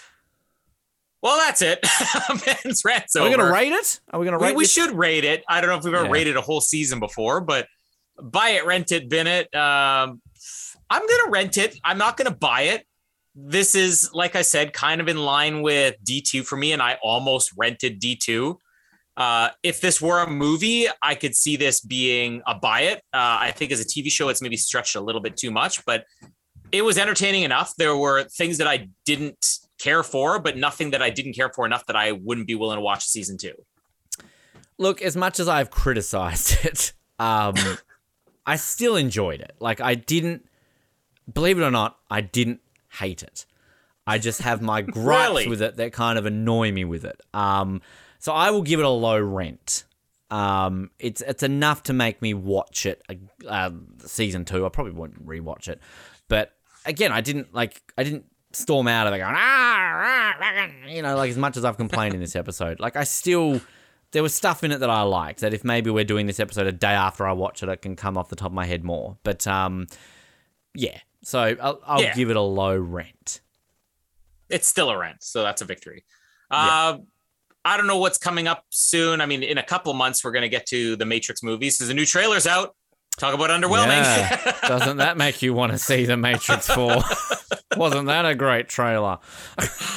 Well, 1.24 1.38
that's 1.38 1.62
it. 1.62 1.80
Men's 2.66 2.84
rants 2.86 3.16
Are 3.16 3.24
we 3.24 3.34
gonna 3.34 3.50
rate 3.52 3.72
it? 3.72 4.02
Are 4.12 4.20
we 4.20 4.26
gonna 4.26 4.38
we, 4.38 4.48
rate? 4.48 4.56
we 4.58 4.64
this? 4.66 4.74
should 4.74 4.92
rate 4.92 5.24
it. 5.24 5.44
I 5.48 5.62
don't 5.62 5.70
know 5.70 5.78
if 5.78 5.84
we've 5.86 5.94
ever 5.94 6.06
Yeah. 6.06 6.12
rated 6.12 6.36
a 6.38 6.42
whole 6.42 6.60
season 6.62 7.00
before, 7.00 7.40
but 7.40 7.66
buy 8.22 8.50
it, 8.50 8.66
rent 8.66 8.92
it, 8.92 9.10
bin 9.10 9.26
it. 9.26 9.46
Um, 9.56 10.22
I'm 10.90 11.08
gonna 11.08 11.32
rent 11.32 11.58
it. 11.58 11.78
I'm 11.84 11.98
not 11.98 12.18
gonna 12.18 12.36
buy 12.36 12.64
it. 12.64 12.86
This 13.36 13.74
is, 13.74 14.12
like 14.14 14.36
I 14.36 14.42
said, 14.42 14.74
kind 14.74 15.00
of 15.02 15.08
in 15.08 15.18
line 15.18 15.62
with 15.62 15.96
D2 16.08 16.46
for 16.46 16.58
me, 16.58 16.74
and 16.74 16.82
I 16.82 17.00
almost 17.02 17.52
rented 17.58 18.00
D2. 18.02 18.58
Uh, 19.16 19.50
if 19.64 19.80
this 19.80 20.02
were 20.02 20.20
a 20.22 20.30
movie, 20.30 20.88
I 21.02 21.16
could 21.16 21.36
see 21.36 21.56
this 21.56 21.80
being 21.80 22.42
a 22.46 22.54
buy 22.56 22.82
it. 22.82 22.98
Uh, 23.14 23.38
I 23.40 23.52
think 23.52 23.72
as 23.72 23.80
a 23.80 23.86
TV 23.86 24.12
show, 24.12 24.28
it's 24.30 24.42
maybe 24.42 24.58
stretched 24.58 24.96
a 24.96 25.02
little 25.02 25.22
bit 25.22 25.38
too 25.38 25.52
much, 25.52 25.86
but 25.86 26.04
it 26.74 26.82
was 26.84 26.98
entertaining 26.98 27.44
enough. 27.44 27.74
There 27.78 27.96
were 27.96 28.24
things 28.26 28.58
that 28.58 28.68
I 28.68 28.90
didn't 29.06 29.60
care 29.84 30.04
for, 30.04 30.40
but 30.40 30.58
nothing 30.58 30.92
that 30.92 31.02
I 31.02 31.10
didn't 31.10 31.34
care 31.34 31.50
for 31.50 31.66
enough 31.66 31.86
that 31.88 31.96
I 31.96 32.14
wouldn't 32.14 32.48
be 32.48 32.56
willing 32.56 32.78
to 32.78 32.82
watch 32.82 33.06
season 33.06 33.38
two. 33.38 33.54
Look, 34.78 35.02
as 35.02 35.16
much 35.16 35.40
as 35.40 35.48
I've 35.48 35.70
criticized 35.70 36.58
it, 36.66 36.94
um, 37.20 37.56
I 38.46 38.56
still 38.56 38.96
enjoyed 38.96 39.42
it. 39.42 39.56
Like 39.60 39.82
I 39.82 39.96
didn't, 39.96 40.48
believe 41.32 41.60
it 41.60 41.64
or 41.64 41.72
not, 41.72 41.98
I 42.10 42.22
didn't 42.22 42.62
hate 43.00 43.24
it. 43.24 43.46
I 44.06 44.18
just 44.18 44.42
have 44.42 44.62
my 44.62 44.82
gripes 44.82 45.30
Really? 45.30 45.48
with 45.48 45.62
it 45.62 45.78
that 45.78 45.94
kind 45.94 46.18
of 46.18 46.26
annoy 46.26 46.72
me 46.72 46.86
with 46.86 47.06
it. 47.06 47.22
Um, 47.34 47.82
so 48.20 48.32
I 48.34 48.52
will 48.52 48.64
give 48.64 48.80
it 48.80 48.86
a 48.86 48.90
low 48.90 49.20
rent. 49.20 49.84
Um, 50.32 50.90
it's 50.98 51.22
it's 51.22 51.44
enough 51.44 51.84
to 51.84 51.94
make 51.94 52.22
me 52.22 52.34
watch 52.34 52.86
it. 52.88 53.04
Uh, 53.08 53.16
uh, 53.48 53.72
season 54.00 54.46
two, 54.46 54.66
I 54.66 54.70
probably 54.70 54.94
won't 54.94 55.24
rewatch 55.26 55.68
it, 55.68 55.80
but 56.28 56.54
again, 56.86 57.12
I 57.12 57.22
didn't 57.22 57.54
like. 57.54 57.84
I 57.98 58.04
didn't 58.04 58.26
storm 58.54 58.88
out 58.88 59.08
of 59.08 59.14
it 59.14 59.18
going 59.20 59.34
ah, 59.36 60.34
ah, 60.40 60.68
you 60.88 61.02
know, 61.02 61.16
like 61.16 61.30
as 61.32 61.38
much 61.38 61.58
as 61.58 61.66
I've 61.66 61.78
complained 61.78 62.14
in 62.14 62.20
this 62.20 62.36
episode. 62.36 62.80
Like 62.80 62.96
I 62.96 63.04
still, 63.04 63.60
there 64.12 64.24
was 64.24 64.34
stuff 64.34 64.64
in 64.64 64.72
it 64.72 64.80
that 64.80 64.90
I 64.90 65.02
liked. 65.02 65.42
That 65.42 65.54
if 65.54 65.64
maybe 65.64 65.90
we're 65.90 66.04
doing 66.04 66.28
this 66.28 66.40
episode 66.40 66.68
a 66.68 66.72
day 66.72 66.92
after 66.94 67.28
I 67.28 67.32
watch 67.34 67.64
it, 67.64 67.70
it 67.70 67.82
can 67.82 67.96
come 67.96 68.18
off 68.18 68.30
the 68.30 68.36
top 68.36 68.48
of 68.48 68.54
my 68.54 68.66
head 68.66 68.84
more. 68.84 69.18
But 69.24 69.46
um, 69.48 69.88
yeah. 70.76 71.00
So 71.24 71.40
I'll, 71.62 71.82
I'll 71.86 72.02
Yeah. 72.02 72.14
give 72.16 72.30
it 72.30 72.36
a 72.36 72.42
low 72.42 72.76
rent. 72.78 73.42
it's 74.50 74.68
still 74.68 74.90
a 74.90 74.98
rent, 74.98 75.24
so 75.24 75.42
that's 75.42 75.62
a 75.62 75.66
victory. 75.66 76.04
Uh, 76.52 76.98
I 77.66 77.78
don't 77.78 77.88
know 77.88 77.98
what's 77.98 78.18
coming 78.18 78.48
up 78.48 78.66
soon. 78.70 79.22
I 79.22 79.26
mean, 79.26 79.42
in 79.42 79.58
a 79.58 79.64
couple 79.64 79.94
months, 79.94 80.24
we're 80.24 80.34
going 80.34 80.44
to 80.44 80.50
get 80.50 80.66
to 80.68 80.96
the 80.98 81.06
Matrix 81.06 81.42
movies. 81.42 81.78
So 81.78 81.86
the 81.86 81.94
new 81.94 82.06
trailer's 82.06 82.46
out. 82.46 82.76
Talk 83.18 83.34
about 83.34 83.50
underwhelming. 83.50 83.88
Yeah. 83.88 84.58
Doesn't 84.68 84.98
that 84.98 85.18
make 85.18 85.42
you 85.42 85.54
want 85.54 85.72
to 85.72 85.78
see 85.78 86.06
the 86.06 86.18
Matrix 86.18 86.68
Four? 86.68 86.98
Wasn't 87.78 88.08
that 88.08 88.26
a 88.26 88.36
great 88.36 88.70
trailer? 88.70 89.20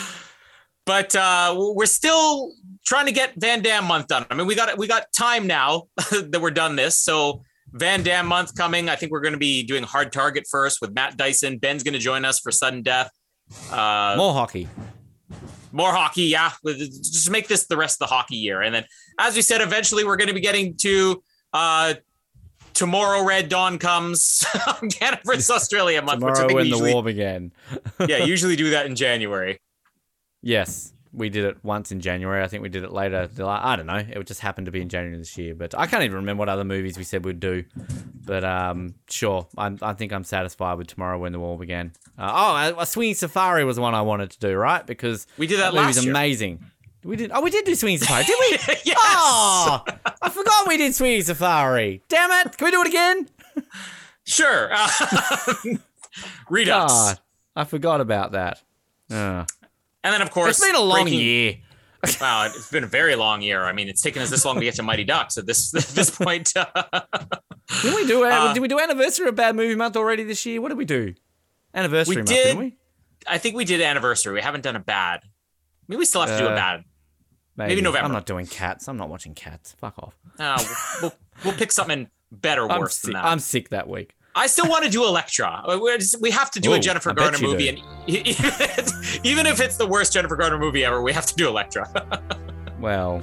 but 0.86 1.14
uh, 1.14 1.54
we're 1.56 1.86
still 1.86 2.52
trying 2.84 3.06
to 3.06 3.12
get 3.12 3.32
Van 3.36 3.62
Damme 3.62 3.84
month 3.84 4.08
done. 4.08 4.26
I 4.30 4.34
mean, 4.34 4.46
we 4.46 4.54
got 4.54 4.76
we 4.78 4.86
got 4.86 5.12
time 5.12 5.46
now 5.46 5.84
that 6.10 6.40
we're 6.40 6.50
done 6.50 6.76
this. 6.76 6.98
So 6.98 7.42
Van 7.72 8.02
Damme 8.02 8.26
month 8.26 8.54
coming. 8.54 8.88
I 8.88 8.96
think 8.96 9.12
we're 9.12 9.20
going 9.20 9.34
to 9.34 9.38
be 9.38 9.62
doing 9.62 9.82
Hard 9.82 10.12
Target 10.12 10.44
first 10.50 10.80
with 10.80 10.92
Matt 10.94 11.16
Dyson. 11.16 11.58
Ben's 11.58 11.82
going 11.82 11.94
to 11.94 12.00
join 12.00 12.24
us 12.24 12.40
for 12.40 12.50
Sudden 12.50 12.82
Death. 12.82 13.10
Uh, 13.70 14.14
More 14.16 14.32
hockey. 14.32 14.68
more 15.72 15.92
hockey, 15.92 16.24
yeah. 16.24 16.52
Just 16.64 17.30
make 17.30 17.48
this 17.48 17.66
the 17.66 17.76
rest 17.76 18.00
of 18.00 18.08
the 18.08 18.14
hockey 18.14 18.36
year, 18.36 18.62
and 18.62 18.74
then, 18.74 18.84
as 19.18 19.36
we 19.36 19.42
said, 19.42 19.60
eventually 19.60 20.04
we're 20.04 20.16
going 20.16 20.28
to 20.28 20.34
be 20.34 20.40
getting 20.40 20.76
to 20.78 21.22
uh, 21.52 21.94
tomorrow. 22.76 23.24
Red 23.24 23.48
Dawn 23.48 23.78
comes 23.78 24.44
Canada 24.90 25.22
versus 25.24 25.50
Australia 25.50 26.02
month, 26.02 26.22
which 26.22 26.32
I 26.32 26.46
Tomorrow 26.46 26.48
think 26.48 26.50
we 26.50 26.54
when 26.54 26.64
the 26.64 26.68
usually, 26.70 26.92
war 26.94 27.02
began. 27.02 27.52
yeah, 28.06 28.18
usually 28.24 28.56
do 28.56 28.70
that 28.70 28.86
in 28.86 28.94
January. 28.94 29.58
Yes, 30.42 30.92
we 31.12 31.28
did 31.30 31.44
it 31.44 31.56
once 31.64 31.90
in 31.90 32.00
January. 32.00 32.42
I 32.42 32.46
think 32.46 32.62
we 32.62 32.68
did 32.68 32.84
it 32.84 32.92
later. 32.92 33.28
I 33.42 33.74
don't 33.74 33.86
know. 33.86 33.96
It 33.96 34.24
just 34.26 34.40
happened 34.40 34.66
to 34.66 34.70
be 34.72 34.80
in 34.80 34.88
January 34.88 35.16
this 35.16 35.36
year. 35.38 35.54
But 35.54 35.76
I 35.76 35.86
can't 35.86 36.04
even 36.04 36.16
remember 36.16 36.40
what 36.40 36.48
other 36.48 36.64
movies 36.64 36.98
we 36.98 37.04
said 37.04 37.24
we'd 37.24 37.40
do. 37.40 37.64
But 38.24 38.44
um, 38.44 38.94
sure, 39.08 39.48
I'm, 39.56 39.78
I 39.82 39.94
think 39.94 40.12
I'm 40.12 40.24
satisfied 40.24 40.74
with 40.78 40.88
Tomorrow 40.88 41.18
When 41.18 41.32
the 41.32 41.40
War 41.40 41.58
Began. 41.58 41.92
Uh, 42.18 42.74
oh, 42.76 42.80
a 42.80 42.86
Swinging 42.86 43.14
Safari 43.14 43.64
was 43.64 43.80
one 43.80 43.94
I 43.94 44.02
wanted 44.02 44.30
to 44.32 44.38
do, 44.38 44.54
right? 44.54 44.86
Because 44.86 45.26
We 45.38 45.46
did 45.46 45.60
that 45.60 45.72
movie's 45.74 45.96
last 45.96 46.04
year. 46.04 46.12
amazing. 46.12 46.64
We 47.06 47.16
did. 47.16 47.30
Oh, 47.32 47.40
we 47.40 47.50
did 47.50 47.64
do 47.64 47.74
Swinging 47.74 47.98
Safari, 47.98 48.24
did 48.24 48.36
we? 48.40 48.50
yes. 48.84 48.96
Oh, 49.00 49.84
I 50.22 50.28
forgot 50.28 50.66
we 50.66 50.76
did 50.76 50.94
Swinging 50.94 51.22
Safari. 51.22 52.02
Damn 52.08 52.30
it! 52.46 52.56
Can 52.58 52.64
we 52.66 52.70
do 52.72 52.80
it 52.82 52.88
again? 52.88 53.28
Sure. 54.24 54.70
Uh, 54.72 54.88
Redux. 56.50 56.92
God, 56.92 57.18
I 57.54 57.64
forgot 57.64 58.00
about 58.00 58.32
that. 58.32 58.62
Uh, 59.10 59.44
And 60.04 60.14
then, 60.14 60.22
of 60.22 60.30
course, 60.30 60.50
it's 60.58 60.66
been 60.66 60.74
a 60.74 60.80
long 60.80 61.02
breaking- 61.04 61.20
year. 61.20 61.54
Wow, 62.20 62.44
it's 62.46 62.70
been 62.70 62.84
a 62.84 62.88
very 62.88 63.16
long 63.16 63.42
year. 63.42 63.64
I 63.64 63.72
mean, 63.72 63.88
it's 63.88 64.00
taken 64.00 64.22
us 64.22 64.30
this 64.30 64.44
long 64.44 64.56
to 64.56 64.60
get 64.64 64.74
to 64.76 64.82
Mighty 64.84 65.02
Ducks 65.02 65.38
at 65.38 65.46
this 65.46 65.74
at 65.74 65.82
this 65.94 66.10
point. 66.10 66.52
Did 66.54 67.94
we 67.94 68.06
do? 68.06 68.24
Uh, 68.24 68.52
did 68.52 68.60
we 68.60 68.68
do 68.68 68.78
anniversary 68.78 69.28
of 69.28 69.34
Bad 69.34 69.56
Movie 69.56 69.74
Month 69.74 69.96
already 69.96 70.22
this 70.22 70.46
year? 70.46 70.60
What 70.60 70.68
did 70.68 70.78
we 70.78 70.84
do? 70.84 71.14
Anniversary 71.74 72.12
We 72.16 72.20
month, 72.20 72.28
did. 72.28 72.44
didn't 72.44 72.58
we? 72.60 72.76
I 73.26 73.38
think 73.38 73.56
we 73.56 73.64
did 73.64 73.80
anniversary. 73.80 74.34
We 74.34 74.40
haven't 74.40 74.62
done 74.62 74.76
a 74.76 74.80
bad. 74.80 75.20
Maybe 75.88 75.98
we 75.98 76.04
still 76.04 76.20
have 76.20 76.30
to 76.30 76.38
do 76.38 76.46
a 76.46 76.52
Uh, 76.52 76.54
bad. 76.54 76.84
Maybe. 77.56 77.80
November. 77.80 78.06
I'm 78.06 78.12
not 78.12 78.26
doing 78.26 78.46
cats. 78.46 78.88
I'm 78.88 78.96
not 78.96 79.08
watching 79.08 79.34
cats. 79.34 79.72
Fuck 79.78 79.94
off. 79.98 80.14
Uh, 80.38 80.62
we'll, 81.02 81.14
we'll 81.44 81.54
pick 81.54 81.72
something 81.72 82.08
better, 82.30 82.62
I'm 82.70 82.80
worse 82.80 82.96
sick. 82.98 83.04
than 83.04 83.12
that. 83.14 83.24
I'm 83.24 83.38
sick 83.38 83.70
that 83.70 83.88
week. 83.88 84.14
I 84.34 84.48
still 84.48 84.68
want 84.68 84.84
to 84.84 84.90
do 84.90 85.02
Elektra. 85.04 85.62
Uh, 85.64 85.78
just- 85.96 86.20
we 86.20 86.30
have 86.30 86.50
to 86.50 86.60
do 86.60 86.72
Ooh, 86.72 86.74
a 86.74 86.78
Jennifer 86.78 87.10
I 87.10 87.14
Garner 87.14 87.38
movie, 87.40 87.72
do. 87.72 87.78
and 87.78 88.08
even 89.24 89.46
if 89.46 89.60
it's 89.62 89.78
the 89.78 89.86
worst 89.86 90.12
Jennifer 90.12 90.36
Garner 90.36 90.58
movie 90.58 90.84
ever, 90.84 91.00
we 91.00 91.12
have 91.14 91.24
to 91.26 91.34
do 91.34 91.48
Elektra. 91.48 91.88
Well, 92.78 93.22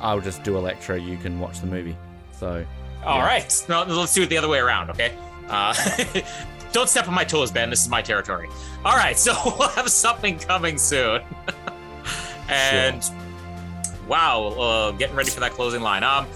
I'll 0.00 0.20
just 0.20 0.42
do 0.42 0.56
Elektra. 0.58 0.98
You 1.00 1.16
can 1.18 1.38
watch 1.38 1.60
the 1.60 1.68
movie. 1.68 1.96
So 2.32 2.66
All 3.04 3.18
Yeah. 3.18 3.24
right, 3.24 3.64
no, 3.68 3.84
let's 3.84 4.12
do 4.12 4.22
it 4.24 4.28
the 4.28 4.36
other 4.36 4.48
way 4.48 4.58
around, 4.58 4.90
okay? 4.90 5.12
Uh, 5.48 5.72
don't 6.72 6.88
step 6.88 7.06
on 7.06 7.14
my 7.14 7.22
toes, 7.22 7.52
Ben. 7.52 7.70
This 7.70 7.80
is 7.82 7.88
my 7.88 8.02
territory. 8.02 8.48
All 8.84 8.96
right, 8.96 9.16
so 9.16 9.34
we'll 9.56 9.68
have 9.68 9.88
something 9.88 10.36
coming 10.40 10.78
soon. 10.78 11.22
and 12.48 13.08
wow, 14.08 14.48
uh, 14.48 14.90
getting 14.92 15.14
ready 15.14 15.30
for 15.30 15.40
that 15.40 15.52
closing 15.52 15.82
line. 15.82 16.02
Um, 16.02 16.26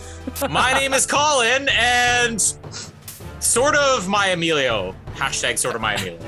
my 0.51 0.73
name 0.79 0.93
is 0.93 1.07
Colin, 1.07 1.68
and 1.70 2.41
sort 3.41 3.75
of 3.75 4.09
my 4.09 4.29
Emilio. 4.29 4.95
Hashtag 5.14 5.59
sort 5.59 5.75
of 5.75 5.81
my 5.81 5.95
Emilio. 5.95 6.20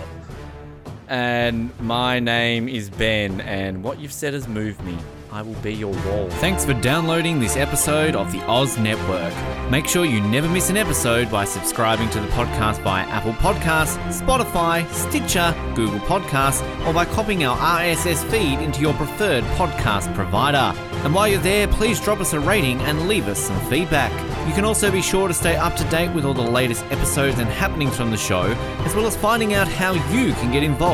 And 1.08 1.70
my 1.80 2.18
name 2.18 2.68
is 2.68 2.88
Ben, 2.88 3.40
and 3.42 3.82
what 3.82 4.00
you've 4.00 4.12
said 4.12 4.32
has 4.34 4.48
moved 4.48 4.82
me. 4.84 4.96
I 5.34 5.42
will 5.42 5.54
be 5.54 5.74
your 5.74 5.92
wall. 6.06 6.30
Thanks 6.30 6.64
for 6.64 6.74
downloading 6.74 7.40
this 7.40 7.56
episode 7.56 8.14
of 8.14 8.30
the 8.30 8.40
Oz 8.46 8.78
Network. 8.78 9.34
Make 9.68 9.88
sure 9.88 10.04
you 10.04 10.20
never 10.20 10.48
miss 10.48 10.70
an 10.70 10.76
episode 10.76 11.28
by 11.28 11.44
subscribing 11.44 12.08
to 12.10 12.20
the 12.20 12.28
podcast 12.28 12.80
via 12.84 13.04
Apple 13.08 13.32
Podcasts, 13.32 13.98
Spotify, 14.12 14.88
Stitcher, 14.92 15.52
Google 15.74 15.98
Podcasts, 16.00 16.62
or 16.86 16.94
by 16.94 17.04
copying 17.04 17.44
our 17.44 17.56
RSS 17.56 18.22
feed 18.30 18.60
into 18.60 18.80
your 18.80 18.94
preferred 18.94 19.42
podcast 19.56 20.14
provider. 20.14 20.72
And 21.02 21.12
while 21.12 21.26
you're 21.26 21.40
there, 21.40 21.66
please 21.66 22.00
drop 22.00 22.20
us 22.20 22.32
a 22.32 22.38
rating 22.38 22.80
and 22.82 23.08
leave 23.08 23.26
us 23.26 23.40
some 23.40 23.60
feedback. 23.68 24.12
You 24.46 24.54
can 24.54 24.64
also 24.64 24.92
be 24.92 25.02
sure 25.02 25.26
to 25.26 25.34
stay 25.34 25.56
up 25.56 25.74
to 25.76 25.84
date 25.90 26.14
with 26.14 26.24
all 26.24 26.34
the 26.34 26.42
latest 26.42 26.84
episodes 26.92 27.40
and 27.40 27.48
happenings 27.48 27.96
from 27.96 28.12
the 28.12 28.16
show, 28.16 28.42
as 28.84 28.94
well 28.94 29.06
as 29.06 29.16
finding 29.16 29.54
out 29.54 29.66
how 29.66 29.94
you 29.94 30.32
can 30.34 30.52
get 30.52 30.62
involved 30.62 30.93